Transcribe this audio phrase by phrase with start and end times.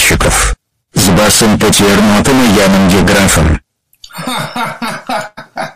[0.00, 0.56] мальчиков
[0.94, 3.60] с Басом Патернотом и Яном Деграфом.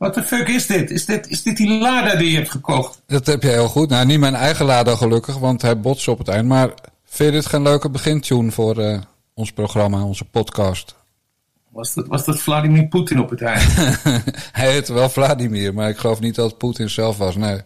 [0.00, 0.90] Wat de fuck is dit?
[0.90, 3.02] Is dit, is dit die Lada die je hebt gekocht?
[3.06, 3.88] Dat heb je heel goed.
[3.88, 6.48] Nou, niet mijn eigen Lada gelukkig, want hij botst op het eind.
[6.48, 6.68] Maar
[7.04, 8.98] vind je dit geen leuke begintune voor uh,
[9.34, 10.94] ons programma, onze podcast?
[11.75, 13.75] Was dat, was dat Vladimir Poetin op het eind?
[14.59, 17.35] hij heette wel Vladimir, maar ik geloof niet dat het Poetin zelf was.
[17.35, 17.59] Nee.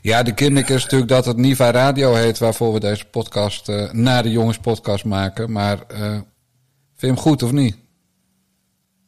[0.00, 3.92] Ja, de gimmick is natuurlijk dat het Niva Radio heet, waarvoor we deze podcast uh,
[3.92, 5.52] na de jongens podcast maken.
[5.52, 6.24] Maar uh, vind
[6.96, 7.76] je hem goed of niet?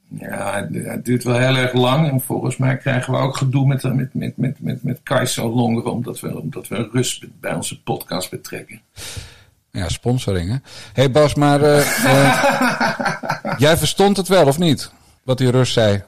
[0.09, 2.11] Ja, het duurt wel heel erg lang.
[2.11, 5.93] En volgens mij krijgen we ook gedoe met, met, met, met, met, met Kaiso Longeren,
[5.93, 8.81] omdat we, omdat we rust bij onze podcast betrekken.
[9.73, 10.57] Ja, sponsoring hè.
[10.93, 14.91] hey Bas, maar uh, uh, jij verstond het wel of niet?
[15.23, 16.03] Wat die Rus zei.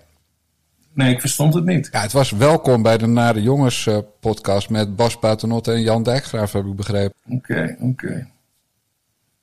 [0.92, 1.88] Nee, ik verstond het niet.
[1.92, 6.02] Ja, het was welkom bij de Nare Jongens uh, podcast met Bas Paternotte en Jan
[6.02, 7.14] Dijkgraaf, heb ik begrepen.
[7.26, 7.84] Oké, okay, oké.
[7.84, 8.26] Okay.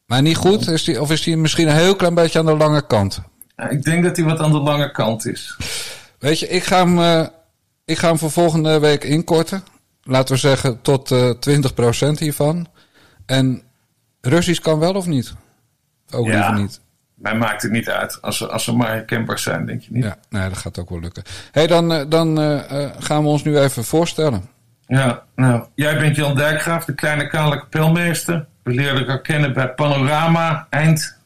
[0.06, 0.68] Maar niet goed?
[0.68, 3.22] Is die, of is die misschien een heel klein beetje aan de lange kant?
[3.56, 5.58] Ja, ik denk dat hij wat aan de lange kant is.
[6.20, 7.28] Weet je, ik ga hem,
[7.86, 9.64] ik ga hem voor volgende week inkorten.
[10.04, 12.68] Laten we zeggen tot 20% hiervan.
[13.26, 13.64] En
[14.22, 15.34] Russisch kan wel of niet?
[16.12, 16.82] Ook ja, liever niet.
[17.14, 18.22] Mij maakt het niet uit.
[18.22, 20.04] Als ze, als ze maar herkenbaar zijn, denk je niet?
[20.04, 21.24] Ja, nee, dat gaat ook wel lukken.
[21.52, 22.62] hey, dan, dan uh,
[23.00, 24.44] gaan we ons nu even voorstellen.
[24.88, 28.46] Ja, nou, jij bent Jan Dijkgraaf, de kleine kale kapelmeester.
[28.64, 31.18] We leerden elkaar kennen bij Panorama eind,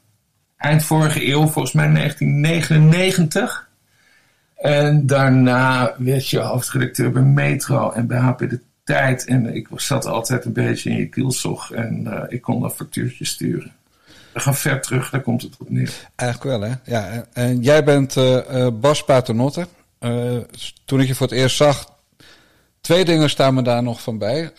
[0.57, 3.69] eind vorige eeuw, volgens mij 1999.
[4.55, 9.25] En daarna werd je hoofdredacteur bij Metro en bij HP de tijd.
[9.25, 11.71] En ik zat altijd een beetje in je kielzog.
[11.71, 13.73] En uh, ik kon dat factuurtje sturen.
[14.33, 15.93] We gaan ver terug, daar komt het op neer.
[16.15, 16.75] Eigenlijk wel, hè?
[16.83, 19.67] Ja, en jij bent uh, uh, Bas Paternotte.
[20.85, 21.93] toen ik je voor het eerst zag,
[22.81, 24.51] twee dingen staan me daar nog van bij.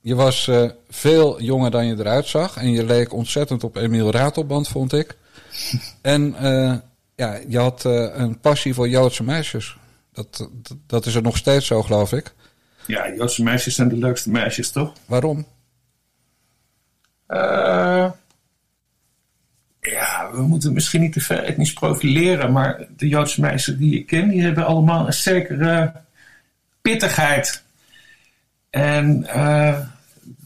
[0.00, 0.50] je was
[0.88, 2.56] veel jonger dan je eruit zag.
[2.56, 5.16] En je leek ontzettend op Emiel Ratelband, vond ik.
[6.02, 6.34] en
[7.14, 7.84] ja, je had
[8.14, 9.76] een passie voor Joodse meisjes.
[10.12, 12.34] Dat, dat, dat is er nog steeds zo, geloof ik.
[12.86, 14.92] Ja, Joodse meisjes zijn de leukste meisjes, toch?
[15.06, 15.46] Waarom?
[17.28, 18.10] Uh,
[19.80, 24.06] ja, we moeten misschien niet te ver etnisch profileren, maar de Joodse meisjes die ik
[24.06, 25.92] ken, die hebben allemaal een zekere
[26.82, 27.62] pittigheid.
[28.70, 29.78] En uh,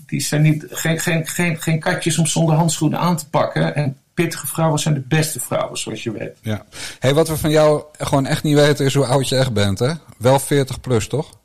[0.07, 3.75] die zijn niet, geen, geen, geen, geen katjes om zonder handschoenen aan te pakken.
[3.75, 6.37] En pittige vrouwen zijn de beste vrouwen, zoals je weet.
[6.43, 6.65] Ja.
[6.99, 9.79] Hey, wat we van jou gewoon echt niet weten is hoe oud je echt bent,
[9.79, 9.93] hè?
[10.19, 11.39] Wel 40 plus, toch?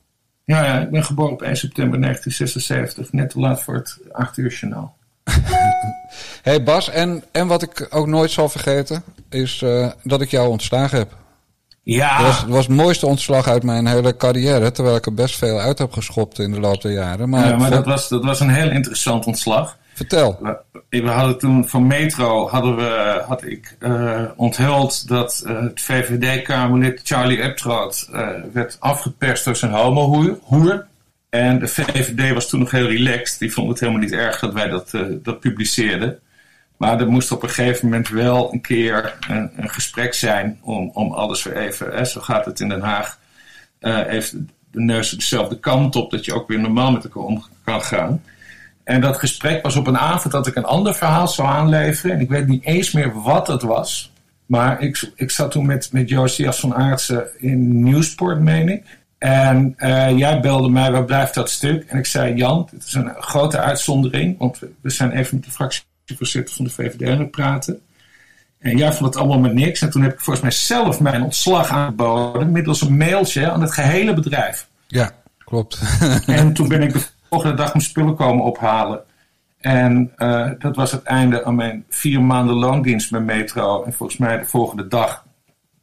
[0.43, 3.11] Ja, ja, ik ben geboren op 1 september 1976.
[3.11, 4.95] Net te laat voor het 8 uur journaal.
[6.41, 9.03] hey Bas, en, en wat ik ook nooit zal vergeten...
[9.29, 11.17] is uh, dat ik jou ontslagen heb.
[11.83, 12.17] Ja.
[12.17, 14.71] Dat was, dat was het mooiste ontslag uit mijn hele carrière...
[14.71, 17.29] terwijl ik er best veel uit heb geschopt in de loop der jaren.
[17.29, 19.77] Maar, ja, maar dat, was, dat was een heel interessant ontslag.
[20.01, 20.39] Vertel.
[20.41, 25.81] We, we hadden toen van Metro hadden we, had ik uh, onthuld dat uh, het
[25.81, 30.87] VVD-Kamerlid Charlie Eptroot uh, werd afgeperst door zijn homohoer.
[31.29, 33.39] En de VVD was toen nog heel relaxed.
[33.39, 34.91] Die vond het helemaal niet erg dat wij dat,
[35.23, 36.19] dat publiceerden.
[36.77, 40.89] Maar er moest op een gegeven moment wel een keer een, een gesprek zijn om,
[40.93, 43.19] om alles weer even, hè, zo gaat het in Den Haag,
[44.07, 47.81] even de neus dezelfde kant op, dat je ook weer normaal met elkaar om kan
[47.81, 48.21] gaan.
[48.91, 52.15] En dat gesprek was op een avond dat ik een ander verhaal zou aanleveren.
[52.15, 54.11] En ik weet niet eens meer wat het was.
[54.45, 58.83] Maar ik, ik zat toen met, met Josias van Aartsen in Nieuwsport, meen ik.
[59.17, 61.83] En uh, jij belde mij, waar blijft dat stuk?
[61.87, 64.37] En ik zei, Jan, dit is een grote uitzondering.
[64.37, 67.81] Want we, we zijn even met de fractievoorzitter van de VVD aan het praten.
[68.59, 69.81] En jij vond het allemaal met niks.
[69.81, 72.51] En toen heb ik volgens mij zelf mijn ontslag aangeboden.
[72.51, 74.67] Middels een mailtje aan het gehele bedrijf.
[74.87, 75.81] Ja, klopt.
[76.25, 79.03] en toen ben ik volgende dag mijn spullen komen ophalen.
[79.59, 83.83] En uh, dat was het einde aan mijn vier maanden loondienst bij Metro.
[83.83, 85.25] En volgens mij de volgende dag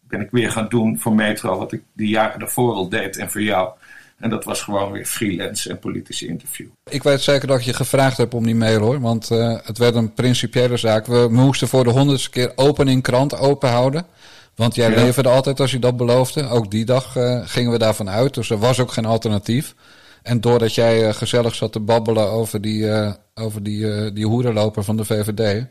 [0.01, 3.31] ben ik weer gaan doen voor Metro wat ik die jaren daarvoor al deed en
[3.31, 3.71] voor jou.
[4.19, 6.67] En dat was gewoon weer freelance en politische interview.
[6.91, 9.01] Ik weet zeker dat je gevraagd hebt om die mail hoor.
[9.01, 11.07] Want uh, het werd een principiële zaak.
[11.07, 14.07] We moesten voor de honderdste keer opening krant open houden.
[14.55, 14.97] Want jij ja.
[14.97, 16.49] leverde altijd als je dat beloofde.
[16.49, 18.35] Ook die dag uh, gingen we daarvan uit.
[18.35, 19.75] Dus er was ook geen alternatief.
[20.23, 24.27] En doordat jij uh, gezellig zat te babbelen over die, uh, over die, uh, die
[24.27, 25.67] hoerenloper van de VVD.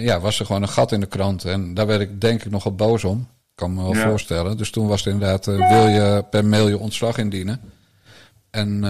[0.00, 1.44] ja, was er gewoon een gat in de krant.
[1.44, 3.18] En daar werd ik denk ik nogal boos om.
[3.20, 4.08] Ik kan me wel ja.
[4.08, 4.56] voorstellen.
[4.56, 7.60] Dus toen was het inderdaad, wil je per mail je ontslag indienen.
[8.50, 8.84] En,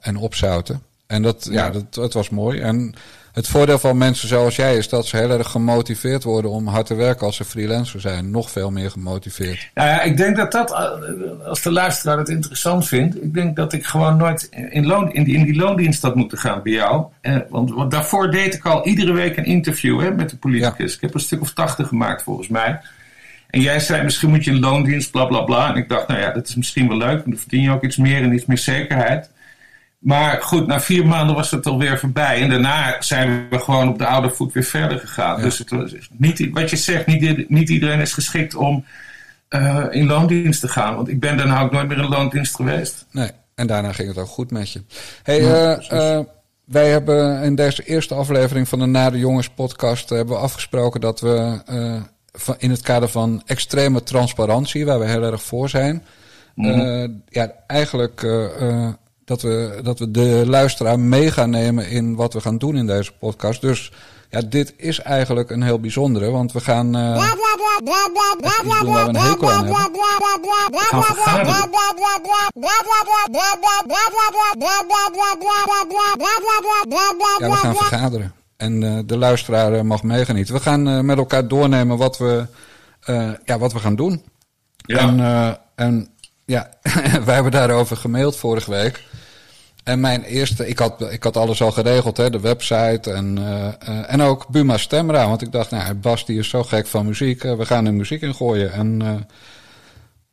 [0.00, 0.82] en opzouten.
[1.06, 2.60] En dat, ja, dat, dat was mooi.
[2.60, 2.94] En
[3.34, 6.86] het voordeel van mensen zoals jij is dat ze heel erg gemotiveerd worden om hard
[6.86, 8.30] te werken als ze freelancer zijn.
[8.30, 9.70] Nog veel meer gemotiveerd.
[9.74, 13.56] Nou ja, ik denk dat dat, eh, als de luisteraar het interessant vindt, ik denk
[13.56, 16.72] dat ik gewoon nooit in, loon, in, die, in die loondienst had moeten gaan bij
[16.72, 17.04] jou.
[17.20, 20.94] Eh, want, want daarvoor deed ik al iedere week een interview hè, met de politicus.
[20.94, 22.80] Ik heb een stuk of tachtig gemaakt volgens mij.
[23.50, 25.68] En jij zei, misschien moet je een loondienst, bla bla bla.
[25.68, 27.24] En ik dacht, nou ja, dat is misschien wel leuk.
[27.24, 29.30] Dan verdien je ook iets meer en iets meer zekerheid.
[30.04, 32.40] Maar goed, na vier maanden was het alweer voorbij.
[32.40, 35.40] En daarna zijn we gewoon op de oude voet weer verder gegaan.
[35.40, 38.84] Dus het was niet, wat je zegt, niet, niet iedereen is geschikt om
[39.50, 40.96] uh, in loondienst te gaan.
[40.96, 43.06] Want ik ben daarna ook nooit meer in loondienst geweest.
[43.10, 44.82] Nee, en daarna ging het ook goed met je.
[45.22, 46.20] Hey, ja, uh, uh,
[46.64, 51.20] wij hebben in deze eerste aflevering van de Nare Jongens podcast hebben we afgesproken dat
[51.20, 51.60] we
[52.58, 56.02] in het kader van extreme transparantie, waar we heel erg voor zijn,
[56.54, 58.26] mm ja, eigenlijk
[59.24, 62.86] dat we, dat we de luisteraar mee gaan nemen in wat we gaan doen in
[62.86, 63.60] deze podcast.
[63.60, 63.92] Dus
[64.30, 66.86] ja, dit is eigenlijk een heel bijzondere, want we gaan.
[66.96, 67.16] Uh,
[68.82, 69.82] doen waar we een hekel aan hebben.
[77.38, 78.34] Ja, we gaan vergaderen.
[78.56, 80.54] En uh, de luisteraar mag meegenieten.
[80.54, 82.46] We gaan uh, met elkaar doornemen wat we,
[83.44, 84.24] ja, wat we gaan doen.
[84.76, 84.98] Ja.
[84.98, 86.08] En, en
[86.44, 86.70] ja,
[87.24, 89.02] wij hebben daarover gemaild vorige week.
[89.84, 93.68] En mijn eerste, ik had, ik had alles al geregeld, hè, de website en, uh,
[93.88, 95.28] uh, en ook Buma Stemra.
[95.28, 97.94] Want ik dacht, nou, Bas die is zo gek van muziek, uh, we gaan er
[97.94, 98.72] muziek in gooien.
[98.72, 98.98] En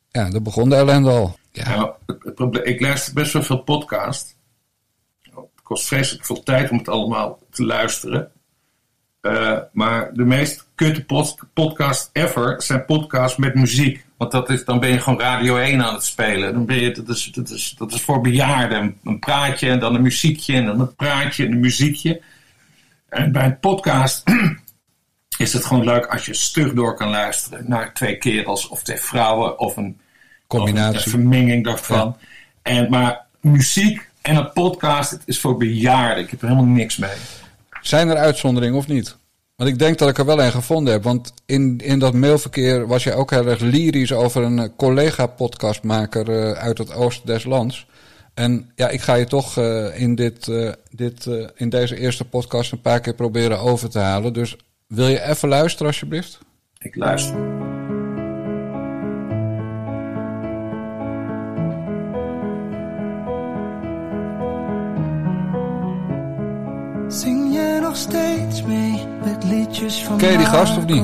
[0.10, 1.38] ja, daar begon de ellende al.
[1.52, 1.96] Ja.
[2.36, 4.36] Nou, ik luister best wel veel podcast.
[5.22, 8.32] Het kost vreselijk veel tijd om het allemaal te luisteren.
[9.72, 11.06] maar de meest kutte
[11.54, 14.06] podcast ever zijn podcasts met muziek.
[14.22, 16.54] Want dat is, dan ben je gewoon Radio 1 aan het spelen.
[16.54, 18.98] Dan ben je, dat, is, dat, is, dat is voor bejaarden.
[19.04, 22.22] Een praatje en dan een muziekje en dan een praatje en een muziekje.
[23.10, 24.24] En bij een podcast
[25.38, 28.98] is het gewoon leuk als je stug door kan luisteren naar twee kerels of twee
[28.98, 30.00] vrouwen of een
[30.48, 32.18] combinatie, of een vermenging daarvan.
[32.62, 36.24] En, maar muziek en een podcast, het is voor bejaarden.
[36.24, 37.18] Ik heb er helemaal niks mee.
[37.82, 39.18] Zijn er uitzonderingen of niet?
[39.62, 41.04] Want ik denk dat ik er wel een gevonden heb.
[41.04, 46.30] Want in, in dat mailverkeer was je ook heel erg lyrisch over een eh, collega-podcastmaker
[46.30, 47.88] uh, uit het oosten des lands.
[48.34, 52.72] En ja, ik ga je toch uh, in, dit, uh, dit, in deze eerste podcast
[52.72, 54.34] een paar keer proberen over te halen.
[54.34, 56.40] Dus wil je even luisteren alsjeblieft?
[56.80, 57.36] Ik luister.
[67.08, 67.41] Zing
[67.92, 71.04] nog steeds mee met liedjes van Ken je die gast of niet?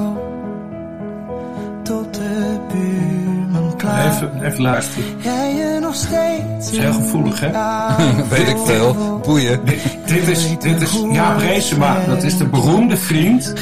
[1.84, 4.14] Tot de buurman klaar.
[4.14, 5.06] Even, even luisteren.
[5.18, 6.72] Jij je nog steeds.
[6.72, 7.50] is heel gevoelig, hè?
[8.36, 9.20] Weet ik veel.
[9.24, 9.66] Boeien.
[9.66, 11.98] Dit, dit is, dit is Jaap Reesema.
[12.06, 13.54] Dat is de beroemde vriend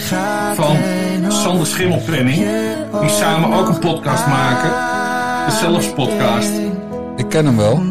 [0.56, 0.78] van
[1.28, 2.46] Sander Schimmelplanning.
[3.02, 4.70] Die samen ook een podcast maken.
[5.46, 6.52] De Zelfs podcast.
[7.16, 7.84] Ik ken hem wel.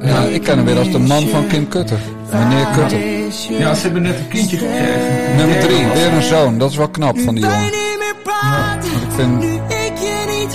[0.00, 1.98] Ja, ik ken hem weer als de man van Kim Kutter.
[2.32, 3.15] Meneer Kutter.
[3.58, 5.36] Ja, ze hebben net een kindje gekregen.
[5.36, 6.58] Nummer drie, weer een zoon.
[6.58, 7.60] Dat is wel knap van die jongen.
[7.60, 8.74] Ja.
[8.82, 9.44] Ik vind...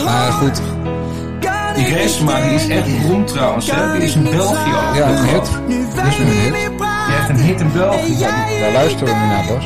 [0.03, 0.61] Maar goed.
[1.75, 3.71] Die Reesema, die is echt beroemd trouwens.
[3.71, 3.93] Hè?
[3.93, 4.95] Die is in België ook.
[4.95, 5.49] Ja, een hit.
[5.67, 6.53] Die is een hit.
[6.53, 8.17] Die heeft een hit in België.
[8.61, 9.65] Daar luisteren we nu naar, Bas.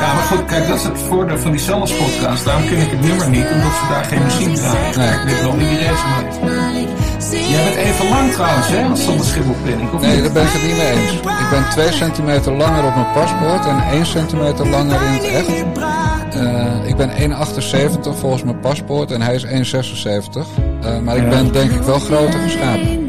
[0.00, 2.44] Ja, maar goed, kijk, dat is het voordeel van die Zelfs podcast.
[2.44, 4.98] Daarom ken ik het nummer niet, omdat ze daar geen muziek draaien.
[4.98, 5.08] Nee.
[5.08, 6.63] Ik weet wel wie die Reesema
[7.40, 10.00] Jij bent even lang trouwens, hè, als zonder schimmelplanning.
[10.00, 11.12] Nee, daar ben ik het niet mee eens.
[11.12, 15.48] Ik ben 2 centimeter langer op mijn paspoort en 1 centimeter langer in het echt.
[16.36, 19.50] Uh, ik ben 1,78 volgens mijn paspoort en hij is 1,76.
[20.84, 23.03] Uh, maar ik ben denk ik wel groter geschapen.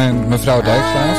[0.00, 1.18] Mijn mevrouw Dijkgraaf.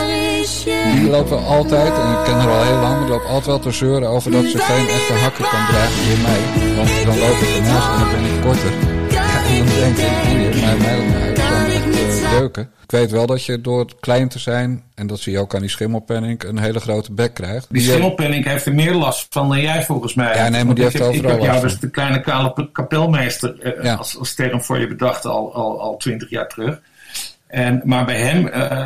[0.93, 3.45] Die loopt wel altijd, en ik ken haar al heel lang, maar die loopt altijd
[3.45, 6.75] wel te zeuren over dat ze geen echte hakken kan dragen door mij.
[6.75, 8.71] Want dan loop ik ernaast en dan ben ik korter.
[9.57, 11.37] dan denk ik, maar mij uit,
[11.77, 12.71] uh, deuken.
[12.83, 15.61] Ik weet wel dat je door klein te zijn, en dat zie je ook aan
[15.61, 17.67] die schimmelpenning, een hele grote bek krijgt.
[17.69, 20.35] Die, schimmelpenning heeft er meer last van dan jij volgens mij.
[20.35, 23.77] Ja, nee, maar die heeft ik, overal Ik heb jou dus de kleine kale kapelmeester
[23.77, 23.93] uh, ja.
[23.93, 26.79] als, als term voor je bedacht al, al, al twintig jaar terug.
[27.51, 28.85] En, maar bij hem uh,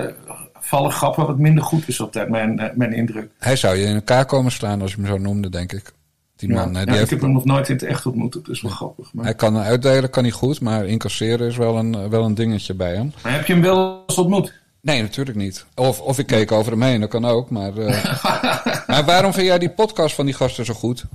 [0.59, 3.29] vallen grappen wat minder goed is op dat, mijn, mijn indruk.
[3.39, 5.93] Hij zou je in elkaar komen slaan als je hem zo noemde, denk ik.
[6.35, 8.33] Die man, ja, die ja, heeft, ik heb hem nog nooit in het echt ontmoet,
[8.33, 9.13] dat is wel grappig.
[9.13, 9.25] Maar...
[9.25, 12.93] Hij kan uitdelen, kan hij goed, maar incasseren is wel een, wel een dingetje bij
[12.93, 13.13] hem.
[13.23, 14.53] Maar heb je hem wel eens ontmoet?
[14.81, 15.65] Nee, natuurlijk niet.
[15.75, 17.49] Of, of ik keek over hem heen, dat kan ook.
[17.49, 18.03] Maar, uh...
[18.87, 21.05] maar waarom vind jij die podcast van die gasten zo goed?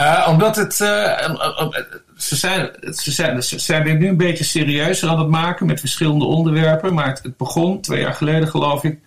[0.00, 0.80] Uh, omdat het.
[0.80, 0.88] Uh,
[2.16, 6.24] ze, zijn, ze, zijn, ze zijn nu een beetje serieuzer aan het maken met verschillende
[6.24, 6.94] onderwerpen.
[6.94, 8.98] Maar het, begon twee jaar geleden, geloof ik.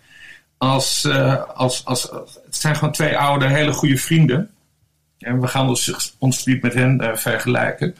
[0.58, 1.08] Als,
[1.54, 2.02] als, als,
[2.44, 4.50] het zijn gewoon twee oude, hele goede vrienden.
[5.18, 7.94] En we gaan ons, ons niet met hen vergelijken.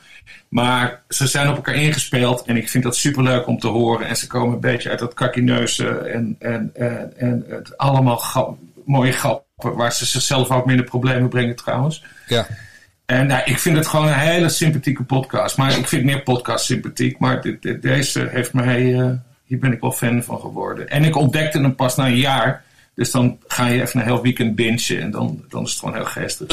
[0.48, 4.06] Maar ze zijn op elkaar ingespeeld en ik vind dat superleuk om te horen.
[4.06, 8.22] En ze komen een beetje uit dat kakineuze en, en, en, en het allemaal
[8.84, 12.04] mooie grappen waar ze zichzelf ook minder problemen brengen trouwens.
[12.26, 12.46] Ja.
[13.10, 15.56] En nou, ik vind het gewoon een hele sympathieke podcast.
[15.56, 17.18] Maar ik vind meer podcast sympathiek.
[17.18, 19.10] Maar dit, dit, deze heeft mij, uh,
[19.44, 20.88] hier ben ik wel fan van geworden.
[20.88, 22.64] En ik ontdekte hem pas na een jaar.
[22.94, 25.94] Dus dan ga je even een heel weekend bingen en dan, dan is het gewoon
[25.94, 26.46] heel geestig.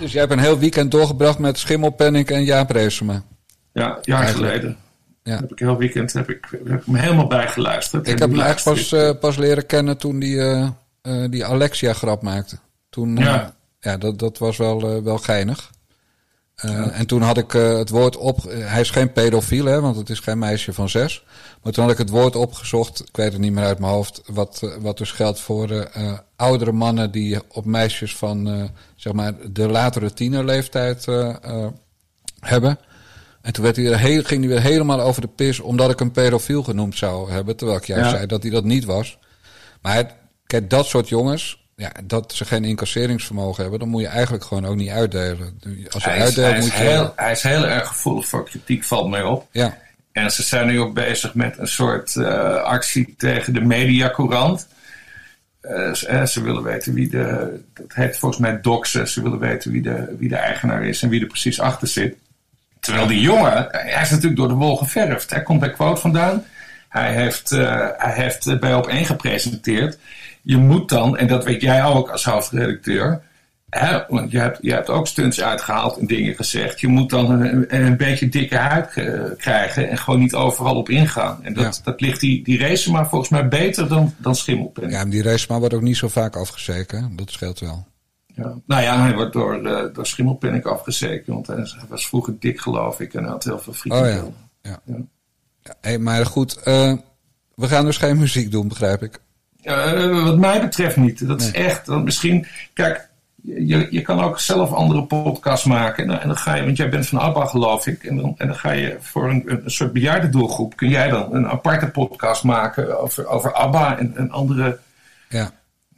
[0.00, 3.22] Dus jij hebt een heel weekend doorgebracht met Schimmelpenning en Jaap Reesema?
[3.72, 4.52] Ja, jaar Eigenlijk.
[4.52, 4.76] geleden.
[5.22, 5.36] Ja.
[5.36, 8.08] Heb ik een heel weekend heb ik, heb ik me helemaal bijgeluisterd.
[8.08, 10.68] Ik heb hem echt pas, uh, pas leren kennen toen die, uh,
[11.30, 12.56] die Alexia grap maakte.
[12.88, 13.54] Toen, ja.
[13.80, 15.70] ja, dat, dat was wel, wel geinig.
[16.62, 16.90] Ja.
[16.90, 18.42] En toen had ik het woord op.
[18.48, 21.24] Hij is geen pedofiel, hè, want het is geen meisje van zes.
[21.62, 24.22] Maar toen had ik het woord opgezocht, ik weet het niet meer uit mijn hoofd,
[24.26, 25.90] wat, wat dus geldt voor
[26.36, 31.06] oudere mannen die op meisjes van zeg maar de latere tienerleeftijd
[32.40, 32.78] hebben.
[33.42, 36.10] En toen werd hij heel, ging hij weer helemaal over de pis omdat ik een
[36.10, 37.56] pedofiel genoemd zou hebben.
[37.56, 38.16] Terwijl ik juist ja.
[38.16, 39.18] zei dat hij dat niet was.
[39.82, 44.44] Maar kijk, dat soort jongens, ja, dat ze geen incasseringsvermogen hebben, dan moet je eigenlijk
[44.44, 45.60] gewoon ook niet uitdelen.
[45.90, 46.84] Als je hij uitdeelt, is, hij moet is je.
[46.84, 49.46] Heel, hij is heel erg gevoelig voor kritiek, valt mij op.
[49.50, 49.78] Ja.
[50.12, 54.68] En ze zijn nu ook bezig met een soort uh, actie tegen de mediacourant.
[55.62, 57.60] Uh, ze, ze, willen weten wie de.
[57.74, 59.08] Dat heet volgens mij doxen.
[59.08, 62.16] Ze willen weten wie de, wie de eigenaar is en wie er precies achter zit.
[62.80, 65.30] Terwijl die jongen, hij is natuurlijk door de wol geverfd.
[65.30, 66.44] Hij komt bij Quote vandaan.
[66.88, 69.98] Hij heeft, uh, hij heeft bij op één gepresenteerd.
[70.42, 73.22] Je moet dan, en dat weet jij ook als hoofdredacteur.
[73.70, 76.80] Hè, want je hebt, je hebt ook stunts uitgehaald en dingen gezegd.
[76.80, 78.92] Je moet dan een, een beetje dikke huid
[79.36, 81.44] krijgen en gewoon niet overal op ingaan.
[81.44, 81.82] En dat, ja.
[81.84, 84.90] dat ligt die, die race maar volgens mij beter dan, dan schimmelpen.
[84.90, 87.12] Ja, maar die race maar wordt ook niet zo vaak afgezeken.
[87.16, 87.86] Dat scheelt wel.
[88.26, 88.54] Ja.
[88.66, 91.32] Nou ja, hij wordt door, uh, door schimmelpennik afgezeken.
[91.32, 94.00] Want hij was vroeger dik geloof ik en had heel veel frieten.
[94.00, 94.24] Oh ja.
[94.62, 94.80] ja.
[94.84, 94.96] ja.
[95.62, 96.94] ja hey, maar goed, uh,
[97.54, 99.20] we gaan dus geen muziek doen, begrijp ik.
[99.64, 101.26] Uh, wat mij betreft niet.
[101.28, 101.48] Dat nee.
[101.48, 103.08] is echt, misschien, kijk,
[103.42, 106.02] je, je kan ook zelf andere podcasts maken.
[106.02, 108.04] En dan, en dan ga je, want jij bent van ABBA geloof ik.
[108.04, 110.76] En dan, en dan ga je voor een, een soort bejaardendoelgroep.
[110.76, 114.78] Kun jij dan een aparte podcast maken over, over ABBA en, en andere...
[115.28, 115.50] Ja.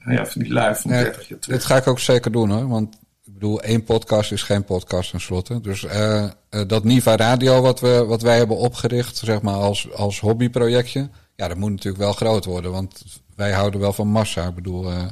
[0.05, 1.59] Ja, van die lui van nee, 30 jaar terug.
[1.59, 2.69] Dat ga ik ook zeker doen hoor.
[2.69, 5.61] Want ik bedoel, één podcast is geen podcast tenslotte.
[5.61, 9.93] Dus uh, uh, dat Niva Radio wat, we, wat wij hebben opgericht, zeg maar als,
[9.93, 11.09] als hobbyprojectje.
[11.37, 12.71] Ja, dat moet natuurlijk wel groot worden.
[12.71, 14.47] Want wij houden wel van massa.
[14.47, 14.93] Ik bedoel...
[14.93, 15.03] Uh,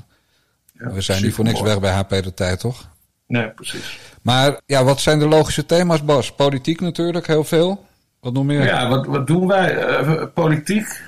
[0.72, 2.88] ja, we zijn niet voor niks weg bij HP de tijd, toch?
[3.26, 3.98] Nee, precies.
[4.22, 6.32] Maar ja, wat zijn de logische thema's, Bas?
[6.32, 7.86] Politiek natuurlijk, heel veel.
[8.20, 8.64] Wat nog meer?
[8.64, 10.00] Ja, wat, wat doen wij?
[10.00, 11.02] Uh, politiek,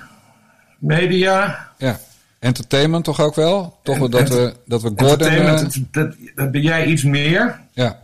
[0.79, 1.69] media.
[1.77, 1.99] Ja,
[2.39, 3.79] entertainment toch ook wel?
[3.83, 5.09] Toch en, dat, we, dat we Gordon...
[5.09, 7.59] Entertainment, uh, dat, dat ben jij iets meer.
[7.71, 7.99] Ja.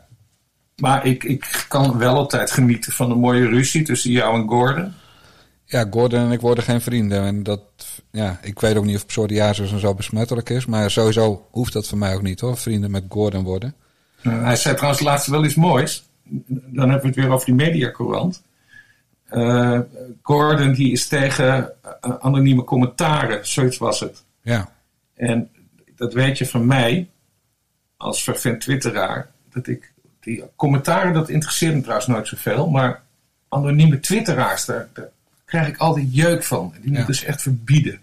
[0.76, 4.94] Maar ik, ik kan wel altijd genieten van een mooie ruzie tussen jou en Gordon.
[5.66, 7.24] Ja, Gordon en ik worden geen vrienden.
[7.24, 7.62] En dat,
[8.12, 10.66] ja, ik weet ook niet of psoriasis en zo besmettelijk is.
[10.66, 12.58] Maar sowieso hoeft dat voor mij ook niet hoor.
[12.58, 13.76] Vrienden met Gordon worden.
[14.24, 16.10] Uh, hij zei trouwens laatst wel iets moois.
[16.24, 18.44] Dan hebben we het weer over die mediacourant.
[19.32, 19.80] Uh,
[20.22, 23.48] Gordon die is tegen uh, anonieme commentaren.
[23.48, 24.24] Zoiets was het.
[24.42, 24.72] Ja.
[25.14, 25.50] En
[25.96, 27.10] dat weet je van mij.
[27.98, 29.32] Als vervent twitteraar.
[29.50, 32.70] Dat ik die commentaren dat interesseert me trouwens nooit zoveel.
[32.70, 33.04] Maar
[33.50, 35.10] anonieme twitteraars daar, daar
[35.50, 36.74] krijg ik altijd jeuk van.
[36.82, 38.02] Die moet dus echt verbieden.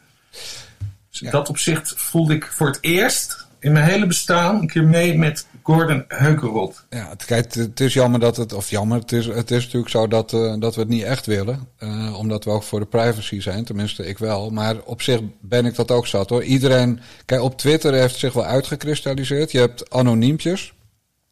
[1.10, 4.84] Dus in dat opzicht voelde ik voor het eerst in mijn hele bestaan een keer
[4.84, 6.84] mee met Gordon Heukerot.
[6.90, 9.90] Ja, het, kijk, het is jammer dat het, of jammer, het is, het is natuurlijk
[9.90, 11.68] zo dat, uh, dat we het niet echt willen.
[11.78, 14.50] Uh, omdat we ook voor de privacy zijn, tenminste ik wel.
[14.50, 16.42] Maar op zich ben ik dat ook zat hoor.
[16.42, 19.52] Iedereen, kijk, op Twitter heeft zich wel uitgekristalliseerd.
[19.52, 20.72] Je hebt anoniempjes.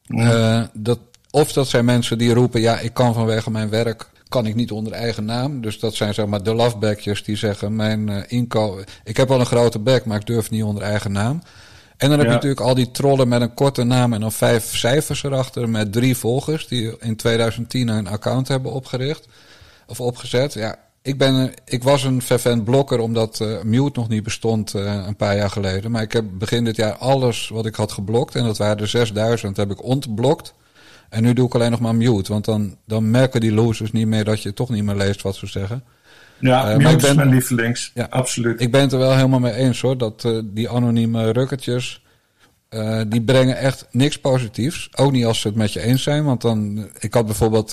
[0.03, 0.59] Ja.
[0.59, 0.99] Uh, dat,
[1.31, 4.71] of dat zijn mensen die roepen, ja, ik kan vanwege mijn werk kan ik niet
[4.71, 5.61] onder eigen naam.
[5.61, 8.85] Dus dat zijn zeg maar de lovebackjes die zeggen: Mijn uh, inkomen.
[9.05, 11.43] Ik heb wel een grote back, maar ik durf niet onder eigen naam.
[11.97, 14.77] En dan heb je natuurlijk al die trollen met een korte naam en dan vijf
[14.77, 19.29] cijfers erachter met drie volgers die in 2010 een account hebben opgericht
[19.87, 20.53] of opgezet.
[20.53, 25.05] Ja, ik, ben, ik was een fervent blokker omdat uh, Mute nog niet bestond uh,
[25.07, 25.91] een paar jaar geleden.
[25.91, 28.89] Maar ik heb begin dit jaar alles wat ik had geblokt, en dat waren er
[28.89, 30.55] 6000, heb ik ontblokt.
[31.09, 34.07] En nu doe ik alleen nog maar mute, want dan, dan merken die losers niet
[34.07, 35.85] meer dat je toch niet meer leest wat ze zeggen.
[36.39, 38.61] Ja, uh, mute is mijn lievelings, ja, absoluut.
[38.61, 42.03] Ik ben het er wel helemaal mee eens hoor, dat uh, die anonieme rukkertjes,
[42.71, 44.89] uh, die brengen echt niks positiefs.
[44.97, 47.71] Ook niet als ze het met je eens zijn, want dan, ik had bijvoorbeeld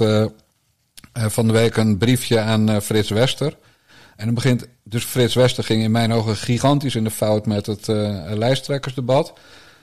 [1.13, 3.57] van de week een briefje aan Frits Wester.
[4.15, 7.65] En dan begint, dus Frits Wester ging in mijn ogen gigantisch in de fout met
[7.65, 7.88] het
[8.33, 9.33] lijsttrekkersdebat.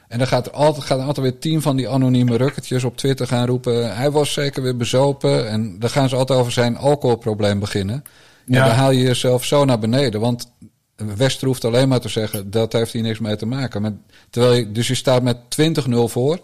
[0.09, 2.97] En dan gaat er altijd, gaat er altijd weer tien van die anonieme rukketjes op
[2.97, 3.97] Twitter gaan roepen.
[3.97, 5.49] Hij was zeker weer bezopen.
[5.49, 8.05] En dan gaan ze altijd over zijn alcoholprobleem beginnen.
[8.45, 8.63] Ja.
[8.63, 10.21] En dan haal je jezelf zo naar beneden.
[10.21, 10.53] Want
[11.17, 13.83] Wester hoeft alleen maar te zeggen, dat heeft hier niks mee te maken.
[13.83, 13.93] Maar,
[14.31, 15.37] terwijl je, dus je staat met
[15.89, 16.41] 20-0 voor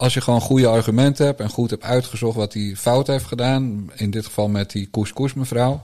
[0.00, 3.90] als je gewoon goede argumenten hebt en goed hebt uitgezocht wat hij fout heeft gedaan,
[3.94, 5.82] in dit geval met die koes mevrouw.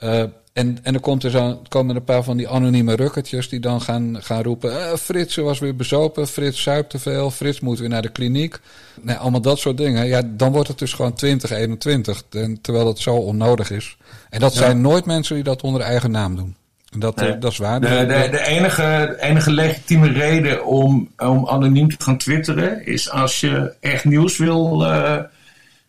[0.00, 0.24] Uh,
[0.58, 3.60] en, en er komt er zo, komen er een paar van die anonieme rukkertjes die
[3.60, 7.78] dan gaan, gaan roepen: uh, Frits was weer bezopen, Frits zuipt te veel, Frits moet
[7.78, 8.58] weer naar de kliniek.
[9.00, 10.06] Nee, allemaal dat soort dingen.
[10.06, 12.22] Ja, dan wordt het dus gewoon 2021,
[12.62, 13.96] terwijl dat zo onnodig is.
[14.30, 14.58] En dat ja.
[14.58, 16.56] zijn nooit mensen die dat onder eigen naam doen.
[16.96, 17.38] Dat, nee.
[17.38, 17.80] dat is waar.
[17.80, 23.40] De, de, de, enige, enige legitieme reden om, om anoniem te gaan twitteren is als
[23.40, 25.16] je echt nieuws wil, uh,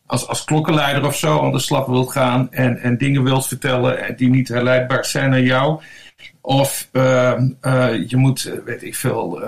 [0.10, 4.18] als, als klokkenleider of zo aan de slag wilt gaan en, en dingen wilt vertellen
[4.18, 5.82] die niet herleidbaar zijn naar jou.
[6.42, 9.44] Of uh, uh, je moet, weet ik veel,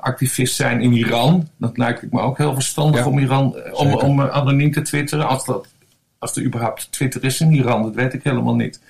[0.00, 1.48] activist zijn in Iran.
[1.56, 5.28] Dat lijkt me ook heel verstandig ja, om, Iran, om, om anoniem te twitteren.
[5.28, 5.66] Als, dat,
[6.18, 8.80] als er überhaupt Twitter is in Iran, dat weet ik helemaal niet.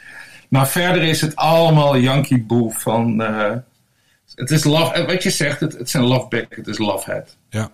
[0.48, 3.18] Maar verder is het allemaal Yankee Boe van.
[4.34, 5.04] Het is love.
[5.04, 7.36] Wat je zegt, het, het zijn loveback, het is lovehead.
[7.48, 7.70] Ja.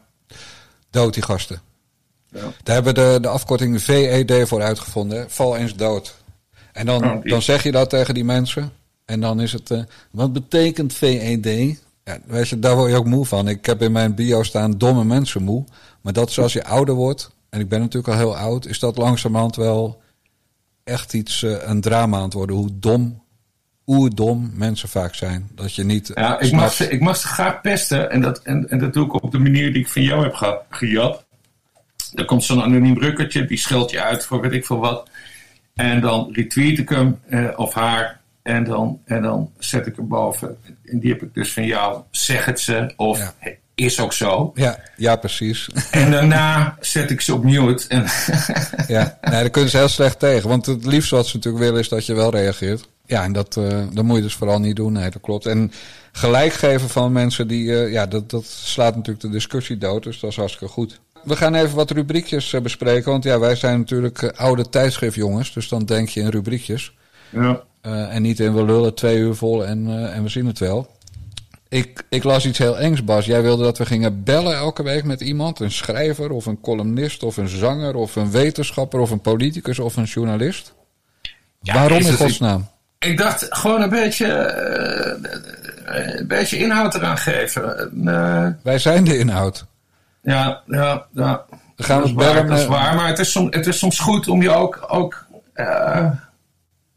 [0.91, 1.70] Dood die gasten.
[2.33, 2.41] Ja.
[2.63, 5.31] Daar hebben we de, de afkorting VED voor uitgevonden.
[5.31, 6.15] Val eens dood.
[6.73, 8.73] En dan, oh, dan zeg je dat tegen die mensen.
[9.05, 9.71] En dan is het.
[9.71, 11.81] Uh, wat betekent VED?
[12.05, 13.49] Ja, weet je, daar word je ook moe van.
[13.49, 15.65] Ik heb in mijn bio staan domme mensen moe.
[16.01, 17.31] Maar dat is als je ouder wordt.
[17.49, 18.67] En ik ben natuurlijk al heel oud.
[18.67, 20.01] Is dat langzamerhand wel
[20.85, 22.57] echt iets, uh, een drama aan het worden.
[22.57, 23.23] Hoe dom,
[23.87, 25.51] oerdom mensen vaak zijn.
[25.55, 26.11] Dat je niet.
[26.15, 28.11] Ja, ik mag, ze, ik mag ze graag pesten.
[28.11, 30.35] En dat, en, en dat doe ik op de manier die ik van jou heb
[30.35, 31.25] ge, gejat.
[32.15, 35.09] Er komt zo'n anoniem rukkertje, die scheldt je uit voor weet ik veel wat.
[35.75, 38.21] En dan retweet ik hem eh, of haar.
[38.43, 40.57] En dan, en dan zet ik hem boven.
[40.85, 42.03] En die heb ik dus van jou.
[42.11, 42.93] Zeg het ze.
[42.97, 43.35] Of ja
[43.85, 44.51] is ook zo.
[44.55, 45.69] Ja, ja precies.
[45.91, 47.89] En daarna zet ik ze op mute.
[47.89, 48.05] En
[48.97, 50.49] ja, nee, daar kunnen ze heel slecht tegen.
[50.49, 52.89] Want het liefste wat ze natuurlijk willen is dat je wel reageert.
[53.07, 54.93] Ja, en dat, uh, dat moet je dus vooral niet doen.
[54.93, 55.47] Nee, dat klopt.
[55.47, 55.73] En
[56.13, 57.65] gelijk geven van mensen die...
[57.65, 60.03] Uh, ja, dat, dat slaat natuurlijk de discussie dood.
[60.03, 61.01] Dus dat is hartstikke goed.
[61.25, 63.11] We gaan even wat rubriekjes uh, bespreken.
[63.11, 65.53] Want ja, wij zijn natuurlijk oude tijdschriftjongens.
[65.53, 66.95] Dus dan denk je in rubriekjes.
[67.31, 67.63] Ja.
[67.83, 70.89] en niet in we lullen twee uur vol en, en we zien het wel.
[71.71, 73.27] Ik, ik las iets heel engs, Bas.
[73.27, 75.61] Jij wilde dat we gingen bellen elke week met iemand.
[75.61, 79.97] Een schrijver of een columnist of een zanger of een wetenschapper of een politicus of
[79.97, 80.75] een journalist.
[81.61, 82.69] Ja, Waarom in godsnaam?
[82.99, 84.27] Ik, ik, dacht gewoon een beetje,
[85.87, 87.91] uh, een beetje inhoud eraan geven.
[88.05, 89.67] Uh, Wij zijn de inhoud.
[90.23, 91.45] Ja, ja, ja.
[91.77, 92.35] Dan gaan we dat bellen.
[92.35, 94.85] Waar, dat is waar, maar het is, soms, het is soms goed om je ook,
[94.89, 96.11] ook uh,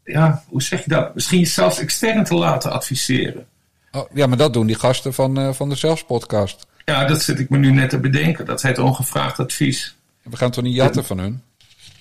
[0.04, 1.14] ja, hoe zeg je dat?
[1.14, 3.46] Misschien zelfs extern te laten adviseren.
[3.92, 6.66] Oh, ja, maar dat doen die gasten van, uh, van de Zelfspodcast.
[6.84, 8.46] Ja, dat zit ik me nu net te bedenken.
[8.46, 9.96] Dat heet ongevraagd advies.
[10.22, 11.42] We gaan toch niet jatten van hun?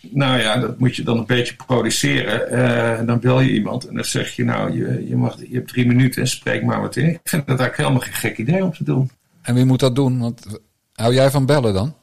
[0.09, 2.53] Nou ja, dat moet je dan een beetje produceren.
[3.01, 5.67] Uh, dan bel je iemand en dan zeg je, nou, je, je, mag, je hebt
[5.67, 7.09] drie minuten en spreek maar wat in.
[7.09, 9.11] Ik vind dat eigenlijk helemaal geen gek idee om te doen.
[9.41, 10.19] En wie moet dat doen?
[10.19, 10.45] Want
[10.93, 11.95] hou jij van bellen dan?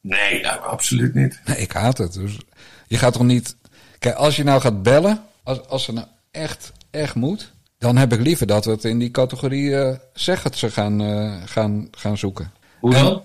[0.00, 1.40] Nee, nou, absoluut niet.
[1.44, 2.12] Nee, ik haat het.
[2.12, 2.38] Dus
[2.86, 3.56] je gaat toch niet...
[3.98, 8.12] Kijk, als je nou gaat bellen, als, als er nou echt, echt moet dan heb
[8.12, 11.88] ik liever dat we het in die categorie uh, zeg het ze gaan, uh, gaan,
[11.90, 12.52] gaan zoeken.
[12.80, 13.22] Hoe dan?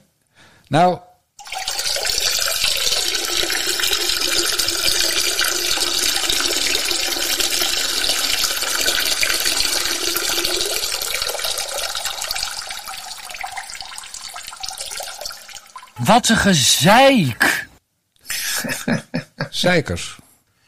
[0.67, 0.99] nou.
[16.03, 17.67] Wat een gezeik!
[19.49, 20.17] Zeikers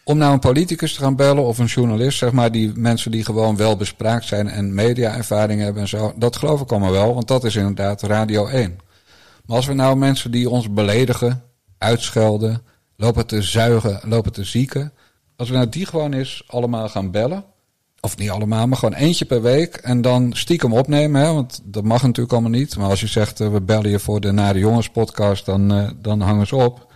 [0.08, 3.24] om nou een politicus te gaan bellen of een journalist, zeg maar, die mensen die
[3.24, 7.28] gewoon wel bespraakt zijn en media-ervaring hebben en zo, dat geloof ik allemaal wel, want
[7.28, 8.80] dat is inderdaad Radio 1.
[9.46, 11.44] Maar als we nou mensen die ons beledigen,
[11.78, 12.62] uitschelden,
[12.96, 14.94] lopen te zuigen, lopen te zieken,
[15.36, 17.44] Als we nou die gewoon eens allemaal gaan bellen.
[18.01, 19.75] Of niet allemaal, maar gewoon eentje per week.
[19.75, 22.77] En dan stiekem opnemen, hè, want dat mag natuurlijk allemaal niet.
[22.77, 25.89] Maar als je zegt, uh, we bellen je voor de Nare Jongens podcast, dan, uh,
[25.95, 26.93] dan hangen ze op.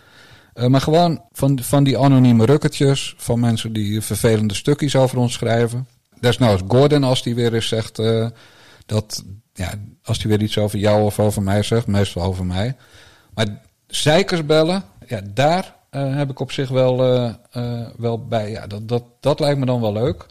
[0.53, 5.33] Uh, maar gewoon van, van die anonieme rukketjes, van mensen die vervelende stukjes over ons
[5.33, 5.87] schrijven.
[6.19, 8.01] Desnoods Gordon, als die weer eens zegt
[8.85, 12.75] dat, ja, als die weer iets over jou of over mij zegt, meestal over mij.
[13.33, 16.97] Maar zeikers bellen, ja, daar heb ik op zich wel,
[17.97, 18.51] wel bij.
[18.51, 20.25] Ja, dat, dat, dat lijkt me dan wel leuk.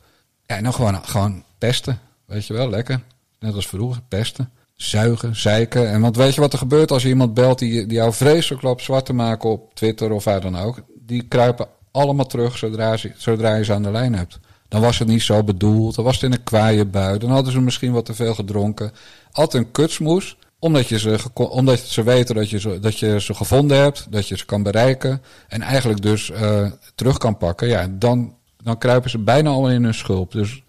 [0.50, 2.00] Ja, en dan gewoon, gewoon pesten.
[2.24, 3.00] Weet je wel, lekker.
[3.38, 4.50] Net als vroeger, pesten.
[4.74, 5.90] Zuigen, zeiken.
[5.90, 8.62] En want weet je wat er gebeurt als je iemand belt die, die jou vreselijk
[8.62, 10.82] loopt zwart te maken op Twitter of waar dan ook?
[11.06, 14.38] Die kruipen allemaal terug zodra, ze, zodra je ze aan de lijn hebt.
[14.68, 15.94] Dan was het niet zo bedoeld.
[15.94, 17.18] Dan was het in een kwaaie bui.
[17.18, 18.92] Dan hadden ze misschien wat te veel gedronken.
[19.32, 20.36] Altijd een kutsmoes.
[20.58, 24.06] Omdat, je ze, omdat ze weten dat je, ze, dat je ze gevonden hebt.
[24.10, 25.22] Dat je ze kan bereiken.
[25.48, 27.68] En eigenlijk dus uh, terug kan pakken.
[27.68, 30.32] Ja, dan, dan kruipen ze bijna allemaal in hun schulp.
[30.32, 30.62] Dus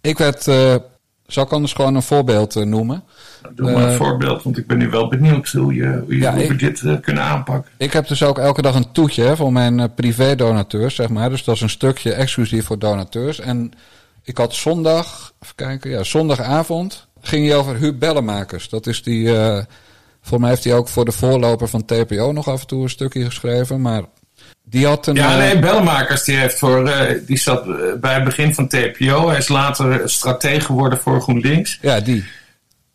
[0.00, 0.46] ik werd...
[0.46, 0.74] Uh,
[1.26, 3.04] zal ik anders gewoon een voorbeeld uh, noemen?
[3.54, 6.34] Doe maar een voorbeeld, want ik ben nu wel benieuwd hoe, je, hoe, je, ja,
[6.34, 7.72] hoe we ik, dit kunnen aanpakken.
[7.76, 11.30] Ik heb dus ook elke dag een toetje hè, voor mijn privé-donateurs, zeg maar.
[11.30, 13.40] Dus dat is een stukje exclusief voor donateurs.
[13.40, 13.72] En
[14.22, 18.68] ik had zondag, even kijken, ja, zondagavond ging hij over Huub Bellenmakers.
[18.68, 19.58] Dat is die, uh,
[20.20, 22.90] voor mij heeft hij ook voor de voorloper van TPO nog af en toe een
[22.90, 23.80] stukje geschreven.
[23.80, 24.02] Maar
[24.70, 25.14] die had een.
[25.14, 26.88] Ja, nee, Bellenmakers die heeft voor.
[26.88, 27.64] Uh, die zat
[28.00, 29.28] bij het begin van TPO.
[29.28, 31.78] Hij is later stratege geworden voor GroenLinks.
[31.80, 32.24] Ja, die.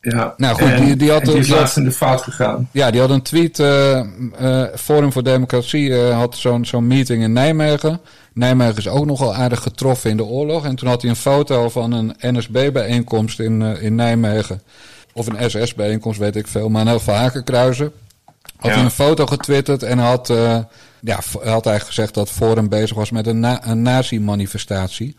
[0.01, 2.69] Ja, nou goed, en, die, die had die is een, laatst in de fout gegaan.
[2.71, 3.59] Ja, die had een tweet.
[3.59, 4.01] Uh,
[4.41, 7.99] uh, Forum voor Democratie had zo'n zo'n meeting in Nijmegen.
[8.33, 10.65] Nijmegen is ook nogal aardig getroffen in de oorlog.
[10.65, 14.61] En toen had hij een foto van een NSB-bijeenkomst in, in Nijmegen.
[15.13, 16.69] Of een SS-bijeenkomst, weet ik veel.
[16.69, 17.91] Maar in heel veel hakenkruizen.
[18.57, 18.77] Had ja.
[18.77, 20.33] hij een foto getwitterd en had,
[21.03, 25.15] ja, had eigenlijk gezegd dat Forum bezig was met een, een nazi-manifestatie.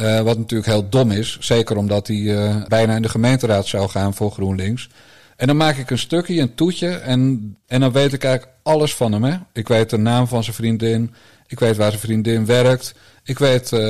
[0.00, 1.36] Uh, wat natuurlijk heel dom is.
[1.40, 4.88] Zeker omdat hij uh, bijna in de gemeenteraad zou gaan voor GroenLinks.
[5.36, 6.88] En dan maak ik een stukje, een toetje.
[6.88, 9.24] En, en dan weet ik eigenlijk alles van hem.
[9.24, 9.36] Hè?
[9.52, 11.14] Ik weet de naam van zijn vriendin.
[11.46, 12.94] Ik weet waar zijn vriendin werkt.
[13.24, 13.80] Ik weet uh,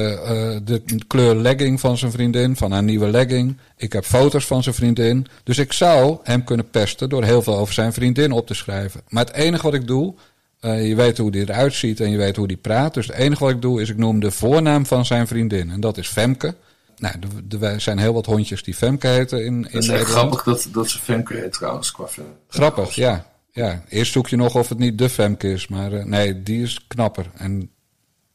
[0.64, 3.56] de kleur legging van zijn vriendin, van haar nieuwe legging.
[3.76, 5.26] Ik heb foto's van zijn vriendin.
[5.44, 9.00] Dus ik zou hem kunnen pesten door heel veel over zijn vriendin op te schrijven.
[9.08, 10.14] Maar het enige wat ik doe,
[10.60, 12.94] uh, je weet hoe die eruit ziet en je weet hoe die praat.
[12.94, 15.70] Dus het enige wat ik doe is ik noem de voornaam van zijn vriendin.
[15.70, 16.54] En dat is Femke.
[16.96, 17.14] Nou,
[17.60, 20.68] er zijn heel wat hondjes die Femke heten in, in Het is echt grappig dat,
[20.72, 21.90] dat ze Femke heet trouwens.
[21.90, 22.08] Qua
[22.48, 23.26] grappig, ja.
[23.52, 23.82] ja.
[23.88, 25.68] Eerst zoek je nog of het niet de Femke is.
[25.68, 27.30] Maar uh, nee, die is knapper.
[27.36, 27.70] En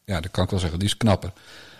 [0.05, 1.33] ja, dat kan ik wel zeggen, die is knapper.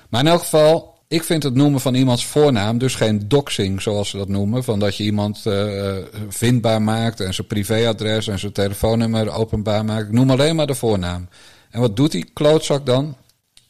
[0.09, 4.09] Maar in elk geval, ik vind het noemen van iemands voornaam dus geen doxing, zoals
[4.09, 4.63] ze dat noemen.
[4.63, 5.95] Van dat je iemand uh,
[6.27, 10.05] vindbaar maakt en zijn privéadres en zijn telefoonnummer openbaar maakt.
[10.05, 11.27] Ik noem alleen maar de voornaam.
[11.69, 13.15] En wat doet die klootzak dan?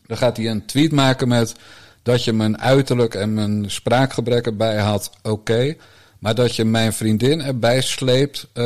[0.06, 1.56] Dan gaat hij een tweet maken met
[2.04, 5.12] dat je mijn uiterlijk en mijn spraakgebrek erbij had.
[5.22, 5.76] Oké.
[6.24, 8.66] Maar dat je mijn vriendin erbij sleept, uh,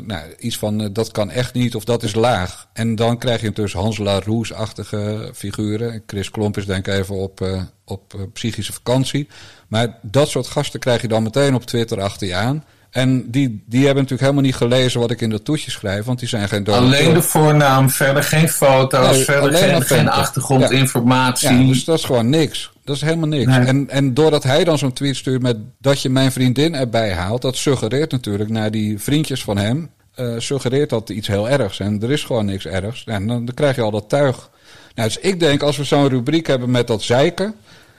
[0.00, 2.66] nou, iets van uh, dat kan echt niet of dat is laag.
[2.72, 6.02] En dan krijg je dus Hans Laroes-achtige figuren.
[6.06, 9.28] Chris Klomp is denk ik even op, uh, op psychische vakantie.
[9.68, 12.64] Maar dat soort gasten krijg je dan meteen op Twitter achter je aan.
[12.90, 16.18] En die, die hebben natuurlijk helemaal niet gelezen wat ik in dat toetje schrijf, want
[16.18, 16.86] die zijn geen donateur.
[16.86, 21.48] Alleen de voornaam, verder geen foto's, nee, verder geen, geen achtergrondinformatie.
[21.48, 21.54] Ja.
[21.54, 22.70] ja, dus dat is gewoon niks.
[22.90, 23.56] Dat is helemaal niks.
[23.56, 23.66] Nee.
[23.66, 27.42] En, en doordat hij dan zo'n tweet stuurt met dat je mijn vriendin erbij haalt,
[27.42, 31.80] dat suggereert natuurlijk naar die vriendjes van hem, uh, suggereert dat iets heel ergs.
[31.80, 33.04] En er is gewoon niks ergs.
[33.04, 34.50] En dan, dan krijg je al dat tuig.
[34.94, 37.54] Nou, dus ik denk, als we zo'n rubriek hebben met dat zeiken,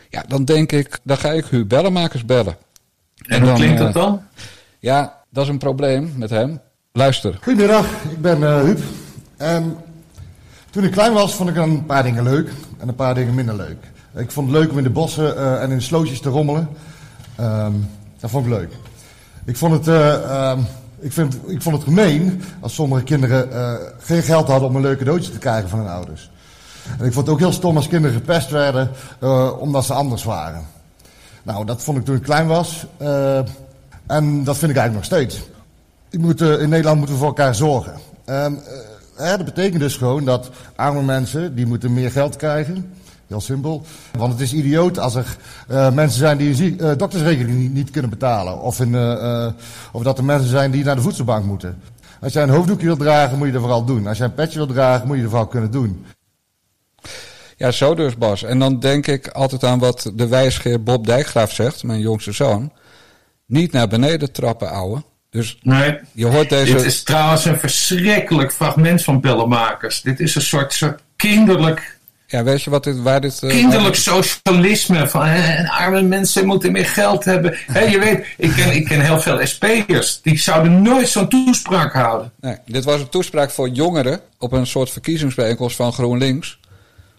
[0.10, 2.58] ja, dan denk ik, dan ga ik Huub Bellenmakers bellen.
[3.26, 4.14] En, en hoe klinkt dat dan?
[4.14, 4.44] Uh,
[4.80, 6.60] ja, dat is een probleem met hem.
[6.94, 7.40] Luister.
[7.42, 8.80] Goedemiddag, ik ben uh, Huub.
[9.38, 9.78] En
[10.70, 13.56] toen ik klein was, vond ik een paar dingen leuk en een paar dingen minder
[13.56, 13.91] leuk.
[14.16, 16.70] Ik vond het leuk om in de bossen uh, en in slootjes te rommelen.
[17.40, 18.74] Um, dat vond ik leuk.
[19.46, 20.66] Ik vond het, uh, um,
[21.00, 24.82] ik vind, ik vond het gemeen als sommige kinderen uh, geen geld hadden om een
[24.82, 26.32] leuk cadeautje te krijgen van hun ouders.
[27.00, 28.92] En ik vond het ook heel stom als kinderen gepest werden
[29.60, 30.66] omdat ze anders waren.
[31.44, 32.86] Nou, dat vond ik toen ik klein was.
[34.08, 35.42] en dat vind ik eigenlijk nog steeds.
[36.10, 37.94] Ik moet, in Nederland moeten we voor elkaar zorgen.
[38.26, 38.60] En,
[39.16, 42.92] dat betekent dus gewoon dat arme mensen, die moeten meer geld krijgen.
[43.32, 43.86] Heel simpel.
[44.18, 45.38] Want het is idioot als er
[45.72, 48.62] uh, mensen zijn die een uh, doktersrekening niet, niet, kunnen betalen.
[48.62, 49.48] Of, in, uh,
[49.92, 51.82] of dat er mensen zijn die naar de voedselbank moeten.
[52.22, 54.08] Als jij een hoofddoekje wilt dragen, moet je dat vooral doen.
[54.08, 56.06] Als jij een petje wilt dragen, moet je dat vooral kunnen doen.
[57.58, 58.44] Ja, zo dus Bas.
[58.44, 62.72] En dan denk ik altijd aan wat de wijsgeer Bob Dijkgraaf zegt, mijn jongste zoon.
[63.46, 65.04] Niet naar beneden trappen, ouwe.
[65.30, 66.74] Dus nee, je hoort deze...
[66.74, 70.02] Dit is trouwens een verschrikkelijk fragment van Bellenmakers.
[70.02, 72.00] Dit is een soort, soort kinderlijk
[72.32, 73.42] Ja, weet je wat dit, waar dit...
[73.44, 77.58] Uh, Kinderlijk socialisme, van uh, arme mensen moeten meer geld hebben.
[77.92, 82.32] je weet, ik ken, ik ken heel veel SP'ers, die zouden nooit zo'n toespraak houden.
[82.40, 86.60] Nee, dit was een toespraak voor jongeren op een soort verkiezingsbijeenkomst van GroenLinks.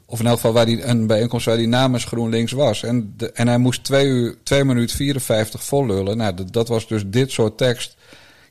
[0.07, 2.83] Of in elk geval waar die, een bijeenkomst waar die namens GroenLinks was.
[2.83, 6.17] En, de, en hij moest 2 uur, 2 minuten 54 vol lullen.
[6.17, 7.97] Nou, dat, dat was dus dit soort tekst.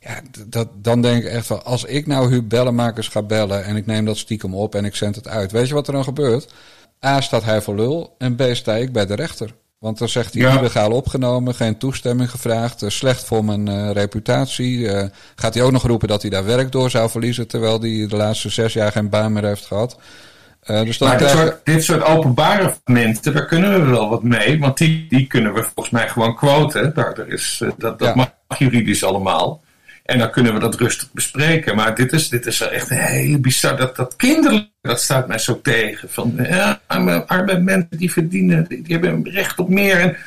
[0.03, 3.75] Ja, dat, dan denk ik echt van, als ik nou Huub Bellenmakers ga bellen en
[3.75, 5.51] ik neem dat stiekem op en ik zend het uit.
[5.51, 6.53] Weet je wat er dan gebeurt?
[7.05, 9.53] A, staat hij voor lul en B, sta ik bij de rechter.
[9.79, 10.57] Want dan zegt hij ja.
[10.57, 14.77] illegaal opgenomen, geen toestemming gevraagd, uh, slecht voor mijn uh, reputatie.
[14.77, 15.03] Uh,
[15.35, 18.15] gaat hij ook nog roepen dat hij daar werk door zou verliezen, terwijl hij de
[18.15, 19.99] laatste zes jaar geen baan meer heeft gehad.
[20.65, 24.59] dus dan maar dit, soort, dit soort openbare momenten, daar kunnen we wel wat mee,
[24.59, 26.93] want die, die kunnen we volgens mij gewoon quoten.
[26.95, 28.15] Daar, daar is, dat dat ja.
[28.15, 29.61] mag juridisch allemaal.
[30.11, 31.75] En dan kunnen we dat rustig bespreken.
[31.75, 33.77] Maar dit is, dit is echt heel bizar.
[33.77, 36.09] Dat, dat kinderlijk, dat staat mij zo tegen.
[36.09, 39.99] Van ja, arme, arme mensen die verdienen, die hebben recht op meer.
[39.99, 40.17] En,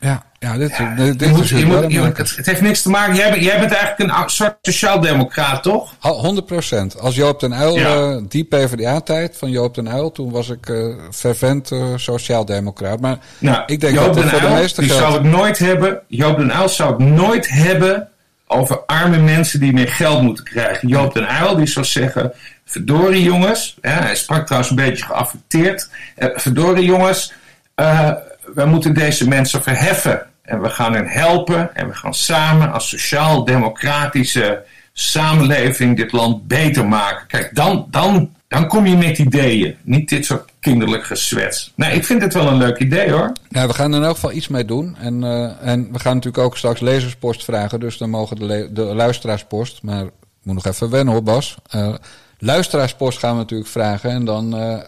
[0.00, 2.60] ja, ja, dit, ja, dit, dit moet, is je moet, je moet, het, het, heeft
[2.60, 3.14] niks te maken.
[3.14, 5.94] Jij bent, jij bent eigenlijk een soort sociaaldemocraat, toch?
[6.00, 7.00] 100 procent.
[7.00, 7.96] Als Joop den Uyl, ja.
[7.96, 13.00] uh, die PvdA-tijd van Joop den Uyl, toen was ik uh, fervent uh, sociaaldemocraat.
[13.00, 16.00] Maar nou, ik denk Joop dat den voor de meeste die zou ik nooit hebben.
[16.08, 18.08] Joop den Uyl zou ik nooit hebben
[18.46, 20.88] over arme mensen die meer geld moeten krijgen.
[20.88, 22.32] Joop den Uyl die zou zeggen,
[22.64, 27.32] verdorie jongens, hij sprak trouwens een beetje geaffecteerd, eh, verdorie jongens,
[27.76, 28.12] uh,
[28.54, 32.88] we moeten deze mensen verheffen en we gaan hen helpen en we gaan samen als
[32.88, 37.26] sociaal-democratische samenleving dit land beter maken.
[37.26, 41.72] Kijk, dan, dan, dan kom je met ideeën, niet dit soort kinderlijk gezwets.
[41.74, 43.32] Nee, ik vind het wel een leuk idee hoor.
[43.48, 44.96] Ja, we gaan er in elk geval iets mee doen.
[44.96, 47.80] En, uh, en we gaan natuurlijk ook straks lezerspost vragen.
[47.80, 49.82] Dus dan mogen de, de luisteraarspost.
[49.82, 50.10] Maar ik
[50.42, 51.56] moet nog even wennen hoor, Bas.
[51.74, 51.94] Uh,
[52.38, 54.10] luisteraarspost gaan we natuurlijk vragen.
[54.10, 54.78] En dan, uh,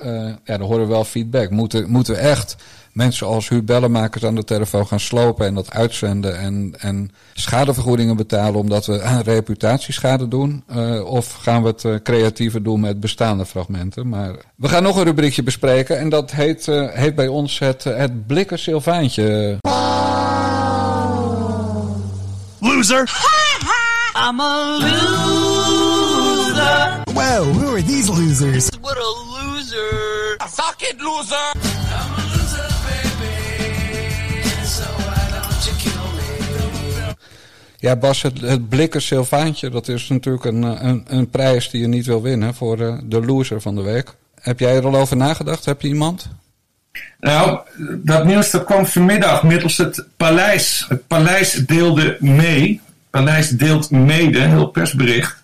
[0.45, 1.51] ja, dan horen we wel feedback.
[1.51, 2.57] Moeten, moeten we echt
[2.99, 8.17] mensen als Huub Bellenmakers aan de telefoon gaan slopen en dat uitzenden en, en schadevergoedingen
[8.17, 10.65] betalen omdat we aan reputatieschade doen?
[10.77, 14.09] Uh, of gaan we het uh, creatiever doen met bestaande fragmenten?
[14.09, 17.85] Maar we gaan nog een rubriekje bespreken en dat heet, uh, heet bij ons het,
[17.85, 19.59] het blikken Sylvaantje.
[22.61, 23.11] Loser!
[24.29, 24.97] I'm a loser!
[27.13, 28.69] Wow, who are these losers?
[28.81, 30.37] What a loser!
[30.43, 31.87] A fucking loser!
[37.81, 41.87] Ja, Bas, het, het blikken Sylvaantje, dat is natuurlijk een, een, een, prijs die je
[41.87, 44.15] niet wil winnen voor uh, de loser van de week.
[44.41, 45.65] Heb jij er al over nagedacht?
[45.65, 46.29] Heb je iemand?
[47.21, 47.61] Nou,
[48.03, 50.87] dat nieuws dat kwam vanmiddag middels het paleis.
[50.89, 55.43] Het paleis deelde mee, het paleis deelt mede, een heel persbericht,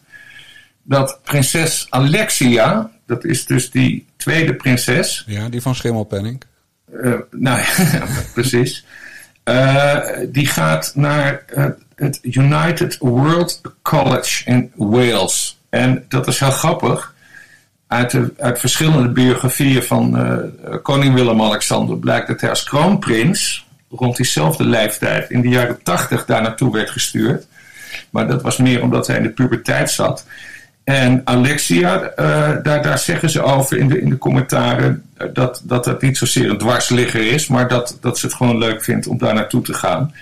[0.83, 5.25] dat prinses Alexia, dat is dus die tweede prinses.
[5.27, 6.43] Ja, die van Schimmelpenning.
[6.93, 8.85] Uh, nou ja, precies.
[9.45, 11.45] Uh, die gaat naar
[11.97, 15.61] het United World College in Wales.
[15.69, 17.15] En dat is heel grappig.
[17.87, 24.65] Uit, uit verschillende biografieën van uh, koning Willem-Alexander blijkt dat hij als kroonprins rond diezelfde
[24.65, 27.47] leeftijd in de jaren tachtig daar naartoe werd gestuurd.
[28.11, 30.27] Maar dat was meer omdat hij in de puberteit zat.
[30.85, 32.09] En Alexia, uh,
[32.63, 35.03] daar, daar zeggen ze over in de, in de commentaren
[35.33, 38.85] dat, dat het niet zozeer een dwarsligger is, maar dat, dat ze het gewoon leuk
[38.85, 40.15] vindt om daar naartoe te gaan.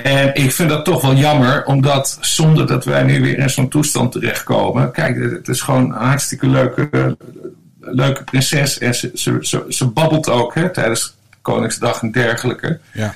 [0.00, 3.68] En ik vind dat toch wel jammer, omdat zonder dat wij nu weer in zo'n
[3.68, 4.92] toestand terechtkomen.
[4.92, 7.16] Kijk, het is gewoon een hartstikke leuke,
[7.80, 8.78] leuke prinses.
[8.78, 12.78] En ze, ze, ze, ze babbelt ook hè, tijdens Koningsdag en dergelijke.
[12.92, 13.14] Ja.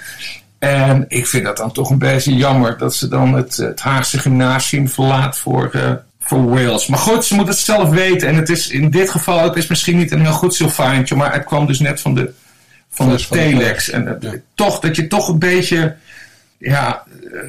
[0.59, 4.19] En ik vind dat dan toch een beetje jammer dat ze dan het, het Haagse
[4.19, 6.87] gymnasium verlaat voor, uh, voor Wales.
[6.87, 8.29] Maar goed, ze moet het zelf weten.
[8.29, 11.33] En het is in dit geval, het is misschien niet een heel goed Sylvaantje, maar
[11.33, 12.33] het kwam dus net van de,
[12.91, 13.91] van de telex.
[13.91, 14.33] En ja.
[14.55, 15.97] toch, dat je toch een beetje
[16.59, 17.43] ja, uh,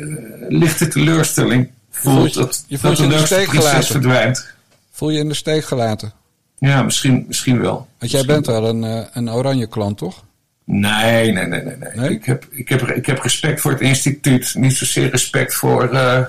[0.48, 3.70] lichte teleurstelling voelt je, dat, je voelt dat je de in de leukste steek prinses
[3.70, 3.92] gelaten.
[3.92, 4.54] verdwijnt.
[4.92, 6.14] Voel je in de steek gelaten?
[6.60, 7.88] Ja, misschien, misschien wel.
[8.00, 10.24] Want jij bent wel een, uh, een oranje klant, toch?
[10.64, 11.76] Nee, nee, nee, nee.
[11.78, 11.90] nee.
[11.96, 12.10] Nee?
[12.10, 14.56] Ik, heb, ik, heb, ik heb respect voor het instituut.
[14.56, 16.20] Niet zozeer respect voor, uh,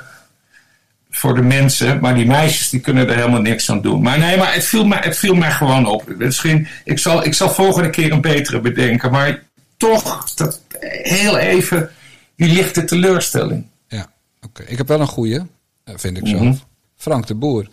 [1.10, 2.00] voor de mensen.
[2.00, 4.02] Maar die meisjes die kunnen er helemaal niks aan doen.
[4.02, 6.14] Maar nee, maar het viel mij, het viel mij gewoon op.
[6.18, 9.10] Geen, ik, zal, ik zal volgende keer een betere bedenken.
[9.10, 9.42] Maar
[9.76, 10.60] toch, dat,
[11.02, 11.90] heel even
[12.38, 13.66] die lichte teleurstelling.
[13.88, 14.10] Ja,
[14.46, 14.62] oké.
[14.62, 15.38] Ik heb wel een goeie,
[15.84, 16.40] eh, vind ik zelf.
[16.42, 16.54] Mhm.
[16.96, 17.68] Frank de Boer.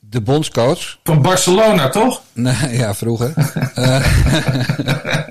[0.00, 0.98] De bondscoach.
[1.04, 2.22] Van Barcelona, toch?
[2.32, 3.32] Nee, ja, vroeger.
[3.74, 4.04] Eh,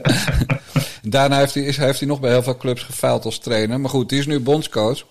[1.02, 3.80] Daarna heeft hij, is, heeft hij nog bij heel veel clubs gefaald als trainer.
[3.80, 5.04] Maar goed, die is nu bondscoach.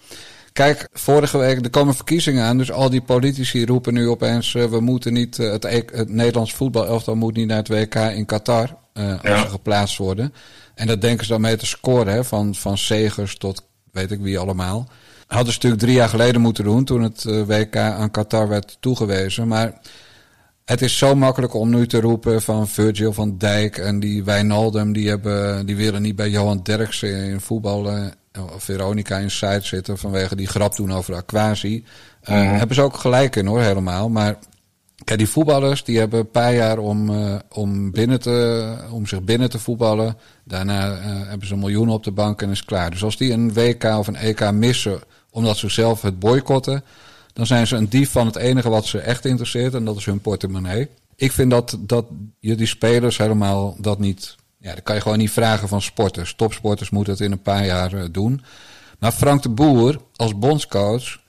[0.52, 2.58] Kijk, vorige week, er komen verkiezingen aan.
[2.58, 4.54] Dus al die politici roepen nu opeens...
[4.54, 8.76] eh, we moeten niet, het, het Nederlands voetbalelftal moet niet naar het WK in Qatar...
[8.94, 9.42] als Ja.
[9.42, 10.34] ze geplaatst worden.
[10.74, 14.20] En dat denken ze dan mee te scoren, hè, van, van Segers tot weet ik
[14.20, 14.88] wie allemaal.
[15.26, 16.84] Hadden ze natuurlijk drie jaar geleden moeten doen...
[16.84, 19.48] toen het eh, WK aan Qatar werd toegewezen.
[19.48, 19.80] Maar
[20.64, 24.92] het is zo makkelijk om nu te roepen van Virgil van Dijk en die Wijnaldum,
[24.92, 28.06] die, hebben, die willen niet bij Johan Derksen in voetbal, eh,
[28.54, 31.84] of Veronica in site zitten vanwege die grap doen over Aquasi.
[32.20, 34.08] Eh, Hebben ze ook gelijk in hoor, helemaal.
[34.08, 34.36] Maar
[35.04, 39.22] kijk, die voetballers die hebben een paar jaar om, eh, om, binnen te, om zich
[39.22, 40.16] binnen te voetballen.
[40.44, 42.90] Daarna eh, hebben ze een miljoen op de bank en is klaar.
[42.90, 46.84] Dus als die een WK of een EK missen omdat ze zelf het boycotten,
[47.32, 50.04] dan zijn ze een dief van het enige wat ze echt interesseert en dat is
[50.04, 50.88] hun portemonnee.
[51.16, 52.06] Ik vind dat, dat
[52.38, 54.36] je die spelers helemaal dat niet.
[54.58, 56.34] Ja, dat kan je gewoon niet vragen van sporters.
[56.34, 58.42] Topsporters moeten het in een paar jaar eh, doen.
[58.98, 61.20] Maar Frank de Boer als bondscoach,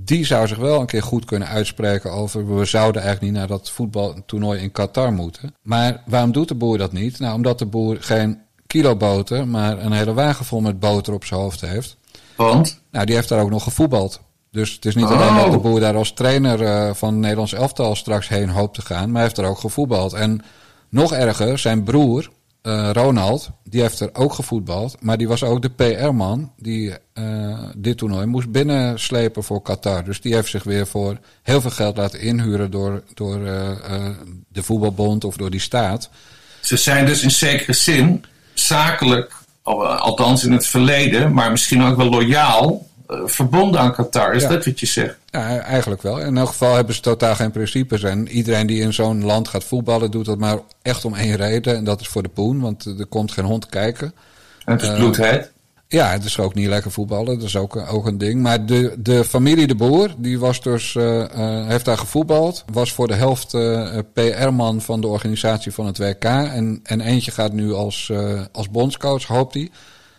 [0.00, 2.56] die zou zich wel een keer goed kunnen uitspreken over.
[2.56, 5.54] We zouden eigenlijk niet naar dat voetbaltoernooi in Qatar moeten.
[5.62, 7.18] Maar waarom doet de boer dat niet?
[7.18, 11.24] Nou, omdat de boer geen kilo boter, maar een hele wagen vol met boter op
[11.24, 11.96] zijn hoofd heeft.
[12.36, 12.80] Want?
[12.90, 14.20] Nou, die heeft daar ook nog gevoetbald.
[14.50, 15.10] Dus het is niet Oh.
[15.10, 18.74] alleen dat de boer daar als trainer eh, van het Nederlands elftal straks heen hoopt
[18.74, 20.12] te gaan, maar hij heeft er ook gevoetbald.
[20.12, 20.42] En
[20.88, 22.30] nog erger, zijn broer,
[22.62, 27.58] eh, Ronald, die heeft er ook gevoetbald, maar die was ook de PR-man die eh,
[27.76, 30.04] dit toernooi moest binnenslepen voor Qatar.
[30.04, 34.06] Dus die heeft zich weer voor heel veel geld laten inhuren door, door eh,
[34.48, 36.10] de voetbalbond of door die staat.
[36.60, 41.96] Ze zijn dus in zekere zin zakelijk, al- althans in het verleden, maar misschien ook
[41.96, 42.86] wel loyaal,
[43.24, 44.34] verbonden aan Qatar.
[44.34, 44.48] Is Ja.
[44.48, 45.16] dat wat je zegt?
[45.26, 46.20] Ja, eigenlijk wel.
[46.20, 48.02] In elk geval hebben ze totaal geen principes.
[48.02, 51.76] En iedereen die in zo'n land gaat voetballen, doet dat maar echt om één reden.
[51.76, 54.12] En dat is voor de poen, want er komt geen hond kijken.
[54.64, 55.50] En het is Eh, bloedheet.
[55.90, 57.26] Ja, het is ook niet lekker voetballen.
[57.38, 58.42] Dat is ook, ook een ding.
[58.42, 62.64] Maar de, de familie De Boer, die was dus, eh, eh, heeft daar gevoetbald.
[62.72, 66.24] Was voor de helft eh, PR-man van de organisatie van het WK.
[66.24, 69.70] En, en eentje gaat nu als, eh, als bondscoach, hoopt hij.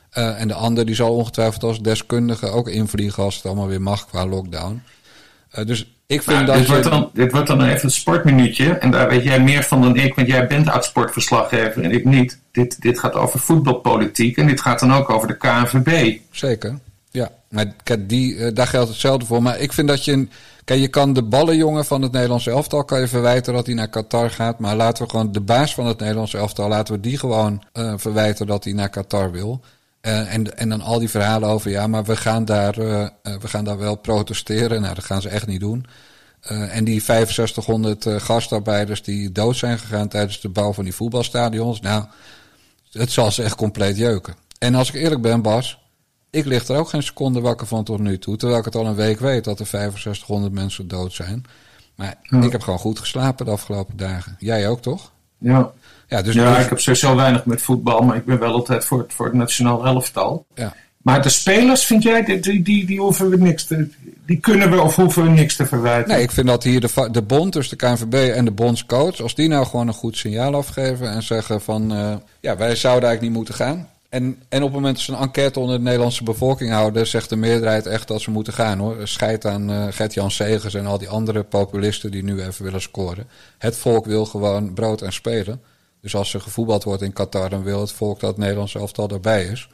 [0.10, 3.82] Eh, en de ander die zal ongetwijfeld als deskundige ook invliegen als het allemaal weer
[3.82, 4.82] mag qua lockdown.
[5.52, 6.72] Eh, dus ik vind Nou, dat dit, je...
[6.72, 8.74] wordt dan, dit wordt dan even een sportminuutje.
[8.74, 12.40] En daar weet jij meer van dan ik, want jij bent oud-sportverslaggever en ik niet.
[12.52, 16.20] Dit, dit gaat over voetbalpolitiek en dit gaat dan ook over de KNVB.
[16.32, 16.80] Zeker.
[17.12, 19.42] Ja, maar kijk, die, eh, daar geldt hetzelfde voor.
[19.42, 20.28] Maar ik vind dat je.
[20.64, 23.90] Kijk, je kan de ballenjongen van het Nederlandse elftal kan je verwijten dat hij naar
[23.90, 24.60] Qatar gaat.
[24.60, 27.64] Maar laten we gewoon de baas van het Nederlandse elftal, laten we die gewoon
[27.96, 29.62] verwijten dat hij naar Qatar wil.
[30.02, 33.10] Eh, en, en dan al die verhalen over, ja, maar we gaan daar, eh, eh,
[33.40, 34.82] we gaan daar wel protesteren.
[34.82, 35.86] Nou, dat gaan ze echt niet doen.
[36.48, 41.80] En die 6500 eh, gastarbeiders die dood zijn gegaan tijdens de bouw van die voetbalstadions.
[41.80, 42.06] Nou,
[42.92, 44.36] het zal ze echt compleet jeuken.
[44.60, 45.80] En als ik eerlijk ben, Bas,
[46.30, 48.38] ik lig er ook geen seconde wakker van tot nu toe.
[48.38, 51.46] Terwijl ik het al een week weet dat er 6500 mensen dood zijn.
[51.96, 54.36] Maar ik heb gewoon goed geslapen de afgelopen dagen.
[54.40, 55.12] Jij ook, toch?
[55.40, 55.72] Ja.
[56.08, 58.86] Ja, dus, ja, dus- ik heb sowieso weinig met voetbal, maar ik ben wel altijd
[58.86, 60.46] voor het, voor het nationaal elftal.
[60.56, 60.74] ja.
[61.00, 63.88] Maar de spelers, vind jij, die, die, die, die hoeven we niks te,
[64.26, 66.14] die kunnen we of hoeven we niks te verwijten?
[66.14, 69.36] Nee, ik vind dat hier de, de bond, dus de KNVB en de bondscoach, als
[69.36, 73.22] die nou gewoon een goed signaal afgeven en zeggen van, eh, ja, wij zouden eigenlijk
[73.22, 73.88] niet moeten gaan.
[74.10, 77.30] En, en op het moment dat ze een enquête onder de Nederlandse bevolking houden, zegt
[77.30, 79.08] de meerderheid echt dat ze moeten gaan hoor.
[79.08, 83.28] Scheid aan eh Gert-Jan Segers en al die andere populisten die nu even willen scoren.
[83.58, 85.62] Het volk wil gewoon brood en spelen.
[86.02, 89.10] Dus als er gevoetbald wordt in Qatar, dan wil het volk dat het Nederlandse elftal
[89.10, 89.70] erbij is.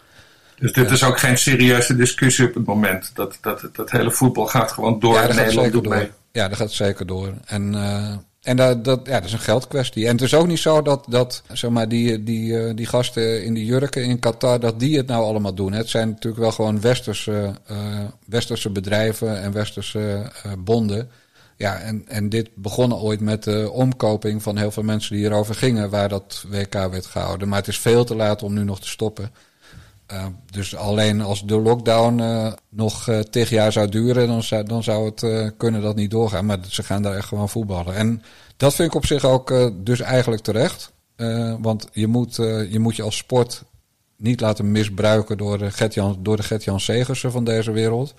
[0.59, 3.11] Dus dit is ook geen serieuze discussie op het moment.
[3.13, 5.13] Dat, dat, dat hele voetbal gaat gewoon door.
[5.13, 6.01] Ja, en dat gaat Nederland zeker doet door.
[6.01, 6.11] mee.
[6.31, 7.33] Ja, dat gaat zeker door.
[7.45, 8.15] En, eh,
[8.45, 10.05] en dat, dat, ja, dat is een geldkwestie.
[10.05, 13.43] En het is ook niet zo dat, dat zeg maar, die, die, eh, die gasten
[13.43, 15.71] in die jurken in Qatar, dat die het nou allemaal doen.
[15.71, 17.77] Het zijn natuurlijk wel gewoon westerse, eh,
[18.25, 21.09] westerse bedrijven en westerse eh, bonden.
[21.57, 25.55] Ja, en, en dit begon ooit met de omkoping van heel veel mensen die hierover
[25.55, 27.47] gingen, waar dat WK werd gehouden.
[27.47, 29.31] Maar het is veel te laat om nu nog te stoppen.
[30.11, 34.63] Uh, dus alleen als de lockdown uh, nog uh, tig jaar zou duren, dan zou,
[34.63, 36.45] dan zou het kunnen dat niet doorgaan.
[36.45, 37.95] Maar ze gaan daar echt gewoon voetballen.
[37.95, 38.23] En
[38.57, 40.91] dat vind ik op zich ook dus eigenlijk terecht.
[41.59, 42.35] Want je moet,
[42.69, 43.63] je moet je als sport
[44.17, 45.71] niet laten misbruiken door de
[46.41, 48.13] Gert-Jan, Segersen van deze wereld.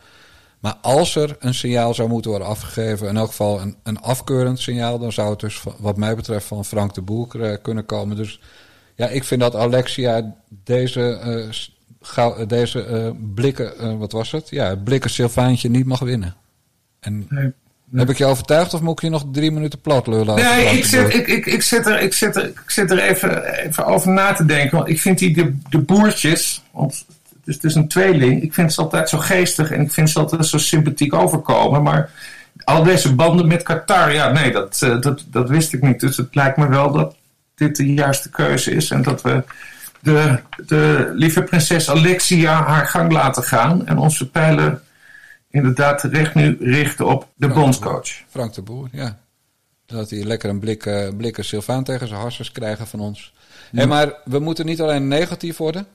[0.61, 4.59] Maar als er een signaal zou moeten worden afgegeven, in elk geval een, een afkeurend
[4.59, 8.16] signaal, dan zou het dus wat mij betreft van Frank de Boer kunnen komen.
[8.16, 8.41] Dus
[8.95, 11.01] ja, ik vind dat Alexia deze,
[12.46, 14.48] deze uh, blikken, uh, wat was het?
[14.50, 16.34] Ja, het blikken Sylvaantje niet mag winnen.
[17.00, 17.52] En Nee.
[17.94, 20.34] heb ik je overtuigd of moet ik je nog drie minuten plat lullen?
[20.34, 23.44] Nee, ik zit, ik, ik, ik zit er, ik zit er, ik zit er even,
[23.44, 24.76] even over na te denken.
[24.76, 27.04] Want ik vind die de, de boertjes, want
[27.44, 28.42] het is een tweeling.
[28.42, 31.82] Ik vind ze altijd zo geestig en ik vind ze altijd zo sympathiek overkomen.
[31.82, 32.11] Maar
[32.64, 36.00] al deze banden met Qatar, ja, nee, dat, eh, dat, dat wist ik niet.
[36.00, 37.16] Dus het lijkt me wel dat
[37.54, 38.90] dit de juiste keuze is.
[38.90, 39.42] En dat we
[40.07, 43.86] de, de lieve prinses Alexia haar gang laten gaan.
[43.86, 44.82] En onze pijlen
[45.50, 48.09] inderdaad terecht nu richten op de bondscoach.
[48.28, 49.18] Frank de Boer, ja.
[49.86, 53.32] Dat hij lekker een blik, eh, blikken Sylvaan tegen zijn harsers krijgen van ons.
[53.72, 55.86] Maar we moeten niet alleen negatief worden.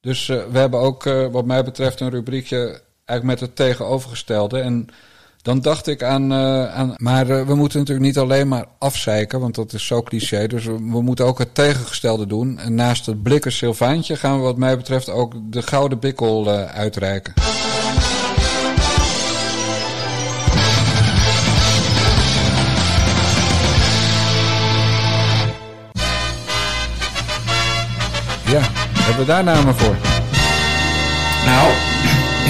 [0.00, 4.60] Dus eh, we hebben ook, eh, wat mij betreft, een rubriekje eigenlijk met het tegenovergestelde.
[4.60, 4.88] En
[5.46, 6.32] dan dacht ik aan.
[6.32, 10.02] eh, aan maar eh, we moeten natuurlijk niet alleen maar afzeiken, want dat is zo
[10.02, 10.46] cliché.
[10.46, 12.58] Dus we, we moeten ook het tegengestelde doen.
[12.58, 16.64] En naast het blikken Sylvaantje gaan we, wat mij betreft, ook de gouden bikkel eh,
[16.64, 17.34] uitreiken.
[28.46, 28.60] Ja,
[28.98, 29.96] hebben we daar namen voor?
[31.44, 31.70] Nou,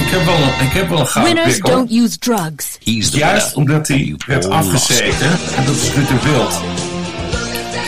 [0.05, 1.75] ik heb wel een, ik heb wel een gouden Winners pikkel.
[1.75, 2.76] don't use drugs.
[2.95, 5.29] Juist omdat hij werd afgezeten.
[5.55, 6.61] En dat is Ruud de Wild.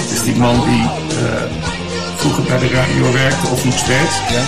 [0.10, 1.44] Dus die man die eh,
[2.16, 4.16] vroeger bij de radio werkte, of nog steeds.
[4.30, 4.44] Ja.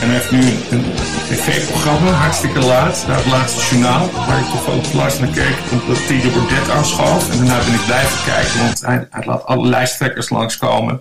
[0.00, 0.84] En hij heeft nu een
[1.28, 3.04] tv-programma, hartstikke laat.
[3.06, 5.56] Naar het laatste journaal, waar ik toevallig laatst naar keek.
[5.70, 7.30] Omdat Thierry Baudet aanschoof.
[7.30, 11.00] En daarna ben ik blijven kijken, want hij, hij laat alle lijsttrekkers langskomen.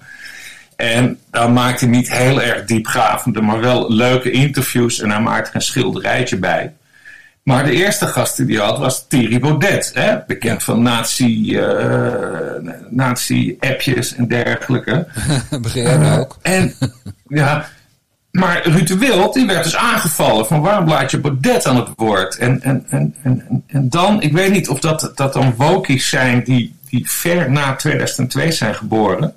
[0.76, 5.00] En daar maakt hij niet heel erg diepgravende, maar wel leuke interviews.
[5.00, 6.74] En hij maakt er een schilderijtje bij.
[7.50, 9.92] Maar de eerste gast die hij had was Thierry Baudet.
[9.94, 10.18] Hè?
[10.28, 15.08] Bekend van nazi, eh, nazi-appjes en dergelijke.
[15.62, 16.38] Begin jij nou ook?
[16.42, 16.74] En
[17.28, 17.66] ja,
[18.32, 21.88] maar Ruud de Wild die werd dus aangevallen van waarom laat je Baudet aan het
[21.96, 22.38] woord?
[22.38, 26.44] En, en, en, en, en- dan, ik weet niet of dat, dat dan wokies zijn
[26.44, 29.34] die, die ver na 2002 zijn geboren.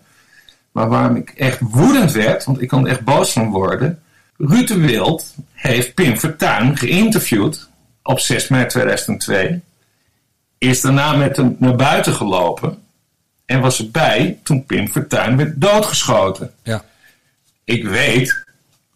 [0.72, 3.98] Maar waarom ik echt woedend werd, want ik kan er echt boos van worden.
[4.36, 7.70] Ruud de Wild heeft Pim Fortuyn geïnterviewd
[8.02, 9.60] op 6 mei 2002.
[10.58, 12.82] Is daarna met hem naar buiten gelopen.
[13.44, 16.84] En was erbij toen Pim Fortuyn werd doodgeschoten Ja.
[17.64, 18.44] ik weet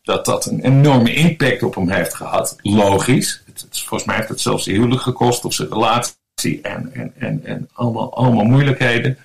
[0.02, 2.56] dat dat een enorme impact op hem heeft gehad.
[2.62, 3.42] Logisch.
[3.46, 6.14] Het, het- volgens mij heeft het zelfs zijn huwelijk gekost of zijn relatie
[6.62, 9.18] en, en, en, en allemaal, allemaal moeilijkheden.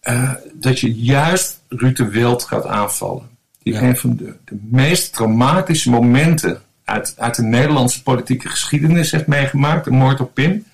[0.00, 3.28] Eh, dat je juist Ruud de Wild gaat aanvallen.
[3.62, 3.82] Die Ja.
[3.82, 9.84] een van de, de meest traumatische momenten uit, de Nederlandse politieke geschiedenis heeft meegemaakt.
[9.84, 10.64] De moord op Pim.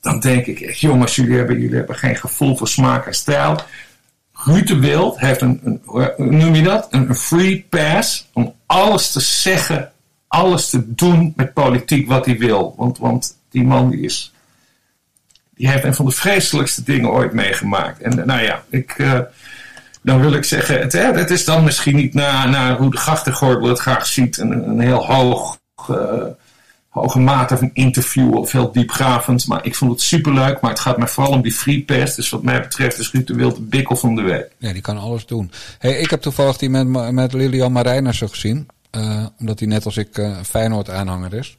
[0.00, 3.60] Dan denk ik echt, jongens, jullie hebben, jullie hebben geen gevoel voor smaak en stijl.
[4.32, 6.86] Ruud Wild heeft een, een hoe noem je dat?
[6.90, 9.92] Een, een free pass om alles te zeggen,
[10.28, 12.74] alles te doen met politiek wat hij wil.
[12.76, 14.32] Want, want die man die is,
[15.54, 18.00] die heeft een van de vreselijkste dingen ooit meegemaakt.
[18.00, 19.20] En nou ja, ik, eh,
[20.02, 23.78] dan wil ik zeggen, het, het is dan misschien niet naar hoe de grachtengordel het
[23.78, 25.94] graag ziet, een, een heel hoog, eh,
[26.88, 29.46] hoge mate van interview of heel diepgravend.
[29.46, 32.14] Maar ik vond het superleuk, maar het gaat mij vooral om die free pass.
[32.14, 34.48] Dus wat mij betreft is Ruud de Wild de bikkel van de week.
[34.58, 35.50] Ja, die kan alles doen.
[35.78, 38.68] Hey, ik heb toevallig die met, met Lilian Marijnissen gezien.
[38.90, 41.58] eh, omdat hij net als ik eh Feyenoord-aanhanger is.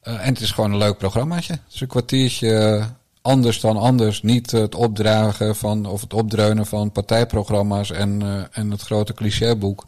[0.00, 1.52] Eh, en het is gewoon een leuk programmaatje.
[1.52, 2.80] Het is een kwartiertje
[3.26, 4.22] anders dan anders.
[4.22, 9.86] Niet het opdragen van, of het opdreunen van partijprogramma's en, eh, en het grote clichéboek.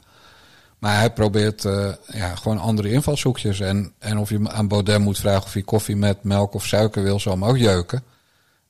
[0.79, 3.61] Maar hij probeert eh, ja, gewoon andere invalshoekjes.
[3.61, 7.03] En, en of je aan Baudet moet vragen of hij koffie met melk of suiker
[7.03, 8.03] wil, zal hem ook jeuken.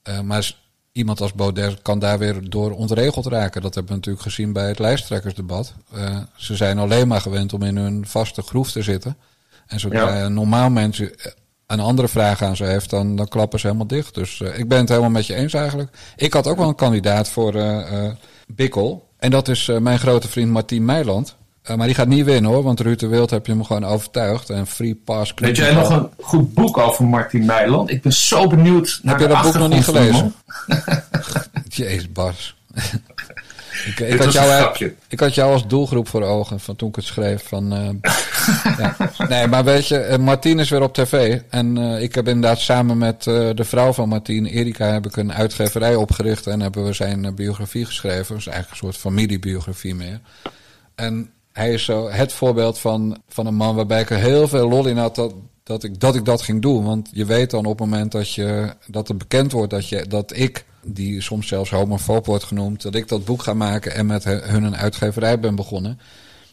[0.03, 0.53] Eh, maar
[0.93, 3.63] iemand als Baudet kan daar weer door ontregeld raken.
[3.63, 5.75] Dat hebben we natuurlijk gezien bij het lijsttrekkersdebat.
[6.37, 9.17] Ze zijn alleen maar gewend om in hun vaste groef te zitten.
[9.67, 10.25] En zodra Ja.
[10.25, 11.09] een normaal mens eh,
[11.69, 14.15] een andere vraag aan ze heeft, dan, dan klappen ze helemaal dicht.
[14.15, 15.91] Dus eh, ik ben het helemaal met je eens eigenlijk.
[16.17, 18.11] Ik had ook wel een kandidaat voor eh,
[18.47, 19.09] Bikkel.
[19.19, 21.37] En dat is mijn grote vriend Martien Meiland.
[21.77, 24.51] Maar die gaat niet winnen hoor, want Ruud de Wild heb je hem gewoon overtuigd.
[24.51, 27.91] En Free Pass Weet jij nog een goed boek over Martin Meiland?
[27.91, 30.35] Ik ben zo benieuwd naar Heb je dat boek nog niet gelezen?
[31.69, 32.57] Jezus, Bas.
[33.85, 34.75] Ik, had jou,
[35.09, 37.49] ik had jou als doelgroep voor ogen van toen ik het schreef.
[37.49, 38.13] Van, eh,
[38.79, 38.97] ja.
[39.29, 41.41] Nee, maar weet je, eh, Martien is weer op tv.
[41.51, 45.33] En eh, ik heb inderdaad samen met de vrouw van Martien, Erika, heb ik een
[45.33, 46.47] uitgeverij opgericht.
[46.47, 48.37] En hebben we zijn biografie geschreven.
[48.37, 50.21] Is eigenlijk een soort familiebiografie meer.
[50.95, 54.69] En hij is zo het voorbeeld van, van een man waarbij ik er heel veel
[54.69, 56.85] lol in had dat, dat, ik, dat ik dat ging doen.
[56.85, 60.07] Want je weet dan op het moment dat, je, dat het bekend wordt dat, je,
[60.09, 64.07] dat ik, die soms zelfs homofoob wordt genoemd, dat ik dat boek ga maken en
[64.07, 65.99] met hun een uitgeverij ben begonnen.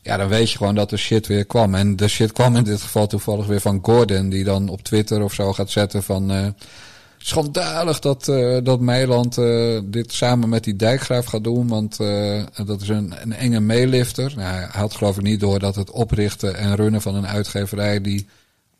[0.05, 1.75] Ja, dan weet je gewoon dat de shit weer kwam.
[1.75, 5.23] En de shit kwam in dit geval toevallig weer van Gordon, die dan op Twitter
[5.23, 6.31] of zo gaat zetten van...
[6.31, 6.47] eh,
[7.17, 11.67] schandalig dat, eh, dat Meiland eh, dit samen met die dijkgraaf gaat doen.
[11.67, 11.97] Want
[12.65, 14.33] dat is een, een enge meelifter.
[14.35, 18.01] Nou, hij had geloof ik niet door dat het oprichten en runnen van een uitgeverij
[18.01, 18.27] die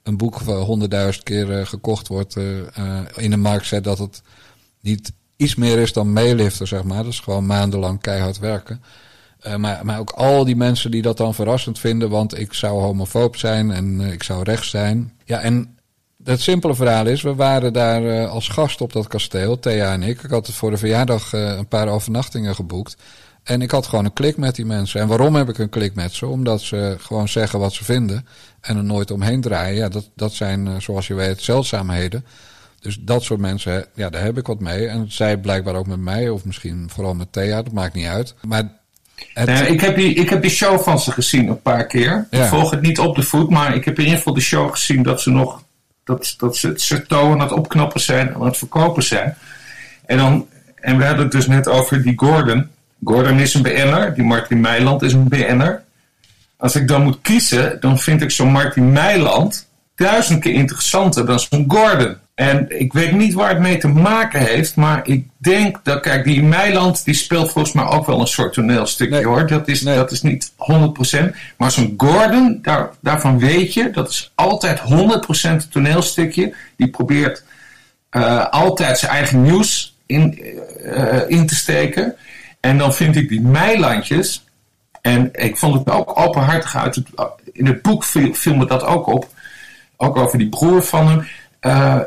[0.04, 2.36] een boek honderdduizend keer gekocht wordt
[3.16, 4.22] in de markt zet, dat het
[4.82, 7.03] niet iets meer is dan meelifter, zeg maar.
[7.03, 8.81] Dat is gewoon maandenlang keihard werken.
[9.57, 13.36] maar, maar ook al die mensen die dat dan verrassend vinden, want ik zou homofoob
[13.36, 15.13] zijn en ik zou rechts zijn.
[15.23, 15.77] Ja, en
[16.23, 20.03] het simpele verhaal is, we waren daar uh, als gast op dat kasteel, Thea en
[20.03, 20.23] ik.
[20.23, 22.95] Ik had voor de verjaardag een paar overnachtingen geboekt.
[23.43, 25.01] En ik had gewoon een klik met die mensen.
[25.01, 26.27] En waarom heb ik een klik met ze?
[26.27, 28.27] Omdat ze gewoon zeggen wat ze vinden
[28.61, 29.75] en er nooit omheen draaien.
[29.75, 32.25] Ja, dat, dat zijn, zoals je weet, zeldzaamheden.
[32.86, 34.88] Dus dat soort mensen, ja, daar heb ik wat mee.
[34.88, 38.36] En zij blijkbaar ook met mij, of misschien vooral met Thea, dat maakt niet uit.
[38.41, 38.63] Maar
[39.33, 39.47] het...
[39.47, 42.27] Nee, ik, heb die, ik heb die show van ze gezien een paar keer.
[42.29, 42.43] Ja.
[42.43, 44.71] Ik volg het niet op de voet, maar ik heb in ieder geval de show
[44.71, 45.63] gezien dat ze nog
[46.03, 49.38] dat, dat ze het serto aan het opknappen zijn en aan het verkopen zijn.
[50.05, 52.69] En, dan, en we hadden het dus net over die Gordon.
[53.03, 55.83] Gordon is een BN'er, die Martin Meiland is een BN'er.
[56.57, 61.39] Als ik dan moet kiezen, dan vind ik zo'n Martin Meiland duizend keer interessanter dan
[61.39, 62.23] zo'n Gordon.
[62.36, 66.23] En ik weet niet waar het mee te maken heeft, maar ik denk dat, kijk,
[66.23, 69.47] die Meiland die speelt volgens mij ook wel een soort toneelstukje hoor.
[69.47, 71.36] Dat is, dat is niet 100%.
[71.57, 74.83] Maar zo'n Gordon, daar, daarvan weet je, dat is altijd 100%
[75.41, 76.53] een toneelstukje.
[76.77, 77.43] Die probeert
[78.11, 80.39] uh, altijd zijn eigen nieuws in,
[80.83, 82.15] uh, in te steken.
[82.59, 84.43] En dan vind ik die Meilandjes,
[85.01, 87.07] en ik vond het ook openhartig uit het,
[87.53, 89.29] in het boek viel, viel me dat ook op.
[89.97, 91.27] Ook over die broer van hem
[91.66, 91.99] uh,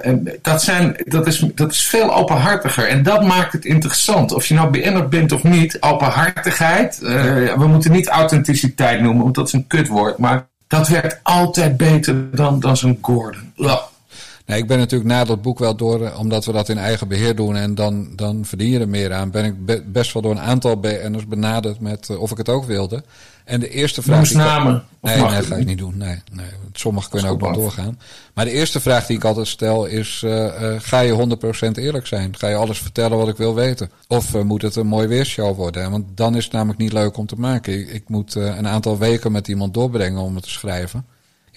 [0.42, 2.88] dat, zijn, dat, is, dat is veel openhartiger.
[2.88, 4.32] En dat maakt het interessant.
[4.32, 7.00] Of je nou BN'er bent of niet, openhartigheid.
[7.02, 7.10] Uh,
[7.56, 10.18] we moeten niet authenticiteit noemen, want dat is een kutwoord.
[10.18, 13.52] Maar dat werkt altijd beter dan, dan zo'n Gordon.
[13.54, 13.80] Ja.
[14.46, 17.08] Nee, ik ben natuurlijk na dat boek wel door, eh, omdat we dat in eigen
[17.08, 20.30] beheer doen en dan, dan verdien je er meer aan, ben ik best wel door
[20.30, 23.02] een aantal BN'ers benaderd met of ik het ook wilde.
[23.48, 24.30] En de eerste vraag.
[24.30, 24.84] Noem namen.
[25.00, 25.96] Nee, nee, dat ga ik niet doen.
[25.96, 26.46] Nee, nee.
[26.72, 27.98] Sommige kunnen ook nog doorgaan.
[28.34, 31.38] Maar de eerste vraag die ik altijd stel is: uh, uh, ga je
[31.68, 32.36] 100% eerlijk zijn?
[32.36, 33.90] Ga je alles vertellen wat ik wil weten?
[34.06, 35.90] Of uh, moet het een mooi weershow worden?
[35.90, 37.80] Want dan is het namelijk niet leuk om te maken.
[37.80, 41.06] Ik, ik moet een aantal weken met iemand doorbrengen om het te schrijven.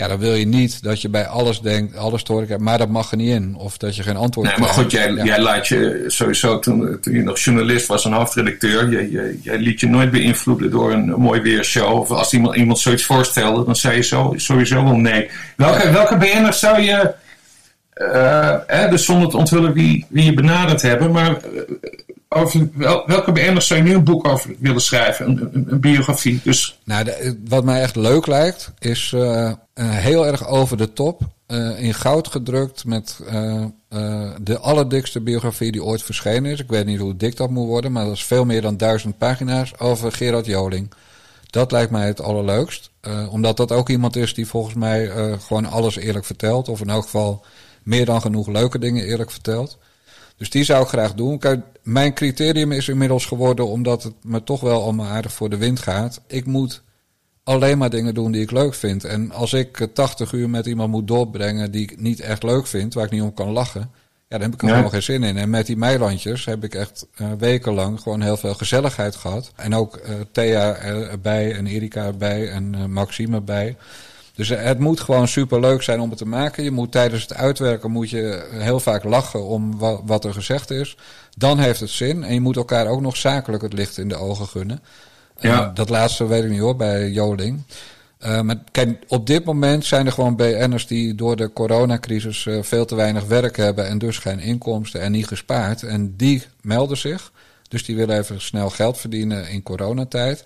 [0.01, 2.89] Ja, dan wil je niet dat je bij alles denkt, alles te horen maar dat
[2.89, 3.55] mag er niet in.
[3.57, 7.13] Of dat je geen antwoord Nee, maar goed, jij, jij laat je sowieso toen, toen
[7.13, 11.41] je nog journalist was en hoofdredacteur, jij, jij, liet je nooit beïnvloeden door een, mooi
[11.41, 11.99] weershow.
[11.99, 15.29] Of als iemand, iemand zoiets voorstelde, dan zei je zo, sowieso wel nee.
[15.55, 17.13] Welke, welke BN'ers zou je,
[17.95, 21.61] uh, dus zonder te onthullen wie, wie je benaderd hebben, maar uh,
[22.29, 26.39] over wel, welke BN'ers zou je nu een boek over willen schrijven, een, biografie?
[26.43, 26.79] Dus...
[26.83, 29.15] Nou, de, wat mij echt leuk lijkt, is
[29.73, 31.21] heel erg over de top,
[31.77, 33.19] in goud gedrukt met
[34.41, 36.59] de allerdikste biografie die ooit verschenen is.
[36.59, 39.17] Ik weet niet hoe dik dat moet worden, maar dat is veel meer dan duizend
[39.17, 40.91] pagina's over Gerard Joling.
[41.49, 42.91] Dat lijkt mij het allerleukst,
[43.29, 45.11] omdat dat ook iemand is die volgens mij
[45.47, 47.43] gewoon alles eerlijk vertelt, of in elk geval
[47.83, 49.77] meer dan genoeg leuke dingen eerlijk vertelt.
[50.37, 51.39] Dus die zou ik graag doen.
[51.39, 55.57] Kijk, mijn criterium is inmiddels geworden, omdat het me toch wel allemaal aardig voor de
[55.57, 56.21] wind gaat.
[56.27, 56.81] Ik moet
[57.43, 59.03] alleen maar dingen doen die ik leuk vind.
[59.03, 62.93] En als ik 80 uur met iemand moet doorbrengen die ik niet echt leuk vind,
[62.93, 63.91] waar ik niet om kan lachen,
[64.31, 65.37] ja, dan heb ik er gewoon geen zin in.
[65.37, 69.51] En met die meilandjes heb ik echt uh, wekenlang gewoon heel veel gezelligheid gehad.
[69.55, 73.77] En ook uh, Thea erbij en Erika erbij en uh, Maxime erbij.
[74.41, 76.63] Dus het moet gewoon super leuk zijn om het te maken.
[76.63, 80.97] Je moet tijdens het uitwerken moet je heel vaak lachen om wat er gezegd is.
[81.37, 82.23] Dan heeft het zin.
[82.23, 84.79] En je moet elkaar ook nog zakelijk het licht in de ogen gunnen.
[85.39, 85.61] Ja.
[85.61, 87.63] Uh, dat laatste weet ik niet hoor, bij Joling.
[88.25, 92.63] Uh, maar kijk, op dit moment zijn er gewoon BN'ers die door de coronacrisis uh,
[92.63, 95.83] veel te weinig werk hebben en dus geen inkomsten en niet gespaard.
[95.83, 97.31] En die melden zich.
[97.67, 100.45] Dus die willen even snel geld verdienen in coronatijd.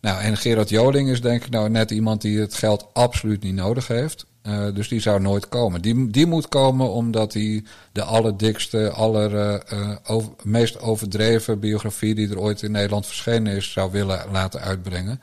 [0.00, 3.54] Nou, en Gerard Joling is denk ik nou net iemand die het geld absoluut niet
[3.54, 4.26] nodig heeft.
[4.46, 5.82] Uh, dus die zou nooit komen.
[5.82, 9.32] Die, die moet komen omdat hij de allerdikste, aller,
[9.72, 14.60] uh, over, meest overdreven biografie die er ooit in Nederland verschenen is, zou willen laten
[14.60, 15.20] uitbrengen.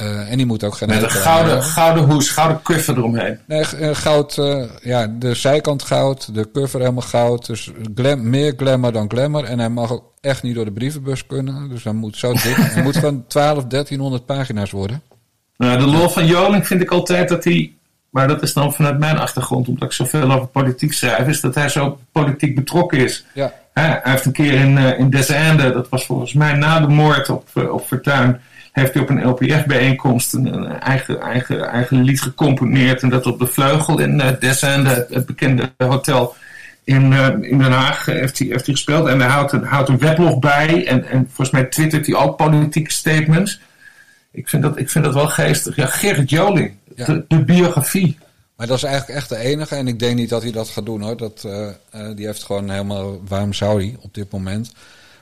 [0.00, 3.38] Uh, en die moet ook geen Met een gouden, gouden hoes, gouden cover eromheen.
[3.46, 7.46] Nee, goud, uh, ja, de zijkant goud, de cover helemaal goud.
[7.46, 9.44] Dus glam, meer glamour dan glamour.
[9.44, 11.68] En hij mag ook echt niet door de brievenbus kunnen.
[11.68, 12.56] Dus hij moet zo dik.
[12.56, 15.02] hij moet van 12, 1300 pagina's worden.
[15.56, 17.72] Nou, de lol van Joling vind ik altijd dat hij.
[18.10, 21.54] Maar dat is dan vanuit mijn achtergrond, omdat ik zoveel over politiek schrijf, is dat
[21.54, 23.24] hij zo politiek betrokken is.
[23.34, 23.52] Ja.
[23.72, 25.26] Hij heeft een keer in, uh, in Des
[25.56, 28.40] dat was volgens mij na de moord op, op Fortuyn,
[28.78, 33.02] heeft hij op een LPF-bijeenkomst een, een, eigen, eigen, eigen lied gecomponeerd.
[33.02, 36.34] En dat op de vleugel in uh, Des Ende, het bekende hotel,
[36.84, 39.08] In, eh, in Den Haag eh, heeft hij, heeft hij gespeeld.
[39.08, 40.86] En hij houdt een, houdt een weblog bij.
[40.86, 43.60] En, en volgens mij twittert hij ook politieke statements.
[44.30, 45.76] Ik vind dat, ik vind dat wel geestig.
[45.76, 46.72] Ja, Gerrit Joling.
[46.94, 47.04] Ja.
[47.04, 48.18] De, de biografie.
[48.58, 49.74] Maar dat is eigenlijk echt de enige.
[49.74, 51.16] En ik denk niet dat hij dat gaat doen hoor.
[51.16, 53.20] Dat, eh, eh, die heeft gewoon helemaal.
[53.28, 54.72] Waarom zou hij op dit moment?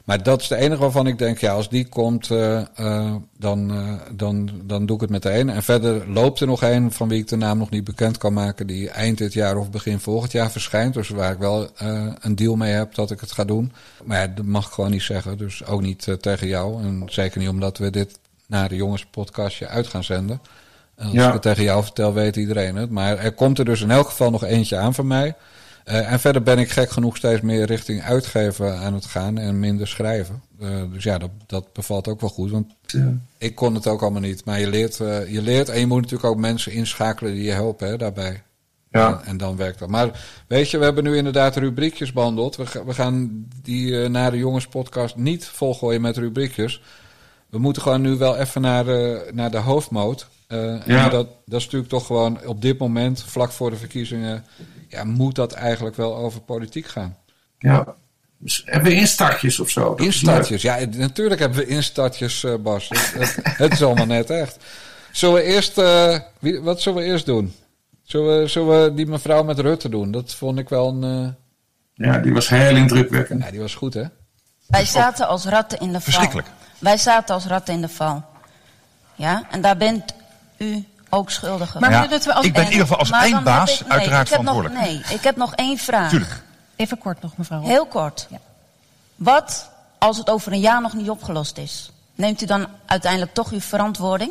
[0.07, 3.70] Maar dat is de enige waarvan ik denk, ja, als die komt, eh, eh, dan,
[3.70, 5.50] eh, dan, dan doe ik het meteen.
[5.50, 8.32] En verder loopt er nog een van wie ik de naam nog niet bekend kan
[8.32, 10.94] maken, die eind dit jaar of begin volgend jaar verschijnt.
[10.94, 11.68] Dus waar ik wel
[12.20, 13.72] een deal mee heb dat ik het ga doen.
[14.04, 15.38] Maar ja, dat mag ik gewoon niet zeggen.
[15.38, 16.82] Dus ook niet tegen jou.
[16.82, 20.40] En zeker niet omdat we dit naar de jongenspodcastje uit gaan zenden.
[20.96, 21.26] En als Ja.
[21.26, 22.90] ik het tegen jou vertel, weet iedereen het.
[22.90, 25.34] Maar er komt er dus in elk geval nog eentje aan van mij.
[25.87, 29.59] Eh, en verder ben ik gek genoeg steeds meer richting uitgeven aan het gaan en
[29.59, 30.43] minder schrijven.
[30.61, 32.51] Eh, dus ja, dat, dat bevalt ook wel goed.
[32.51, 32.74] Want
[33.39, 34.45] ik kon het ook allemaal niet.
[34.45, 37.51] Maar je leert, eh, je leert en je moet natuurlijk ook mensen inschakelen die je
[37.51, 38.43] helpen hè, daarbij.
[38.91, 39.09] Ja.
[39.09, 39.89] En, en dan werkt dat.
[39.89, 42.57] Maar weet je, we hebben nu inderdaad rubriekjes behandeld.
[42.57, 46.82] We, we gaan die eh, naar de jongens podcast niet volgooien met rubriekjes.
[47.51, 50.28] We moeten gewoon nu wel even naar de, naar de hoofdmoot.
[50.49, 50.84] Ja.
[50.84, 54.45] En dat, dat is natuurlijk toch gewoon op dit moment, vlak voor de verkiezingen,
[54.89, 57.16] ja, moet dat eigenlijk wel over politiek gaan.
[57.59, 57.95] Ja.
[58.39, 59.89] Dus hebben we instartjes of zo?
[59.89, 60.01] Dat.
[60.01, 62.89] Instartjes, ja, natuurlijk hebben we instartjes, eh, Bas.
[62.89, 64.57] Het, het, het is allemaal net echt.
[65.12, 67.55] Zullen we eerst, eh, wie, wat zullen we eerst doen?
[68.03, 70.11] Zullen we, zullen we die mevrouw met Rutte doen?
[70.11, 71.34] Dat vond ik wel een,
[71.95, 73.43] eh, Ja, die was heel indrukwekkend.
[73.43, 74.05] ja, die was goed hè?
[74.66, 76.01] Wij zaten als ratten in de val.
[76.01, 76.49] Verschrikkelijk.
[76.78, 78.24] Wij zaten als ratten in de val.
[79.14, 80.14] Ja, en daar bent
[80.59, 81.80] u ook schuldig aan.
[81.80, 84.26] Maar Ja, meneer Rutte, als ik ben in ieder geval als eindbaas ik- nee, uiteraard
[84.26, 85.04] ik heb nog- verantwoordelijk.
[85.09, 86.11] nee, ik heb nog één vraag.
[86.11, 86.42] Tuurlijk.
[86.76, 87.62] Even kort nog, mevrouw.
[87.62, 88.26] Heel kort.
[88.30, 88.38] Ja.
[89.16, 91.90] Wat als het over een jaar nog niet opgelost is?
[92.14, 94.30] Neemt u dan uiteindelijk toch uw verantwoording?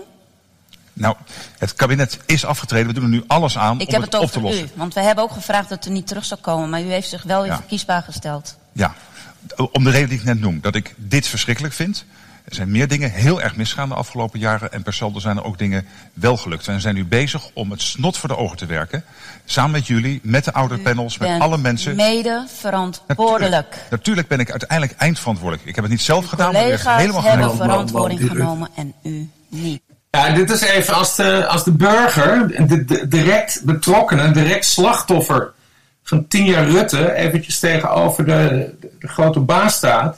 [0.93, 1.15] Nou,
[1.57, 2.87] het kabinet is afgetreden.
[2.87, 4.63] We doen er nu alles aan Ik om heb het, het op te lossen.
[4.65, 4.69] u.
[4.73, 6.69] Want we hebben ook gevraagd dat u niet terug zou komen.
[6.69, 7.55] Maar u heeft zich wel weer Ja.
[7.57, 8.55] verkiesbaar gesteld.
[8.71, 8.93] Ja,
[9.71, 10.61] om de reden die ik net noem.
[10.61, 12.05] Dat ik dit verschrikkelijk vind.
[12.45, 14.71] Er zijn meer dingen heel erg misgaan de afgelopen jaren.
[14.71, 16.65] En per saldo zijn er ook dingen wel gelukt.
[16.65, 19.03] We zijn nu bezig om het snot voor de ogen te werken.
[19.45, 21.95] Samen met jullie, met de ouderpanels, met alle mensen.
[21.95, 23.85] Mede verantwoordelijk.
[23.89, 25.67] Natuurlijk ben ik uiteindelijk eindverantwoordelijk.
[25.67, 29.29] Ik heb het niet zelf gedaan, maar heeft Collega's helemaal hebben verantwoording genomen en u
[29.49, 29.81] niet.
[30.11, 35.53] Ja, dit is even als de, als de burger, de, de- direct betrokkenen, direct slachtoffer
[36.03, 40.17] van tien jaar Rutte, eventjes tegenover de, de, de grote baas staat.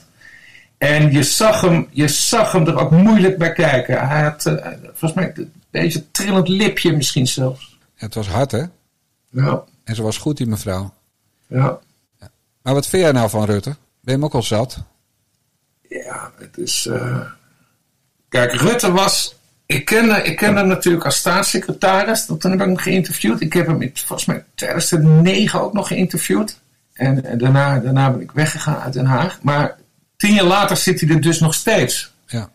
[0.77, 4.07] En je zag, hem, je zag hem er ook moeilijk bij kijken.
[4.07, 7.77] Hij had eh, volgens mij een beetje trillend lipje misschien zelfs.
[7.95, 8.63] Het was hard hè?
[9.29, 10.93] Ja, En ze was goed die mevrouw.
[11.47, 11.79] ja.
[12.61, 13.69] Maar wat vind jij nou van Rutte?
[13.69, 14.77] Ben je hem ook al zat?
[15.89, 16.85] Ja, het is.
[16.85, 17.19] eh,
[18.29, 19.35] Kijk, Rutte was.
[19.65, 22.25] Ik ken, ik ken hem natuurlijk als staatssecretaris.
[22.25, 23.41] Toen heb ik hem geïnterviewd.
[23.41, 26.59] Ik heb hem in, volgens mij 2009 ook nog geïnterviewd.
[26.93, 29.39] En, en daarna, daarna ben ik weggegaan uit Den Haag.
[29.41, 29.77] Maar
[30.17, 32.11] tien jaar later zit hij er dus nog steeds.
[32.25, 32.49] Ja.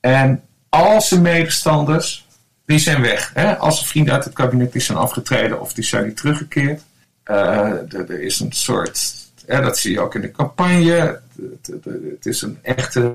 [0.00, 2.26] En al zijn medestanders,
[2.66, 3.30] die zijn weg.
[3.34, 3.56] Hè?
[3.56, 6.82] Al zijn vrienden uit het kabinet die zijn afgetreden of die zijn niet teruggekeerd.
[7.22, 9.14] Eh, er, is een soort,
[9.46, 11.20] hè, dat zie je ook in de campagne.
[11.62, 13.14] Het, is een echte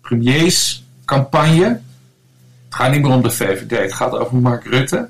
[0.00, 1.64] premierscampagne.
[1.64, 5.08] Het gaat niet meer om de VVD, het gaat over Mark Rutte.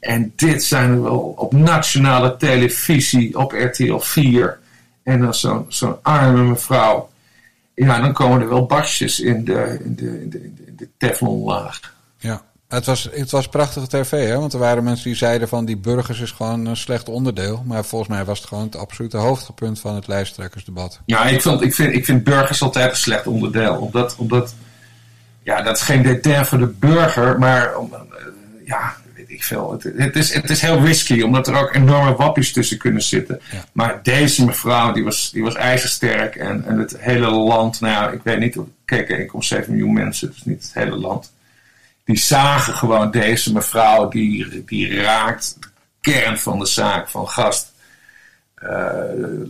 [0.00, 4.58] En dit zijn er wel op nationale televisie, op RTL 4.
[5.02, 7.10] En dan zo'n zo'n arme mevrouw.
[7.74, 10.76] Ja, dan komen er wel basjes in de, in de, in de, in de, in
[10.76, 11.94] de teflonlaag.
[12.18, 12.42] Ja.
[12.68, 14.38] Het was, het was prachtige tv, hè?
[14.38, 17.62] Want er waren mensen die zeiden van die burgers is gewoon een slecht onderdeel.
[17.66, 21.00] Maar volgens mij was het gewoon het absolute hoogtepunt van het lijsttrekkersdebat.
[21.04, 23.74] Ja, ik, vond, ik, vind, ik vind burgers altijd een slecht onderdeel.
[23.74, 24.54] Omdat, omdat
[25.42, 27.98] ja, dat is geen dédain voor de burger, maar om, eh,
[28.66, 28.94] ja,
[29.32, 29.72] ik veel.
[29.72, 33.40] Het, het, is, het is heel risky, omdat er ook enorme wappies tussen kunnen zitten.
[33.50, 33.64] Ja.
[33.72, 36.36] Maar deze mevrouw, die was, die was ijzersterk.
[36.36, 39.28] En, en het hele land, nou ja, ik weet niet, keek
[39.64, 41.32] 1,7 miljoen mensen, dus niet het hele land.
[42.04, 45.68] Die zagen gewoon deze mevrouw, die, die raakt de
[46.00, 47.72] kern van de zaak, van gast.
[48.54, 49.02] Eh,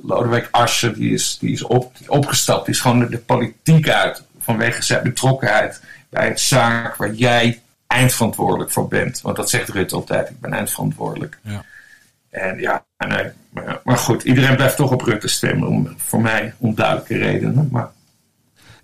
[0.03, 2.67] Lodewijk Asscher, die is, die is op, opgestapt.
[2.67, 4.25] Die is gewoon de, de politiek uit.
[4.39, 7.62] Vanwege zijn betrokkenheid bij het zaak waar jij
[7.93, 9.21] eindverantwoordelijk voor bent.
[9.21, 10.31] Want dat zegt Rutte altijd.
[10.31, 11.39] Ik ben eindverantwoordelijk.
[11.43, 11.65] Ja.
[12.31, 12.85] En ja,
[13.51, 14.23] maar, maar goed.
[14.23, 15.69] Iedereen blijft toch op Rutte stemmen.
[15.69, 17.69] Om, voor mij onduidelijke redenen.
[17.71, 17.91] Maar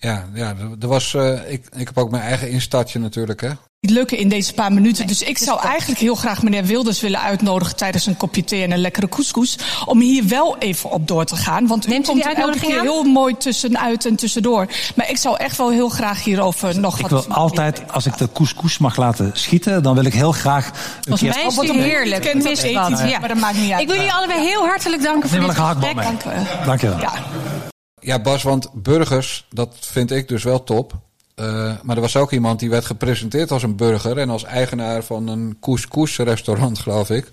[0.00, 3.48] Ja, ja er was, eh, ik, ik heb ook mijn eigen instartje natuurlijk, hè.
[3.80, 5.06] niet lukken in deze paar minuten.
[5.06, 8.70] Dus ik zou eigenlijk heel graag meneer Wilders willen uitnodigen tijdens een kopje thee en
[8.70, 9.58] een lekkere couscous.
[9.84, 11.66] Om hier wel even op door te gaan.
[11.66, 12.84] Want u Neemt u komt er elke keer aan?
[12.84, 14.66] heel mooi tussenuit en tussendoor.
[14.94, 17.26] Maar ik zou echt wel heel graag hierover nog Ik wat...
[17.26, 20.72] wil altijd, als ik de couscous mag laten schieten, dan wil ik heel graag een
[21.00, 21.30] Volgens keer...
[21.30, 22.24] mij is wat het een heerlijk.
[22.24, 23.18] dat Mist eten, ja.
[23.18, 23.80] maar dat maakt niet uit.
[23.80, 25.94] Ik wil jullie allebei heel hartelijk danken voor dit gesprek.
[25.94, 26.64] u.
[26.64, 26.98] Dank je wel.
[28.00, 28.18] Ja.
[28.18, 30.92] Bas, want burgers, dat vind ik dus wel top.
[31.38, 35.02] Eh, maar er was ook iemand die werd gepresenteerd als een burger en als eigenaar
[35.02, 37.30] van een couscous-restaurant, geloof ik.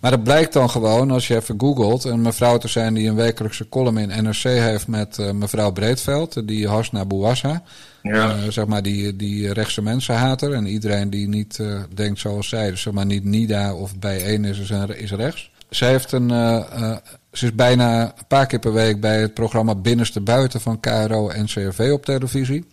[0.00, 3.14] Maar het blijkt dan gewoon, als je even googelt, een mevrouw te zijn die een
[3.14, 7.62] wekelijkse column in NRC heeft met eh, mevrouw Breedveld, die Hasna Bouassa.
[8.02, 8.30] Ja.
[8.30, 10.52] Eh, zeg maar die, die rechtse mensenhater.
[10.52, 11.62] En iedereen die niet
[11.94, 15.50] denkt zoals zij, dus zeg maar niet NIDA of bijeen is, is, rechts.
[15.70, 16.30] Ze heeft een,
[17.36, 21.28] ze is bijna een paar keer per week bij het programma Binnenste Buiten van KRO
[21.28, 22.64] en CRV op televisie.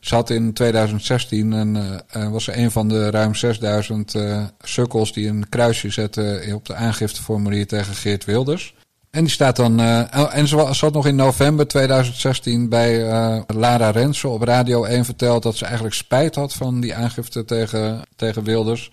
[0.00, 5.12] Ze had in 2016 een, eh, eh, was een van de ruim 6000 eh, sukkels
[5.12, 8.74] die een kruisje zetten op de aangifteformulier tegen Geert Wilders.
[9.10, 9.80] En die staat dan.
[9.80, 13.04] en ze zat nog in november 2016 bij
[13.46, 18.02] Lara Rensen op Radio 1 verteld dat ze eigenlijk spijt had van die aangifte tegen,
[18.16, 18.90] tegen Wilders.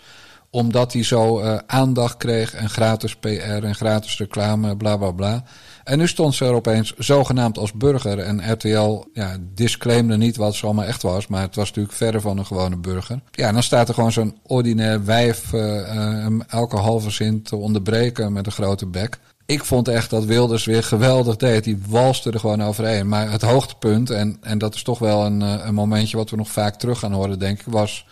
[0.51, 3.27] Omdat hij zo eh, aandacht kreeg en gratis PR
[3.63, 5.43] en gratis reclame, bla bla bla.
[5.83, 8.19] En nu stond ze er opeens zogenaamd als burger.
[8.19, 11.27] En RTL ja, disclaimde niet wat ze allemaal echt was.
[11.27, 13.19] Maar het was natuurlijk verder van een gewone burger.
[13.31, 18.45] Ja, dan staat er gewoon zo'n ordinair wijf hem elke halve zin te onderbreken met
[18.45, 19.19] een grote bek.
[19.45, 21.63] Ik vond echt dat Wilders weer geweldig deed.
[21.63, 23.07] Die walste er gewoon overheen.
[23.07, 26.51] Maar het hoogtepunt, en, en dat is toch wel een, een momentje wat we nog
[26.51, 28.05] vaak terug gaan horen, denk ik, was.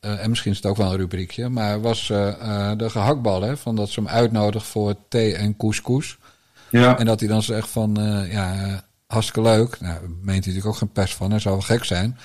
[0.00, 3.42] Eh, en misschien is het ook wel een rubriekje, maar was eh, eh, de gehaktbal.
[3.42, 6.18] Hè, van dat ze hem uitnodigt voor thee en couscous.
[6.70, 6.98] Ja.
[6.98, 7.96] En dat hij dan zegt van,
[8.30, 9.80] ja, hartstikke leuk.
[9.80, 12.18] Nou, daar meent hij natuurlijk ook geen pest van, hij zou wel gek zijn.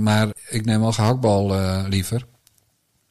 [0.00, 2.26] Maar ik neem wel gehaktbal eh, liever.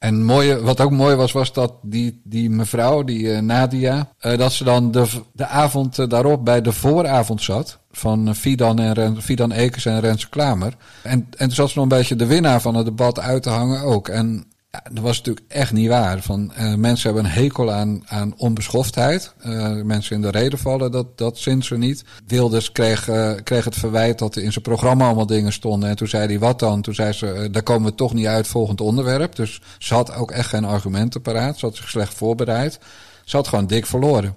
[0.05, 4.37] En mooie, wat ook mooi was, was dat die, die mevrouw, die eh, Nadia, eh,
[4.37, 7.79] dat ze dan de, de avond eh, daarop bij de vooravond zat.
[7.91, 10.73] Van Fidan, en Ren, Fidan Ekers en Renze Klamer.
[11.01, 13.49] En, en toen zat ze nog een beetje de winnaar van het debat uit te
[13.49, 14.07] hangen ook.
[14.07, 14.45] En
[14.75, 16.21] ja, dat was natuurlijk echt niet waar.
[16.21, 19.33] Van, eh, mensen hebben een hekel aan, aan onbeschoftheid.
[19.39, 22.03] Eh, mensen in de reden vallen, dat, dat zint ze niet.
[22.27, 25.89] Wilders kreeg, eh, kreeg het verwijt dat er in zijn programma allemaal dingen stonden.
[25.89, 26.81] En toen zei hij, wat dan?
[26.81, 29.35] Toen zei ze, daar komen we toch niet uit, volgend onderwerp.
[29.35, 31.59] Dus ze had ook echt geen argumenten paraat.
[31.59, 32.79] Ze had zich slecht voorbereid.
[33.25, 34.35] Ze had gewoon dik verloren.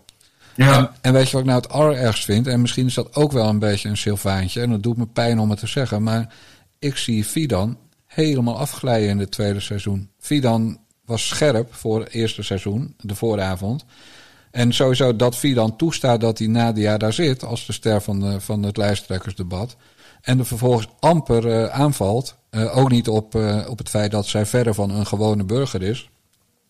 [0.54, 0.76] Ja.
[0.76, 2.46] En, en weet je wat ik nou het allerergst vind?
[2.46, 4.60] En misschien is dat ook wel een beetje een Sylvaantje.
[4.60, 6.02] En dat doet me pijn om het te zeggen.
[6.02, 6.34] Maar
[6.78, 7.76] ik zie Fidan
[8.26, 10.10] helemaal afglijden in het tweede seizoen.
[10.18, 13.84] Fidan was scherp voor het eerste seizoen, de vooravond.
[14.50, 17.44] En sowieso dat Fidan toestaat dat die Nadia daar zit...
[17.44, 19.76] als de ster van, van het lijsttrekkersdebat.
[20.20, 22.36] En er vervolgens amper eh, aanvalt.
[22.50, 25.82] eh, ook niet op, eh, op het feit dat zij verder van een gewone burger
[25.82, 26.10] is.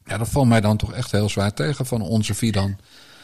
[0.04, 2.76] Ja, dat valt mij dan toch echt heel zwaar tegen van onze Fidan.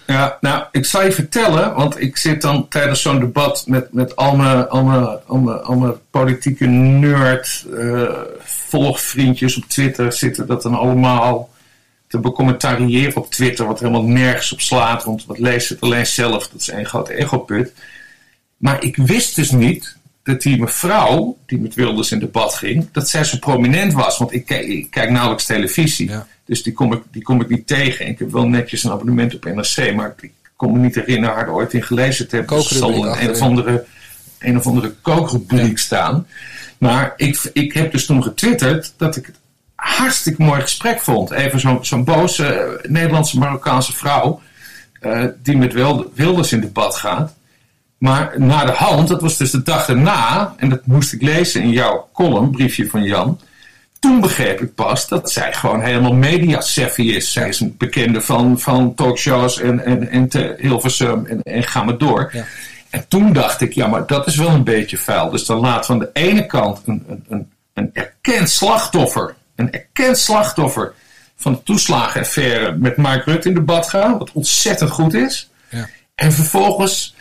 [0.07, 4.17] Ja, nou, ik zal je vertellen, want ik zit dan tijdens zo'n debat met, met
[4.17, 8.13] al mijn, al mijn, al mijn, politieke nerd eh,
[8.45, 11.51] volgvriendjes op Twitter zitten dat dan allemaal
[12.09, 16.49] te becommentariëren op Twitter, wat helemaal nergens op slaat, want wat leest het alleen zelf,
[16.49, 17.73] dat is één grote egoput.
[18.57, 23.09] Maar ik wist dus niet dat die mevrouw, die met Wilders in debat ging, dat
[23.09, 24.19] zij zo prominent was.
[24.19, 26.11] Want ik kijk, ik kijk nauwelijks televisie.
[26.45, 28.07] Dus die kom, ik, die kom ik niet tegen.
[28.09, 31.47] Ik heb wel netjes een abonnement op NRC, maar ik kon me niet herinneren haar
[31.47, 32.57] er ooit in gelezen te hebben.
[32.57, 33.85] Dus zal een, een of andere,
[34.39, 36.27] een of andere kookrubriek staan.
[36.79, 39.37] Maar ik, ik heb dus toen getwitterd dat ik het
[39.75, 41.31] hartstikke mooi gesprek vond.
[41.31, 44.41] Even zo'n zo'n boze eh, Nederlandse Marokkaanse vrouw
[45.01, 47.35] eh, die met Wil- Wilders in debat gaat.
[47.99, 51.63] Maar na de hand, dat was dus de dag erna, en dat moest ik lezen
[51.63, 53.41] in jouw column, briefje van Jan.
[53.99, 57.33] Toen begreep ik pas dat zij gewoon helemaal media-savvy is.
[57.33, 61.83] Zij is een bekende van, van talkshows en, en, en te Hilversum en, en ga
[61.83, 62.33] maar door.
[62.91, 65.31] En toen dacht ik, ja, maar dat is wel een beetje vuil.
[65.31, 70.19] Dus dan laat van de ene kant een, een, een, een erkend slachtoffer, een erkend
[70.19, 70.93] slachtoffer
[71.37, 75.51] van de toeslagenaffaire met Mark Rutte in debat gaan, wat ontzettend goed is.
[75.69, 75.89] Ja.
[76.15, 77.14] En vervolgens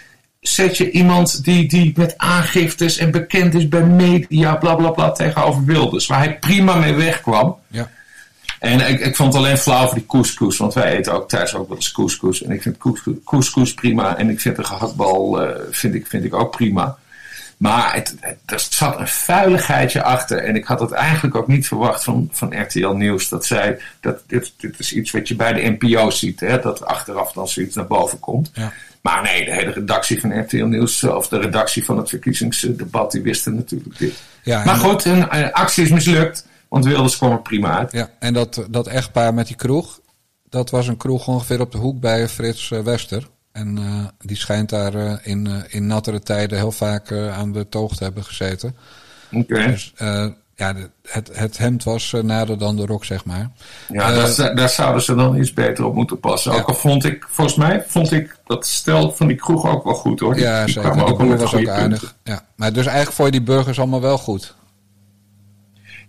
[0.44, 5.12] zet je iemand die, die met aangiftes en bekend is bij media, bla bla bla,
[5.12, 6.08] tegenover Wilders.
[6.08, 7.56] Waar hij prima mee wegkwam.
[7.68, 7.90] Ja.
[8.60, 11.56] En ik, ik vond het alleen flauw voor die couscous, want wij eten ook thuis
[11.56, 12.44] ook wel eens couscous.
[12.44, 16.24] En ik vind couscous, couscous prima en ik vind de gehaktbal eh, vind ik, vind
[16.24, 16.98] ik ook prima.
[17.58, 20.38] Maar het, het- er zat een vuiligheidje achter.
[20.38, 23.30] En ik had het eigenlijk ook niet verwacht van, van RTL Nieuws.
[23.30, 26.40] Dat zij, dat, dit, dit is iets wat je bij de NPO ziet.
[26.40, 28.52] Hè, dat er achteraf dan zoiets naar boven komt.
[28.54, 28.72] Ja.
[29.04, 33.22] Maar nee, de hele redactie van RTL Nieuws of de redactie van het verkiezingsdebat, die
[33.22, 34.14] wisten natuurlijk dit.
[34.44, 37.92] Ja, maar goed, hun eh, actie is mislukt, want Wilders kwam er prima uit.
[37.92, 40.00] Ja, en dat, dat echtpaar met die kroeg,
[40.50, 43.30] dat was een kroeg ongeveer op de hoek bij Frits eh, Wester.
[43.52, 48.04] En eh, die schijnt daar in, in nattere tijden heel vaak aan de toog te
[48.04, 48.76] hebben gezeten.
[49.32, 49.68] Oké.
[49.68, 49.94] Dus
[50.68, 50.74] ja,
[51.08, 53.50] het, het hemd was eh, nader dan de rok, zeg maar.
[53.90, 56.52] Ja, Eh, dat- daar, daar zouden ze dan iets beter op moeten passen.
[56.52, 59.94] Ook al vond ik, volgens mij, vond ik dat stel van die kroeg ook wel
[59.94, 60.34] goed hoor.
[60.34, 60.90] Die- ja, die zeker.
[60.90, 61.74] ook wel was ook punten.
[61.74, 62.16] aardig.
[62.24, 62.42] Ja.
[62.56, 64.56] Maar dus eigenlijk je die burgers allemaal wel goed.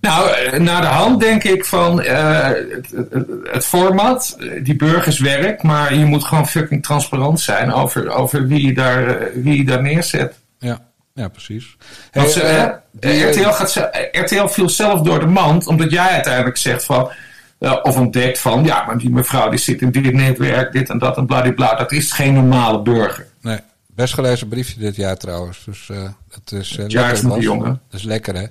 [0.00, 5.94] Nou, eh, naar de hand denk ik van het, het, het format, die burgerswerk, maar
[5.94, 10.34] je moet gewoon fucking transparant zijn over, over wie, je daar, wie je daar neerzet.
[10.58, 10.78] Ja,
[11.14, 11.76] ja precies.
[12.10, 15.90] Hey, ze, eh, die, eh, RTL, gaat, ze- RTL viel zelf door de mand, omdat
[15.90, 17.10] jij uiteindelijk zegt van,
[17.58, 20.98] eh, of ontdekt van, ja, maar die mevrouw die zit in dit netwerk, dit en
[20.98, 23.26] dat en bladibla, dat is geen normale burger.
[23.40, 25.62] Nee, best gelezen briefje dit jaar trouwens.
[25.64, 27.26] Dus eh het is eh, Het jaar is lekker.
[27.28, 27.44] nog Bas.
[27.44, 27.68] jong, hè?
[27.68, 28.44] Dat is lekker, hè?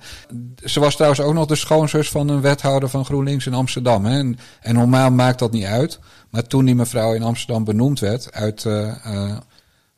[0.66, 4.06] Ze was trouwens ook nog de schoonzus van een wethouder van GroenLinks in Amsterdam.
[4.06, 4.18] Hè?
[4.20, 6.00] En, en normaal maakt dat niet uit.
[6.30, 8.66] Maar toen die mevrouw in Amsterdam benoemd werd uit...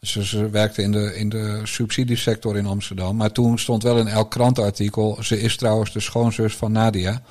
[0.05, 3.15] eh, ze, ze werkte in de, in de subsidiesector in Amsterdam.
[3.15, 5.17] Maar toen stond wel in elk krantenartikel...
[5.21, 7.21] ze is trouwens de schoonzus van Nadia.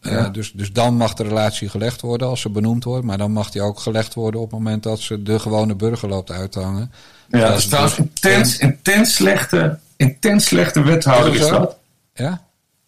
[0.00, 3.04] Eh, dus, dus dan mag de relatie gelegd worden als ze benoemd wordt.
[3.04, 6.08] Maar dan mag die ook gelegd worden op het moment dat ze de gewone burger
[6.08, 6.92] loopt uit te hangen.
[7.28, 11.76] Ja, Dat dat is trouwens dus- intens, intens, slechte, intens slechte wethouder Is is dat.
[12.14, 12.42] Ja?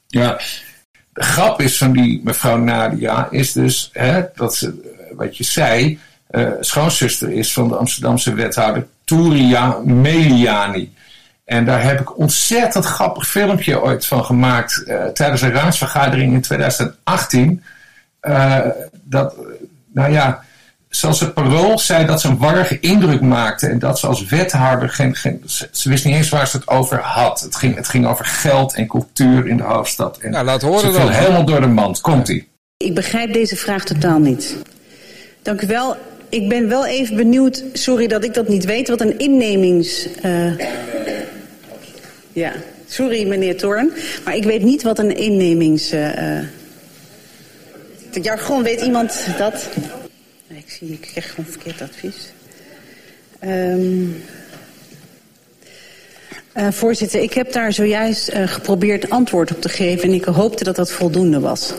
[0.07, 0.41] Ja,
[1.13, 5.99] de grap is van die mevrouw Nadia is dus hè, dat ze, wat je zei,
[6.27, 10.95] eh, schoonzuster is van de Amsterdamse wethouder Touria Meliani.
[11.45, 16.41] En daar heb ik ontzettend grappig filmpje ooit van gemaakt eh, tijdens een raadsvergadering in
[16.41, 17.63] 2018.
[18.21, 18.59] Eh,
[19.03, 19.35] dat,
[19.93, 20.45] nou ja,
[20.89, 23.67] zoals het parool zei dat ze een warrige indruk maakte.
[23.67, 25.15] En dat ze als wethouder geen.
[25.15, 27.41] geen ze, ze wist niet eens waar ze het over had.
[27.41, 30.19] Het ging, het ging over geld en cultuur in de hoofdstad.
[30.19, 31.11] En Nou, laat horen ze viel dan.
[31.11, 32.01] helemaal door de mand.
[32.01, 32.49] Komt-ie.
[32.77, 34.57] Ik begrijp deze vraag totaal niet.
[35.43, 35.97] Dank u wel.
[36.35, 40.07] Ik ben wel even benieuwd, sorry dat ik dat niet weet, wat een innemings...
[40.23, 40.53] eh,
[42.33, 42.53] Ja,
[42.89, 43.93] sorry meneer Toorn,
[44.25, 45.91] maar ik weet niet wat een innemings...
[45.91, 46.41] eh,
[48.11, 49.69] Het jargon, weet iemand dat?
[50.49, 52.33] Ik zie, ik krijg gewoon verkeerd advies.
[53.39, 54.05] Ehm,
[56.53, 60.77] eh, voorzitter, ik heb daar zojuist geprobeerd antwoord op te geven en ik hoopte dat
[60.77, 61.73] dat voldoende was.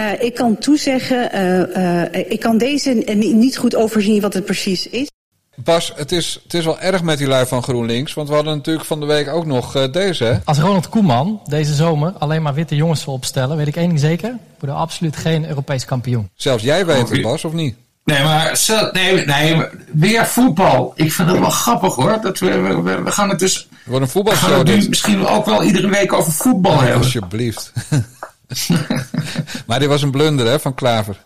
[0.00, 4.88] Eh, ik kan toezeggen, eh, eh, ik kan deze niet- goed overzien wat het precies
[4.88, 5.10] is.
[5.54, 8.14] Bas, het is, het is wel erg met die lui van GroenLinks.
[8.14, 10.24] Want we hadden natuurlijk van de week ook nog eh, deze.
[10.24, 10.38] Hè?
[10.44, 14.00] Als Ronald Koeman deze zomer alleen maar witte jongens wil opstellen, weet ik één ding
[14.00, 16.30] zeker: worden we absoluut geen Europees kampioen.
[16.34, 17.76] Zelfs jij weet het, Bas, of niet?
[18.04, 18.60] Nee, maar
[18.92, 20.92] nee, nee, weer voetbal.
[20.96, 22.18] Ik vind het wel grappig hoor.
[22.22, 23.68] Dat we, we, gaan het dus.
[23.84, 26.98] Wordt een We gaan het nu misschien ook wel iedere week over voetbal hebben.
[26.98, 27.72] Alsjeblieft.
[29.66, 31.16] maar dit was een blunder hè, van Klaver.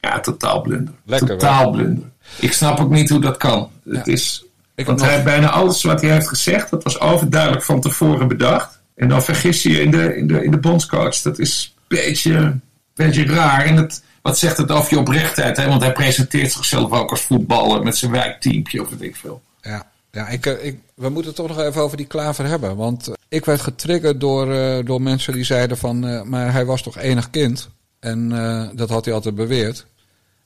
[0.00, 0.94] Ja, totaal blunder.
[1.04, 1.70] Lekker, totaal wel.
[1.72, 2.04] blunder.
[2.40, 3.70] Ik snap ook niet hoe dat kan.
[3.88, 7.64] Het is, Ik want hij nog- bijna alles wat hij heeft gezegd, dat was overduidelijk
[7.64, 8.78] van tevoren bedacht.
[8.94, 11.16] En dan vergis je je in de, in de, in de bondscoach.
[11.22, 12.56] Dat is een beetje,
[12.94, 13.64] beetje raar.
[13.64, 15.56] En het, wat zegt het over je oprechtheid?
[15.56, 15.68] Hè?
[15.68, 19.42] Want hij presenteert zichzelf ook als voetballer met zijn wijkteampje of weet ik veel.
[19.62, 22.76] Ja, ja ik, eh, ik, we moeten het toch nog even over die Klaver hebben.
[22.76, 26.06] Want ik werd getriggerd door, eh, door mensen die zeiden van...
[26.06, 27.68] eh, maar hij was toch enig kind?
[28.00, 29.86] En eh, dat had hij altijd beweerd.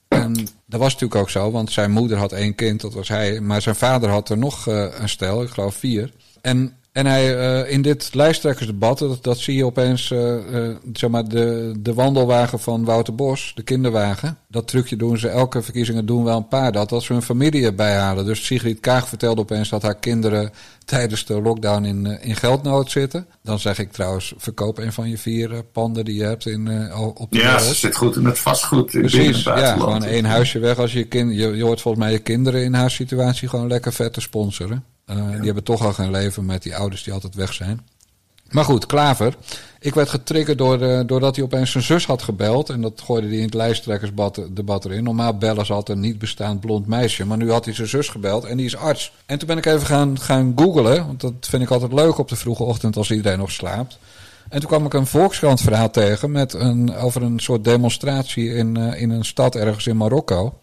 [0.07, 0.33] En
[0.65, 3.41] dat was natuurlijk ook zo, want zijn moeder had één kind, dat was hij.
[3.41, 6.11] Maar zijn vader had er nog een stel, ik geloof vier.
[6.41, 10.35] En, en hij eh, in dit lijsttrekkersdebat, dat, dat zie je opeens, eh,
[10.93, 14.37] zeg maar, de, de wandelwagen van Wouter Bos, de kinderwagen.
[14.47, 17.65] Dat trucje doen ze, elke verkiezingen doen wel een paar dat, dat ze hun familie
[17.65, 18.25] erbij halen.
[18.25, 20.51] Dus Sigrid Kaag vertelde opeens dat haar kinderen
[20.85, 23.27] tijdens de lockdown in, in geldnood zitten.
[23.43, 27.31] Dan zeg ik trouwens, verkoop een van je vier panden die je hebt in, op
[27.31, 29.81] de Ja, ze zit goed in het vastgoed Precies, ja, buitenland.
[29.81, 31.35] gewoon één huisje weg als je kind.
[31.35, 34.83] Je, je hoort volgens mij je kinderen in haar situatie gewoon lekker vet te sponsoren.
[35.05, 37.79] Eh, Die hebben toch al geen leven met die ouders die altijd weg zijn.
[38.49, 39.35] Maar goed, Klaver.
[39.79, 42.69] Ik werd getriggerd door, eh, doordat hij opeens zijn zus had gebeld.
[42.69, 45.03] En dat gooide hij in het lijsttrekkersdebat erin.
[45.03, 47.25] Normaal bellen ze altijd een niet bestaand blond meisje.
[47.25, 49.13] Maar nu had hij zijn zus gebeld en die is arts.
[49.25, 51.05] En toen ben ik even gaan, gaan googlen.
[51.05, 53.97] Want dat vind ik altijd leuk op de vroege ochtend als iedereen nog slaapt.
[54.49, 58.77] En toen kwam ik een Volkskrant verhaal tegen met een, over een soort demonstratie in,
[58.77, 60.53] eh, in een stad ergens in Marokko.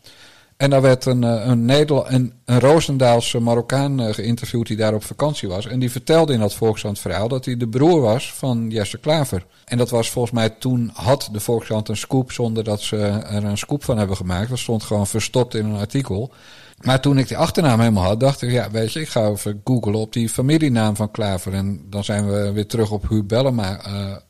[0.60, 4.94] En daar werd een, eh, een, Nederland, een, een Roosendaalse Marokkaan eh, geïnterviewd die daar
[4.94, 5.66] op vakantie was.
[5.66, 9.46] En die vertelde in dat Volkskrant verhaal dat hij de broer was van Jesse Klaver.
[9.64, 12.96] En dat was volgens mij toen had de Volkskrant een scoop zonder dat ze
[13.30, 14.48] er een scoop van hebben gemaakt.
[14.48, 16.32] Dat stond gewoon verstopt in een artikel.
[16.80, 19.60] Maar toen ik die achternaam helemaal had, dacht ik, ja, weet je, ik ga even
[19.64, 21.52] googlen op die familienaam van Klaver.
[21.54, 23.80] En dan zijn we weer terug op Huub Bellema,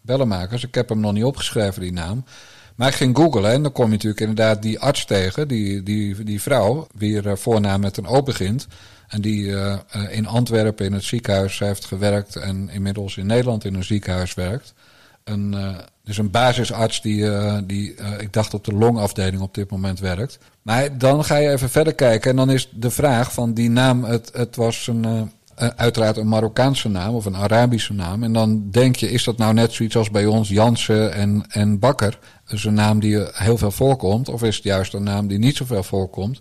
[0.03, 0.64] Bellemakers.
[0.64, 2.24] Ik heb hem nog niet opgeschreven, die naam.
[2.81, 6.24] Maar ik ging googlen en dan kom je natuurlijk inderdaad die arts tegen, die, die,
[6.24, 8.66] die vrouw, wie er voornaam met een O begint.
[9.09, 9.76] En die uh,
[10.11, 14.74] in Antwerpen in het ziekenhuis heeft gewerkt en inmiddels in Nederland in een ziekenhuis werkt.
[15.24, 17.26] Een, dus een basisarts die,
[17.66, 20.39] die ik dacht op de longafdeling op dit moment werkt.
[20.62, 24.05] Maar dan ga je even verder kijken en dan is de vraag van die naam,
[24.05, 25.31] het, het was een,
[25.77, 28.23] uiteraard een Marokkaanse naam of een Arabische naam.
[28.23, 31.79] En dan denk je, is dat nou net zoiets als bij ons Jansen en, en
[31.79, 32.19] Bakker?
[32.47, 35.57] Dus een naam die heel veel voorkomt, of is het juist een naam die niet
[35.57, 36.41] zoveel voorkomt?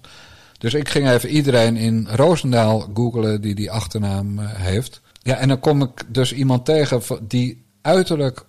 [0.57, 5.01] Dus ik ging even iedereen in Roosendaal googlen die die achternaam heeft.
[5.21, 8.45] Ja, en dan kom ik dus iemand tegen die uiterlijk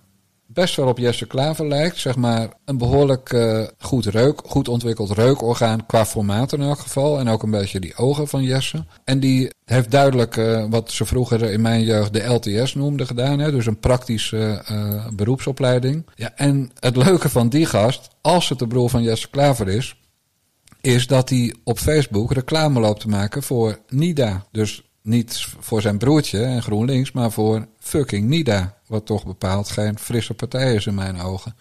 [0.53, 1.97] best wel op Jesse Klaver lijkt.
[1.97, 7.19] Zeg maar een behoorlijk uh, goed reuk, goed ontwikkeld reukorgaan qua formaat in elk geval.
[7.19, 8.85] En ook een beetje die ogen van Jesse.
[9.03, 13.39] En die heeft duidelijk uh, wat ze vroeger in mijn jeugd de LTS noemden gedaan.
[13.39, 13.51] Hè?
[13.51, 16.05] Dus een praktische uh, beroepsopleiding.
[16.15, 19.95] Ja, en het leuke van die gast, als het de broer van Jesse Klaver is...
[20.81, 24.45] is dat hij op Facebook reclame loopt te maken voor NIDA.
[24.51, 28.77] Dus niet voor zijn broertje en GroenLinks, maar voor fucking NIDA.
[28.91, 31.55] Wat toch bepaald geen frisse partij is in mijn ogen.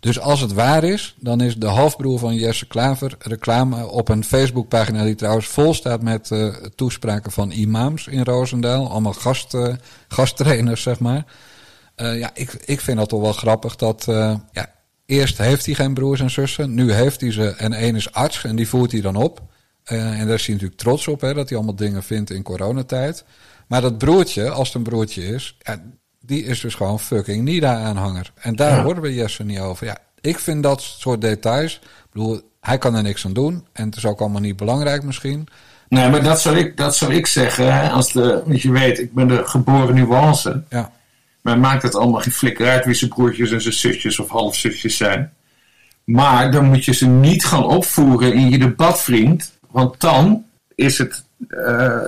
[0.00, 4.24] Dus als het waar is, dan is de halfbroer van Jesse Klaver reclame op een
[4.24, 8.90] Facebookpagina die trouwens vol staat met uh, toespraken van imams in Roosendaal.
[8.90, 9.74] Allemaal gast, uh,
[10.08, 11.24] gasttrainers, zeg maar.
[11.96, 14.04] Uh, ja, ik, ik vind dat toch wel grappig dat,
[14.52, 14.72] ja,
[15.06, 18.44] eerst heeft hij geen broers en zussen, nu heeft hij ze en één is arts
[18.44, 19.42] en die voert hij dan op.
[19.84, 23.24] En daar is hij natuurlijk trots op, hè, dat hij allemaal dingen vindt in coronatijd.
[23.66, 25.58] Maar dat broertje, als het een broertje is,
[26.26, 28.32] die is dus gewoon fucking NIDA-aanhanger.
[28.34, 28.82] En daar ja.
[28.82, 29.86] horen we Jesse niet over.
[29.86, 31.74] Ja, ik vind dat soort details.
[31.74, 33.66] Ik bedoel, hij kan er niks aan doen.
[33.72, 35.48] En het is ook allemaal niet belangrijk misschien.
[35.88, 37.74] Nee, maar dat zou ik, dat zou ik zeggen.
[37.74, 40.62] Hè, als de, want je weet, ik ben de geboren nuance.
[40.70, 40.90] Ja.
[41.42, 44.96] Maar maakt het allemaal geen flikker uit wie zijn broertjes en zijn zusjes of halfzusjes
[44.96, 45.32] zijn.
[46.04, 49.52] Maar dan moet je ze niet gaan opvoeren in je debatvriend.
[49.70, 51.24] Want dan is het.
[51.48, 51.98] Uh,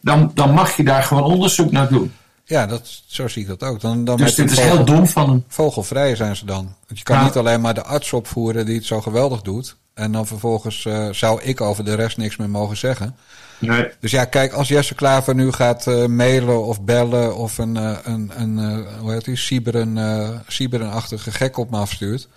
[0.00, 2.12] dan, dan mag je daar gewoon onderzoek naar doen.
[2.50, 3.80] Ja, dat, zo zie ik dat ook.
[3.80, 5.44] Dan, dan dus dit is vogel, heel dom van hem.
[5.48, 6.74] Vogelvrij zijn ze dan.
[6.86, 7.24] Want je kan ja.
[7.24, 9.76] niet alleen maar de arts opvoeren die het zo geweldig doet.
[9.94, 13.16] En dan vervolgens uh, zou ik over de rest niks meer mogen zeggen.
[13.58, 13.88] Nee.
[14.00, 17.98] Dus ja, kijk, als Jesse Klaver nu gaat uh, mailen of bellen of een, uh,
[18.02, 22.28] een, een hoe heet die, Cyberen, Cyberen-achtige gek op me afstuurt.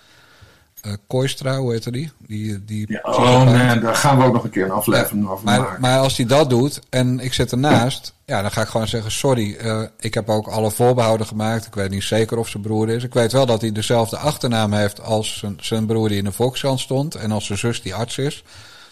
[0.86, 2.10] Uh, Koistra, hoe heet die?
[2.26, 5.60] die, die ja, oh daar gaan we ook nog een keer een aflevering over maar,
[5.60, 5.80] maken.
[5.80, 9.10] Maar als hij dat doet en ik zit ernaast, ja, dan ga ik gewoon zeggen:
[9.10, 11.66] Sorry, uh, ik heb ook alle voorbehouden gemaakt.
[11.66, 13.04] Ik weet niet zeker of zijn broer is.
[13.04, 16.32] Ik weet wel dat hij dezelfde achternaam heeft als zijn, zijn broer die in de
[16.32, 18.44] Volkskrant stond en als zijn zus die arts is.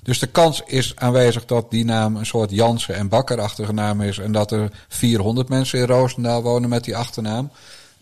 [0.02, 4.18] Dus de kans is aanwezig dat die naam een soort Jansen en Bakkerachtige naam is.
[4.18, 7.50] En dat er 400 mensen in Roosendaal wonen met die achternaam.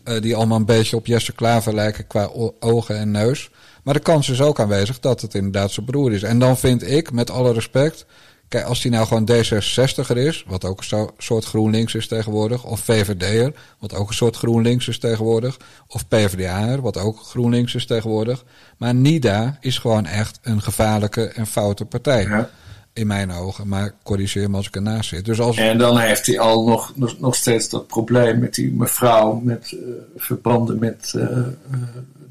[0.03, 2.29] Uh, die allemaal een beetje op Jesse Klaver lijken qua
[2.59, 3.49] ogen en neus.
[3.83, 6.23] Maar de kans is ook aanwezig dat het inderdaad zijn broer is.
[6.23, 8.05] En dan vind ik, met alle respect.
[8.51, 12.63] Kijk, als hij nou gewoon D66er is, wat ook een soort GroenLinks is tegenwoordig.
[12.63, 15.57] Of VVD'er, wat ook een soort GroenLinks is tegenwoordig.
[15.87, 18.43] Of PvdA'er, wat ook GroenLinks is tegenwoordig.
[18.77, 22.23] Maar NIDA is gewoon echt een gevaarlijke en foute partij.
[22.23, 22.49] Ja.
[22.93, 25.25] In mijn ogen, maar corrigeer me als ik ernaast zit.
[25.25, 25.57] Dus als...
[25.57, 29.71] En dan heeft hij al nog, nog, nog steeds dat probleem met die mevrouw met
[29.71, 29.79] uh,
[30.15, 31.47] verbanden met uh, uh,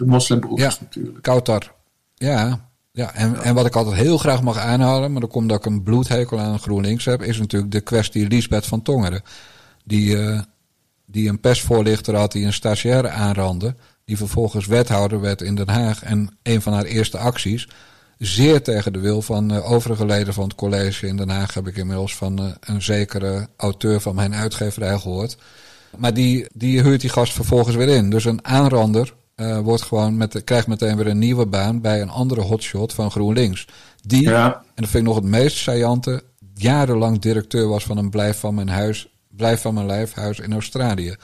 [0.00, 1.22] de moslimbroeders ja, natuurlijk.
[1.22, 1.74] Kautar.
[2.14, 3.14] Ja, ja.
[3.14, 3.40] En, ja.
[3.40, 6.38] en wat ik altijd heel graag mag aanhouden, maar dan komt dat ik een bloedhekel
[6.40, 9.22] aan GroenLinks heb, is natuurlijk de kwestie Liesbeth van Tongeren.
[9.84, 10.40] Die, uh,
[11.06, 13.74] die een persvoorlichter had die een stagiaire aanrandde,
[14.04, 16.02] die vervolgens wethouder werd in Den Haag.
[16.02, 17.68] En een van haar eerste acties,
[18.18, 21.66] zeer tegen de wil van uh, overige leden van het college in Den Haag, heb
[21.66, 25.36] ik inmiddels van uh, een zekere auteur van mijn uitgeverij gehoord.
[25.96, 28.10] Maar die, die huurt die gast vervolgens weer in.
[28.10, 32.10] Dus een aanrander uh, wordt gewoon met, krijgt meteen weer een nieuwe baan bij een
[32.10, 33.66] andere hotshot van GroenLinks.
[34.02, 34.54] Die, ja.
[34.54, 36.22] en dat vind ik nog het meest saillante,
[36.54, 41.16] jarenlang directeur was van een blijf van mijn huis, blijf van mijn lijfhuis in Australië.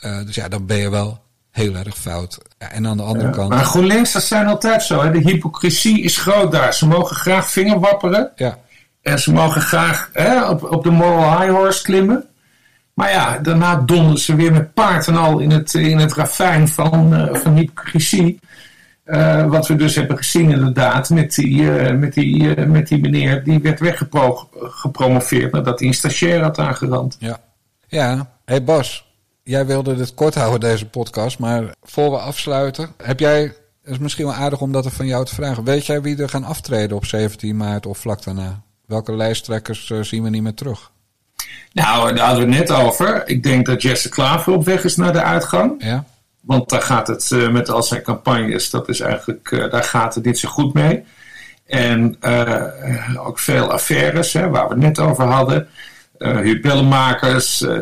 [0.00, 1.20] Uh, dus ja, dan ben je wel
[1.50, 2.38] heel erg fout.
[2.58, 3.48] Ja, en aan de andere ja, kant.
[3.48, 5.02] Maar GroenLinks, dat zijn altijd zo.
[5.02, 5.10] Hè?
[5.10, 6.74] De hypocrisie is groot daar.
[6.74, 8.30] Ze mogen graag vingerwapperen.
[8.36, 8.58] Ja.
[9.02, 12.27] En ze mogen graag hè, op, op de moral high horse klimmen.
[12.98, 16.68] Maar ja, daarna donderen ze weer met paard en al in het, in het ravijn
[16.68, 18.40] van, uh, van hypocrisie.
[19.04, 23.44] Eh, wat we dus hebben gezien inderdaad met die, eh, met die, met die meneer
[23.44, 27.16] die werd weggepromoveerd nadat hij een stagiair had aangerand.
[27.18, 27.40] Ja.
[27.86, 33.20] Ja, hey Bas, jij wilde dit kort houden deze podcast, maar voor we afsluiten, heb
[33.20, 36.02] jij, het is misschien wel aardig om dat er van jou te vragen, weet jij
[36.02, 38.62] wie er gaan aftreden op 17 maart of vlak daarna?
[38.86, 40.90] Welke lijsttrekkers zien we niet meer terug?
[41.72, 43.22] Nou, daar hadden we het net over.
[43.26, 45.74] Ik denk dat Jesse Klaver op weg is naar de uitgang.
[45.78, 46.04] Ja.
[46.40, 50.14] Want daar gaat het eh, met al zijn campagnes, dat is eigenlijk, eh, daar gaat
[50.14, 51.04] het niet zo goed mee.
[51.66, 52.64] En eh,
[53.26, 55.68] ook veel affaires, hè, waar we het net over hadden.
[56.18, 56.40] Uh,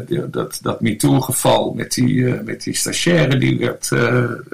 [0.07, 3.89] die- dat, dat MeToo-geval met die, met die stagiaire die werd,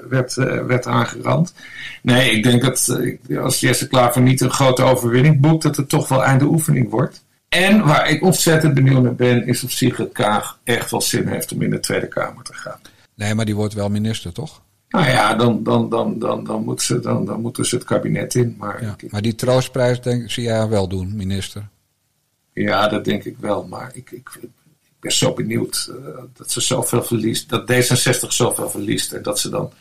[0.09, 0.35] werd,
[0.67, 1.55] werd aangerand.
[2.03, 2.99] Nee, ik denk dat
[3.41, 7.23] als Jesse Klaver niet een grote overwinning boekt, dat het toch wel einde oefening wordt.
[7.53, 11.53] En waar ik ontzettend benieuwd naar ben, is of Sigrid Kaag echt wel zin heeft
[11.53, 12.81] om in de Tweede Kamer te gaan.
[13.15, 14.63] Nee, maar die wordt wel minister, toch?
[14.89, 18.35] Nou ja, dan, dan, dan, dan, dan, moet ze, dan, dan moeten ze het kabinet
[18.35, 18.55] in.
[18.59, 21.69] Maar ja, Maar die troostprijs denk ik, zie jij haar wel doen, minister.
[22.53, 23.67] ja dat denk ik wel.
[23.67, 24.51] Maar ik, ik, ik
[25.01, 27.49] ben zo benieuwd eh, dat ze zoveel verliest.
[27.49, 29.13] Dat D66 zoveel verliest.
[29.13, 29.73] En dat ze dan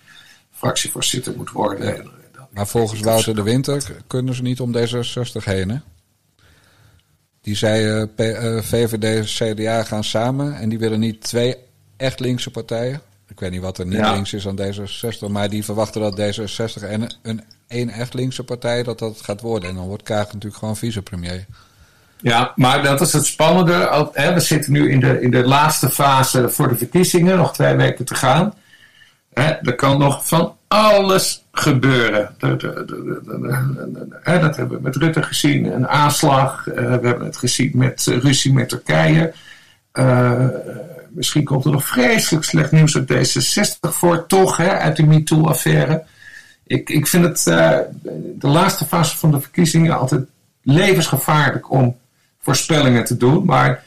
[0.52, 1.98] fractievoorzitter moet worden.
[1.98, 2.10] En,
[2.50, 5.78] Maar volgens Wouter de Winter kunnen ze niet om D66 heen, hè?
[7.42, 11.56] Die zei eh, P- eh, VVD CDA gaan samen en die willen niet twee
[11.98, 13.02] echt linkse partijen.
[13.28, 14.14] Ik weet niet wat er niet Ja.
[14.14, 18.84] links is aan D66, maar die verwachten dat D66 en een één echt linkse partij
[18.84, 19.70] dat dat gaat worden.
[19.70, 21.46] En dan wordt Kaag natuurlijk gewoon vicepremier.
[22.18, 24.10] Ja, maar dat is het spannende.
[24.14, 28.06] We zitten nu in de, in de laatste fase voor de verkiezingen, nog twee weken
[28.06, 28.54] te gaan.
[29.34, 32.36] Er kan nog van alles gebeuren.
[34.22, 36.68] Hè, dat hebben we met Rutte gezien, een aanslag.
[36.68, 39.34] Eh, we hebben het gezien met eh, ruzie met Turkije.
[39.92, 40.48] Eh,
[41.10, 46.04] misschien komt er nog vreselijk slecht nieuws uit D66 voor, toch, uit de MeToo-affaire.
[46.64, 47.44] Ik, ik vind het
[48.40, 50.26] de laatste fase van de verkiezingen altijd
[50.64, 51.98] levensgevaarlijk om
[52.42, 53.46] voorspellingen te doen.
[53.46, 53.84] Maar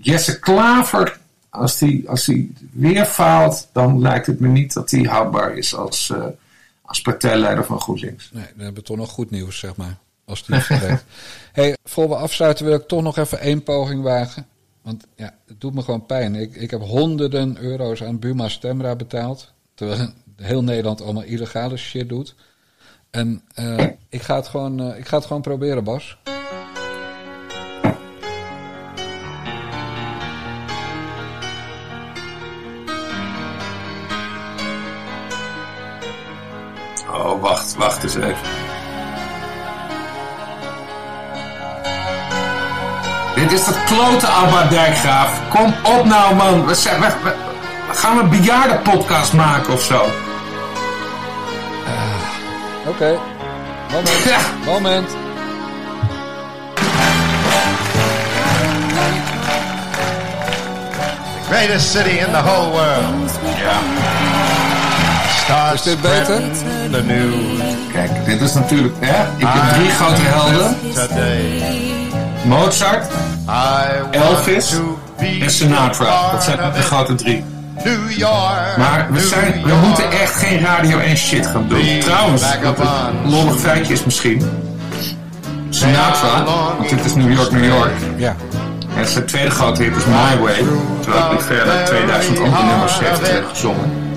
[0.00, 1.18] Jesse Klaver,
[1.54, 5.74] als die, als die weer faalt, dan lijkt het me niet dat hij houdbaar is
[5.74, 6.26] als, eh,
[6.82, 8.30] als partijleider van GroenLinks.
[8.32, 9.98] Nee, dan hebben we toch nog goed nieuws, zeg maar.
[10.24, 11.04] Als die vergeet.
[11.52, 14.46] hey, voor we afsluiten wil ik toch nog even één poging wagen.
[14.82, 16.34] Want ja, het doet me gewoon pijn.
[16.34, 19.52] Ik, ik heb honderden euro's aan Buma Stemra betaald.
[19.74, 22.34] Terwijl heel Nederland allemaal illegale shit doet.
[23.10, 26.18] En eh, ik, ga het gewoon, eh, ik ga het gewoon proberen, Bas.
[37.14, 38.36] Oh, wacht, wacht eens even.
[43.34, 45.40] Dit is dat klote Abba Dijkgraaf.
[45.50, 46.66] Kom op nou, man.
[46.66, 47.34] We, zijn, we, we-
[47.94, 50.04] gaan een bejaardenpodcast maken of zo?
[52.86, 53.18] Oké.
[53.92, 54.26] Moment.
[54.64, 55.08] Moment.
[61.48, 63.30] Greatest city in the whole world.
[63.58, 64.33] Ja.
[65.74, 66.24] Is dit beter?
[66.24, 67.60] spreading The news.
[67.92, 69.22] Kijk, dit is natuurlijk, hè?
[69.36, 70.76] Ik heb drie grote helden.
[72.44, 73.06] Mozart,
[74.10, 74.74] Elvis
[75.18, 76.30] en Sinatra.
[76.30, 77.44] Dat zijn de grote drie.
[77.84, 78.76] New York.
[78.76, 81.98] Maar we, zijn, we moeten echt geen radio en shit gaan doen.
[82.00, 84.42] Trouwens, wat een lollig feitje is misschien.
[85.68, 86.44] Sinatra,
[86.76, 87.92] want dit is New York, New York.
[88.16, 88.36] Ja.
[88.96, 90.64] En zijn tweede grote hit is My Way.
[91.00, 93.52] Terwijl hij verder 2000 andere nummers heeft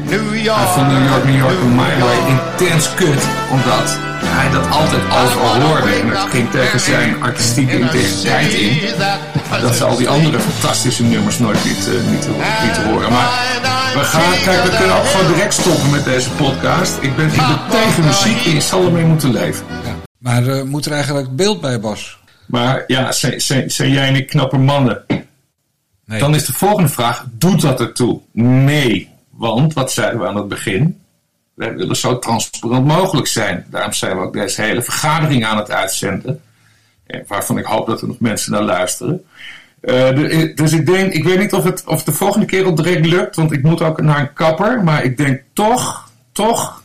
[0.10, 3.24] Hij vond New York, New York en My Way intens kut.
[3.52, 5.90] Omdat hij dat altijd overal hoorde.
[5.94, 8.78] En het ging tegen zijn artistieke integriteit in.
[9.62, 13.12] Dat ze al die andere fantastische nummers nooit niet, eh, niet, te- niet te horen.
[13.12, 13.30] Maar
[13.94, 16.94] we gaan, kijk, we kunnen ook gewoon direct stoppen met deze podcast.
[17.02, 19.66] Ik ben, ik ben tegen muziek en je zal ermee moeten leven.
[20.18, 22.18] Maar eh, moet er eigenlijk beeld bij, Bas?
[22.46, 25.04] Maar ja, zijn, zijn, zijn jij en ik knappe mannen?
[26.06, 26.20] Nee.
[26.20, 28.20] Dan is de volgende vraag, doet dat ertoe?
[28.34, 31.00] Nee, want, wat zeiden we aan het begin?
[31.54, 33.66] Wij willen zo transparant mogelijk zijn.
[33.70, 36.42] Daarom zijn we ook deze hele vergadering aan het uitzenden.
[37.06, 39.26] Eh, Waarvan ik hoop dat er nog mensen naar luisteren.
[39.82, 42.76] Eh, de- dus ik denk, ik weet niet of het of de volgende keer al
[42.76, 44.84] direct lukt, want ik moet ook naar een kapper.
[44.84, 46.84] Maar ik denk toch, toch,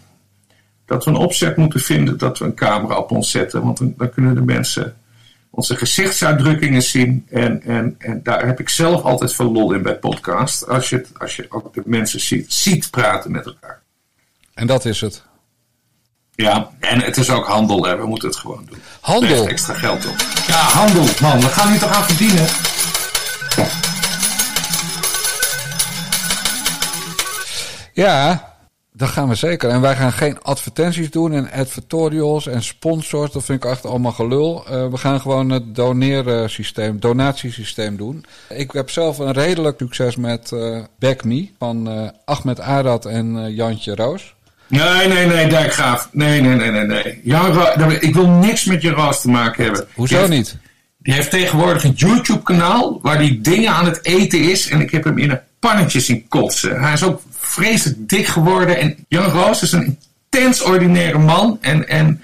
[0.87, 3.63] dat we een opzet moeten vinden dat we een camera op ons zetten.
[3.63, 4.97] Want dan kunnen de mensen
[5.55, 7.27] onze gezichtsuitdrukkingen zien.
[7.31, 10.69] En, en, en daar heb ik zelf altijd veel lol in bij podcast.
[10.69, 13.83] Als je, als je ook de mensen ziet, ziet praten met elkaar.
[14.55, 15.23] En dat is het.
[16.35, 17.97] Ja, en het is ook handel, hè.
[17.97, 18.79] we moeten het gewoon doen.
[19.01, 19.49] Handel?
[19.49, 20.17] Extra geld op.
[20.47, 21.41] Ja, handel, man.
[21.41, 22.47] We gaan hier toch aan verdienen.
[27.93, 28.52] Ja,
[29.03, 29.71] Dat gaan we zeker.
[29.71, 33.33] En wij gaan geen advertenties doen en advertorials en sponsors.
[33.33, 34.65] Dat vind ik echt allemaal gelul.
[34.71, 38.25] Uh, we gaan gewoon het doneren systeem, donatiesysteem doen.
[38.49, 43.55] Ik heb zelf een redelijk succes met uh, Back Me van uh, Ahmed Arad en
[43.55, 44.35] Jantje Roos.
[44.67, 46.09] Nee, nee, nee, Dijkgraaf.
[46.13, 47.99] Nee, nee, nee, nee, nee.
[48.01, 49.87] Ik wil niks met Jan Roos te maken hebben.
[49.95, 50.57] Hoezo die niet?
[50.99, 54.69] Die heeft tegenwoordig een YouTube-kanaal waar hij dingen aan het eten is.
[54.69, 56.81] En ik heb hem in een pannetje zien kotsen.
[56.81, 58.79] Hij is ook vreselijk dik geworden.
[58.79, 59.99] En Jan Roos is een
[60.31, 61.59] intens ordinaire man.
[61.61, 62.23] En, en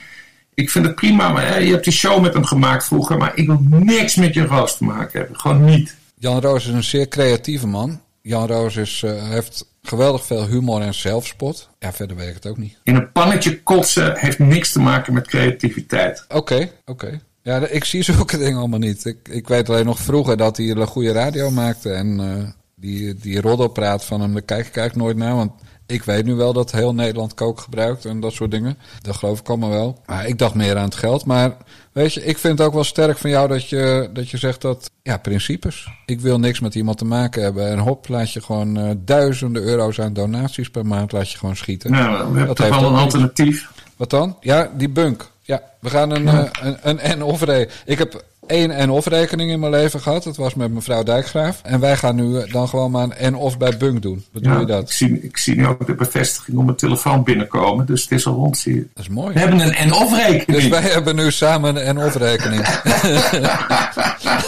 [0.54, 1.28] ik vind het prima.
[1.28, 3.16] Maar, je hebt die show met hem gemaakt vroeger.
[3.16, 5.40] Maar ik wil niks met Jan Roos te maken hebben.
[5.40, 5.96] Gewoon niet.
[6.14, 8.00] Jan Roos is een zeer creatieve man.
[8.22, 11.68] Jan Roos is, uh, heeft geweldig veel humor en zelfspot.
[11.78, 12.78] Ja, verder weet ik het ook niet.
[12.82, 16.24] In een pannetje kotsen heeft niks te maken met creativiteit.
[16.28, 17.04] Oké, okay, oké.
[17.04, 17.20] Okay.
[17.42, 19.04] Ja, ik zie zulke dingen allemaal niet.
[19.04, 21.90] Ik, ik weet alleen nog vroeger dat hij een goede radio maakte.
[21.90, 22.48] En uh,
[22.80, 25.36] die, die roddelpraat van hem, daar kijk ik eigenlijk nooit naar.
[25.36, 25.52] Want
[25.86, 28.78] ik weet nu wel dat heel Nederland kook gebruikt en dat soort dingen.
[29.02, 30.02] Dat geloof ik allemaal wel.
[30.06, 31.24] Maar ik dacht meer aan het geld.
[31.24, 31.56] Maar
[31.92, 34.60] weet je, ik vind het ook wel sterk van jou dat je, dat je zegt
[34.60, 35.88] dat, ja, principes.
[36.06, 37.68] Ik wil niks met iemand te maken hebben.
[37.68, 41.56] En hop, laat je gewoon uh, duizenden euro's aan donaties per maand laat je gewoon
[41.56, 41.90] schieten.
[41.90, 43.70] Nou, we hebben toch wel een alternatief.
[43.96, 44.36] Wat dan?
[44.40, 45.30] Ja, die bunk.
[45.42, 46.44] Ja, we gaan een, ja.
[46.44, 47.42] uh, een, een en-of
[47.84, 50.22] Ik heb één en-of rekening in mijn leven gehad.
[50.22, 51.60] Dat was met mevrouw Dijkgraaf.
[51.62, 54.24] En wij gaan nu dan gewoon maar een en-of bij Bunk doen.
[54.32, 54.82] Ja, doe je dat?
[54.82, 57.86] Ik zie, ik zie nu ook de bevestiging op mijn telefoon binnenkomen.
[57.86, 58.86] Dus het is al rond, zie je.
[58.94, 59.32] Dat is mooi.
[59.32, 60.60] We hebben een en-of rekening.
[60.60, 62.62] Dus wij hebben nu samen een en-of rekening.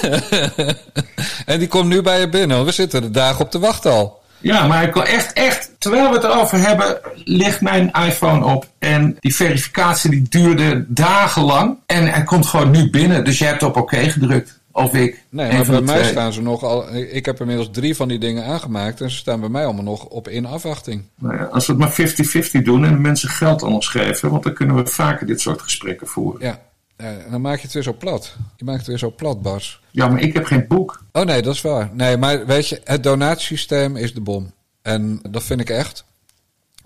[1.47, 2.65] en die komt nu bij je binnen.
[2.65, 4.20] We zitten er dagen op te wachten al.
[4.41, 8.69] Ja, maar ik kan echt, echt, terwijl we het erover hebben, ligt mijn iPhone op.
[8.79, 11.77] En die verificatie die duurde dagenlang.
[11.87, 13.25] En hij komt gewoon nu binnen.
[13.25, 14.61] Dus jij hebt op oké gedrukt.
[14.73, 15.23] Of ik.
[15.29, 16.11] Nee, maar bij mij twee.
[16.11, 16.95] staan ze nog al.
[16.95, 19.01] Ik heb inmiddels drie van die dingen aangemaakt.
[19.01, 21.05] En ze staan bij mij allemaal nog op in afwachting.
[21.19, 24.31] Nou ja, als we het maar 50-50 doen en de mensen geld aan ons geven.
[24.31, 26.47] Want dan kunnen we vaker dit soort gesprekken voeren.
[26.47, 26.59] Ja.
[27.01, 28.37] Ja, dan maak je het weer zo plat.
[28.57, 29.81] Je maakt het weer zo plat, Bas.
[29.91, 31.05] Ja, maar ik heb geen boek.
[31.13, 31.91] Oh nee, dat is waar.
[31.93, 34.53] Nee, maar weet je, het donatiesysteem is de bom.
[34.83, 36.05] En dat vind ik echt.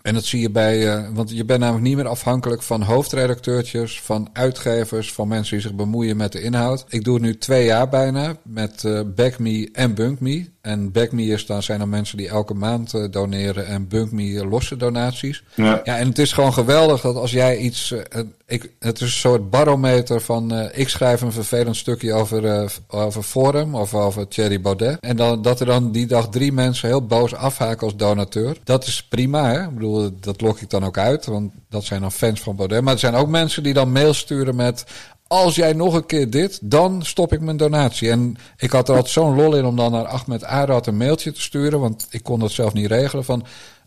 [0.05, 4.01] En dat zie je bij, uh, want je bent namelijk niet meer afhankelijk van hoofdredacteurtjes,
[4.01, 6.85] van uitgevers, van mensen die zich bemoeien met de inhoud.
[6.89, 10.49] Ik doe het nu twee jaar bijna met uh, Back Me en Bunk Me.
[10.61, 14.13] En Back Me is dan, zijn dan mensen die elke maand uh, doneren en Bunk
[14.13, 15.45] Me losse donaties.
[15.55, 15.81] Ja.
[15.85, 17.95] ja, en het is gewoon geweldig dat als jij iets,
[18.47, 23.75] ik, het is een soort barometer van, ik schrijf een vervelend stukje over, over Forum
[23.75, 25.01] of over Thierry Baudet.
[25.01, 28.57] En dan, dat er dan die dag drie mensen heel boos afhaken als donateur.
[28.65, 29.63] Dat is prima, hè?
[29.63, 32.83] Ik bedoel, dat lok ik dan ook uit, want dat zijn dan fans van Baudet.
[32.83, 34.85] Maar er zijn ook mensen die dan mail sturen met...
[35.27, 38.11] Als jij nog een keer dit, dan stop ik mijn donatie.
[38.11, 41.33] En ik had er altijd zo'n lol in om dan naar Ahmed Arad een mailtje
[41.33, 41.81] te sturen.
[41.81, 43.25] Want ik kon dat zelf niet regelen.
[43.25, 43.45] Van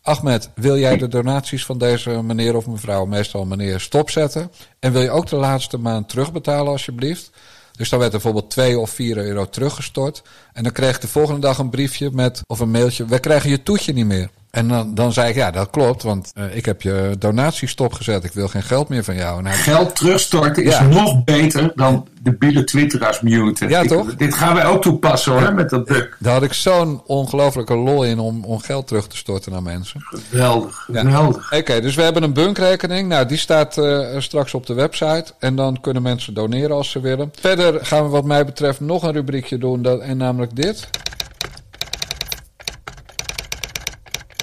[0.08, 4.52] Ahmed, wil jij de donaties van deze meneer of mevrouw, meestal meneer, stopzetten?
[4.80, 7.30] En wil je ook de laatste maand terugbetalen alsjeblieft?
[7.72, 10.22] Dus dan werd er bijvoorbeeld 2 of 4 euro teruggestort.
[10.54, 13.50] En dan kreeg ik de volgende dag een briefje met, of een mailtje, wij krijgen
[13.50, 14.30] je toetje niet meer.
[14.58, 18.24] En dan, dan zei ik, ja, dat klopt, want uh, ik heb je donatie stopgezet.
[18.24, 19.42] Ik wil geen geld meer van jou.
[19.42, 23.70] Nou, geld terugstorten is nog beter dan de biele twitteraars muten.
[23.70, 24.16] Ja, ik, toch?
[24.16, 25.52] Dit gaan wij ook toepassen hoor, ja.
[25.52, 26.16] met dat bug.
[26.20, 30.02] Daar had ik zo'n ongelofelijke lol in om, om geld terug te storten naar mensen.
[30.04, 31.46] Geweldig, geweldig.
[31.46, 33.10] Oké, okay, dus we hebben een bunkrekening.
[33.10, 35.26] Nou, die staat uh, straks op de website.
[35.40, 37.32] En dan kunnen mensen doneren als ze willen.
[37.40, 40.90] Verder gaan we wat mij betreft nog een rubriekje doen, dat, en namelijk dit.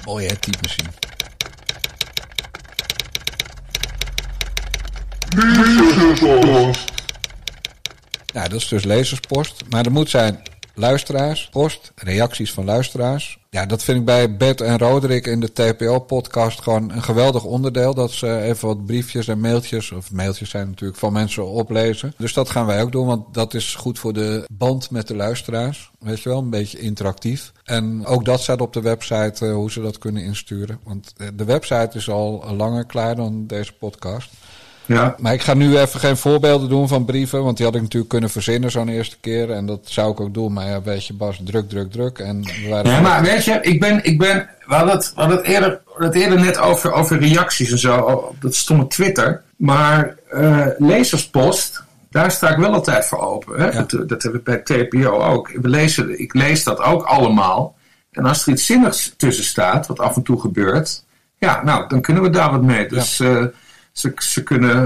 [0.05, 0.89] Mooie hè, typemachine.
[8.33, 9.63] Ja, dat is dus lezerspost.
[9.69, 10.41] Maar er moet zijn
[10.73, 13.37] luisteraars, post, reacties van luisteraars.
[13.55, 17.93] Ja, dat vind ik bij Bert en Roderick in de TPO-podcast gewoon een geweldig onderdeel.
[17.93, 22.13] Dat ze even wat briefjes en mailtjes, of mailtjes zijn natuurlijk van mensen oplezen.
[22.17, 25.15] Dus dat gaan wij ook doen, want dat is goed voor de band met de
[25.15, 25.91] luisteraars.
[25.99, 27.51] Weet je wel, een beetje interactief.
[27.63, 30.79] En ook dat staat op de website, uh, hoe ze dat kunnen insturen.
[30.83, 34.29] Want de website is al langer klaar dan deze podcast.
[34.85, 35.15] Ja.
[35.19, 38.11] Maar ik ga nu even geen voorbeelden doen van brieven, want die had ik natuurlijk
[38.11, 39.51] kunnen verzinnen zo'n eerste keer.
[39.51, 42.19] En dat zou ik ook doen, maar ja, weet je Bas, druk, druk, druk.
[42.19, 45.19] En we waren ja, maar weet je, ik ben, ik ben, we hadden het, we
[45.19, 49.43] hadden het, eerder, het eerder net over, over reacties en zo, op dat stomme Twitter.
[49.55, 53.59] Maar uh, lezerspost, daar sta ik wel altijd voor open.
[53.59, 53.65] Hè?
[53.65, 53.71] Ja.
[53.71, 55.51] Dat, dat hebben we bij TPO ook.
[55.61, 57.75] We lezen, ik lees dat ook allemaal.
[58.11, 61.03] En als er iets zinnigs tussen staat, wat af en toe gebeurt,
[61.37, 62.87] ja, nou, dan kunnen we daar wat mee.
[62.87, 63.17] Dus...
[63.17, 63.29] Ja.
[63.29, 63.45] Uh,
[63.97, 64.83] ze, ze kunnen,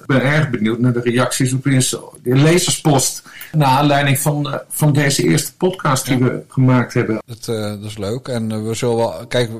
[0.00, 3.22] ik ben erg benieuwd naar de reacties op de lezerspost.
[3.52, 6.24] Naar aanleiding van, uh, van deze eerste podcast die ja.
[6.24, 7.18] we gemaakt hebben.
[7.26, 8.28] Dat, uh, dat is leuk.
[8.28, 9.50] En we zullen wel, kijk,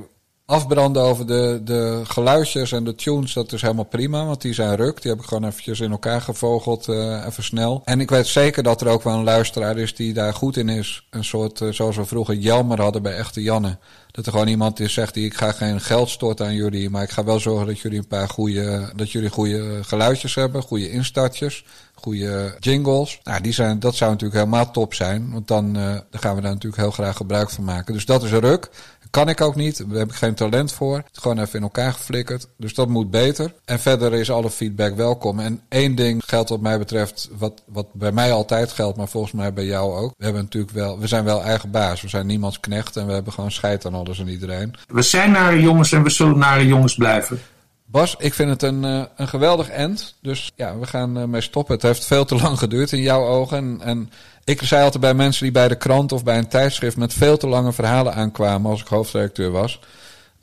[0.51, 4.25] afbranden over de, de geluidjes en de tunes, dat is helemaal prima.
[4.25, 5.03] Want die zijn ruk.
[5.03, 7.83] Die heb ik gewoon eventjes in elkaar gevogeld, uh, even snel.
[7.85, 10.69] En ik weet zeker dat er ook wel een luisteraar is die daar goed in
[10.69, 11.07] is.
[11.11, 13.79] Een soort, uh, zoals we vroeger Jelmer hadden bij Echte Janne.
[14.11, 17.03] Dat er gewoon iemand is zegt die ik ga geen geld storten aan jullie, maar
[17.03, 20.91] ik ga wel zorgen dat jullie een paar goede, dat jullie goede geluidjes hebben, goede
[20.91, 21.65] instartjes,
[21.95, 23.21] goede jingles.
[23.25, 26.53] Nou, die zijn, dat zou natuurlijk helemaal top zijn, want dan, dan gaan we daar
[26.53, 27.95] natuurlijk heel graag gebruik van maken.
[27.95, 28.71] Dus dat is ruk.
[29.11, 29.89] Kan ik ook niet.
[29.89, 30.97] Daar heb ik geen talent voor.
[30.97, 32.49] Het gewoon even in elkaar geflikkerd.
[32.57, 33.53] Dus dat moet beter.
[33.65, 35.41] En verder is alle feedback welkom.
[35.41, 39.33] En één ding geldt wat mij betreft, wat, wat bij mij altijd geldt, maar volgens
[39.33, 40.15] mij bij jou ook.
[40.17, 42.01] We hebben natuurlijk wel, we zijn wel eigen baas.
[42.01, 44.75] We zijn niemands knecht en we hebben gewoon scheid aan alles en iedereen.
[44.89, 47.41] We zijn nare jongens en we zullen nare jongens blijven.
[47.91, 50.15] Bas, ik vind het een, uh, een geweldig end.
[50.23, 51.75] Dus ja, we gaan uh, mee stoppen.
[51.75, 53.59] Het heeft veel te lang geduurd in jouw ogen.
[53.59, 54.11] En, en
[54.45, 57.37] ik zei altijd bij mensen die bij de krant of bij een tijdschrift met veel
[57.37, 59.81] te lange verhalen aankwamen als ik hoofdredacteur was.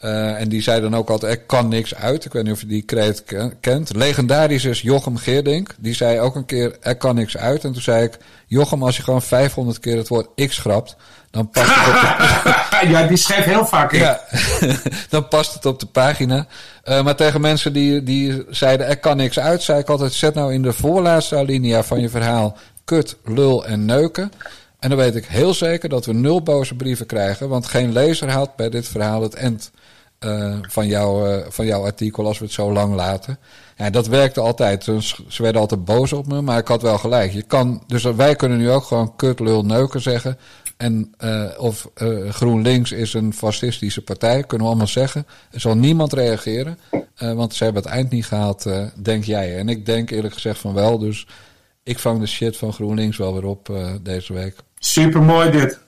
[0.04, 2.26] Uh, en die zei dan ook altijd, er kan niks uit.
[2.26, 3.24] Ik weet niet of je die kreet
[3.60, 3.96] kent.
[3.96, 5.76] Legendarisch is Jochem Geerdink.
[5.78, 7.64] Die zei ook een keer, er kan niks uit.
[7.64, 8.18] En toen zei ik,
[8.48, 10.96] Jochem, als je gewoon 500 keer het woord x schrapt,
[11.32, 12.02] dan past het op
[12.82, 12.88] de...
[12.94, 13.92] ja, die schrijft heel vaak.
[13.92, 14.22] Ja,
[15.10, 16.48] dan past het op de pagina.
[16.86, 20.34] Uh, maar tegen mensen die, die zeiden, er kan niks uit, zei ik altijd, zet
[20.34, 22.58] nou in de voorlaatste alinea van je verhaal
[22.88, 24.32] kut, lul en neuken.
[24.80, 27.50] En dan weet ik heel zeker dat we nul boze brieven krijgen.
[27.50, 29.72] Want geen lezer haalt bij dit verhaal het end
[30.20, 33.38] uh, van, jou, uh, van jouw artikel als we het zo lang laten.
[33.78, 34.84] Ja, dat werkte altijd.
[35.28, 37.34] Ze werden altijd boos op me, maar ik had wel gelijk.
[37.34, 40.38] Je kan, dus wij kunnen nu ook gewoon kut, lul, neuken zeggen.
[40.78, 41.90] En uh, of
[42.30, 45.28] GroenLinks is een fascistische partij, kunnen we allemaal zeggen.
[45.52, 46.78] Er zal niemand reageren,
[47.18, 48.66] want ze hebben het eind niet gehaald,
[48.96, 49.58] denk jij.
[49.58, 51.28] En ik denk eerlijk gezegd van wel, dus
[51.88, 54.56] ik vang de shit van GroenLinks wel weer op uh, deze week.
[54.80, 55.80] Super mooi dit.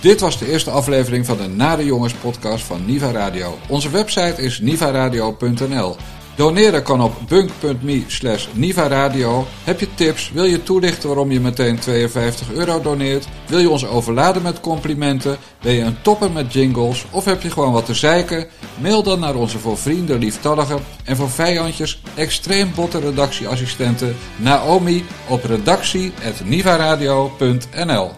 [0.00, 3.58] Dit was de eerste aflevering van de Nare Jongens podcast van Niva Radio.
[3.68, 5.96] Onze website is nivaradio.nl.
[6.40, 9.46] Doneren kan op bunk.me slash nivaradio.
[9.64, 10.30] Heb je tips?
[10.30, 13.28] Wil je toelichten waarom je meteen 52 euro doneert?
[13.46, 15.36] Wil je ons overladen met complimenten?
[15.62, 17.04] Ben je een topper met jingles?
[17.10, 18.46] Of heb je gewoon wat te zeiken?
[18.78, 25.44] Mail dan naar onze voor vrienden lieftallige en voor vijandjes extreem botte redactieassistenten Naomi op
[25.44, 28.10] redactie.nivaradio.nl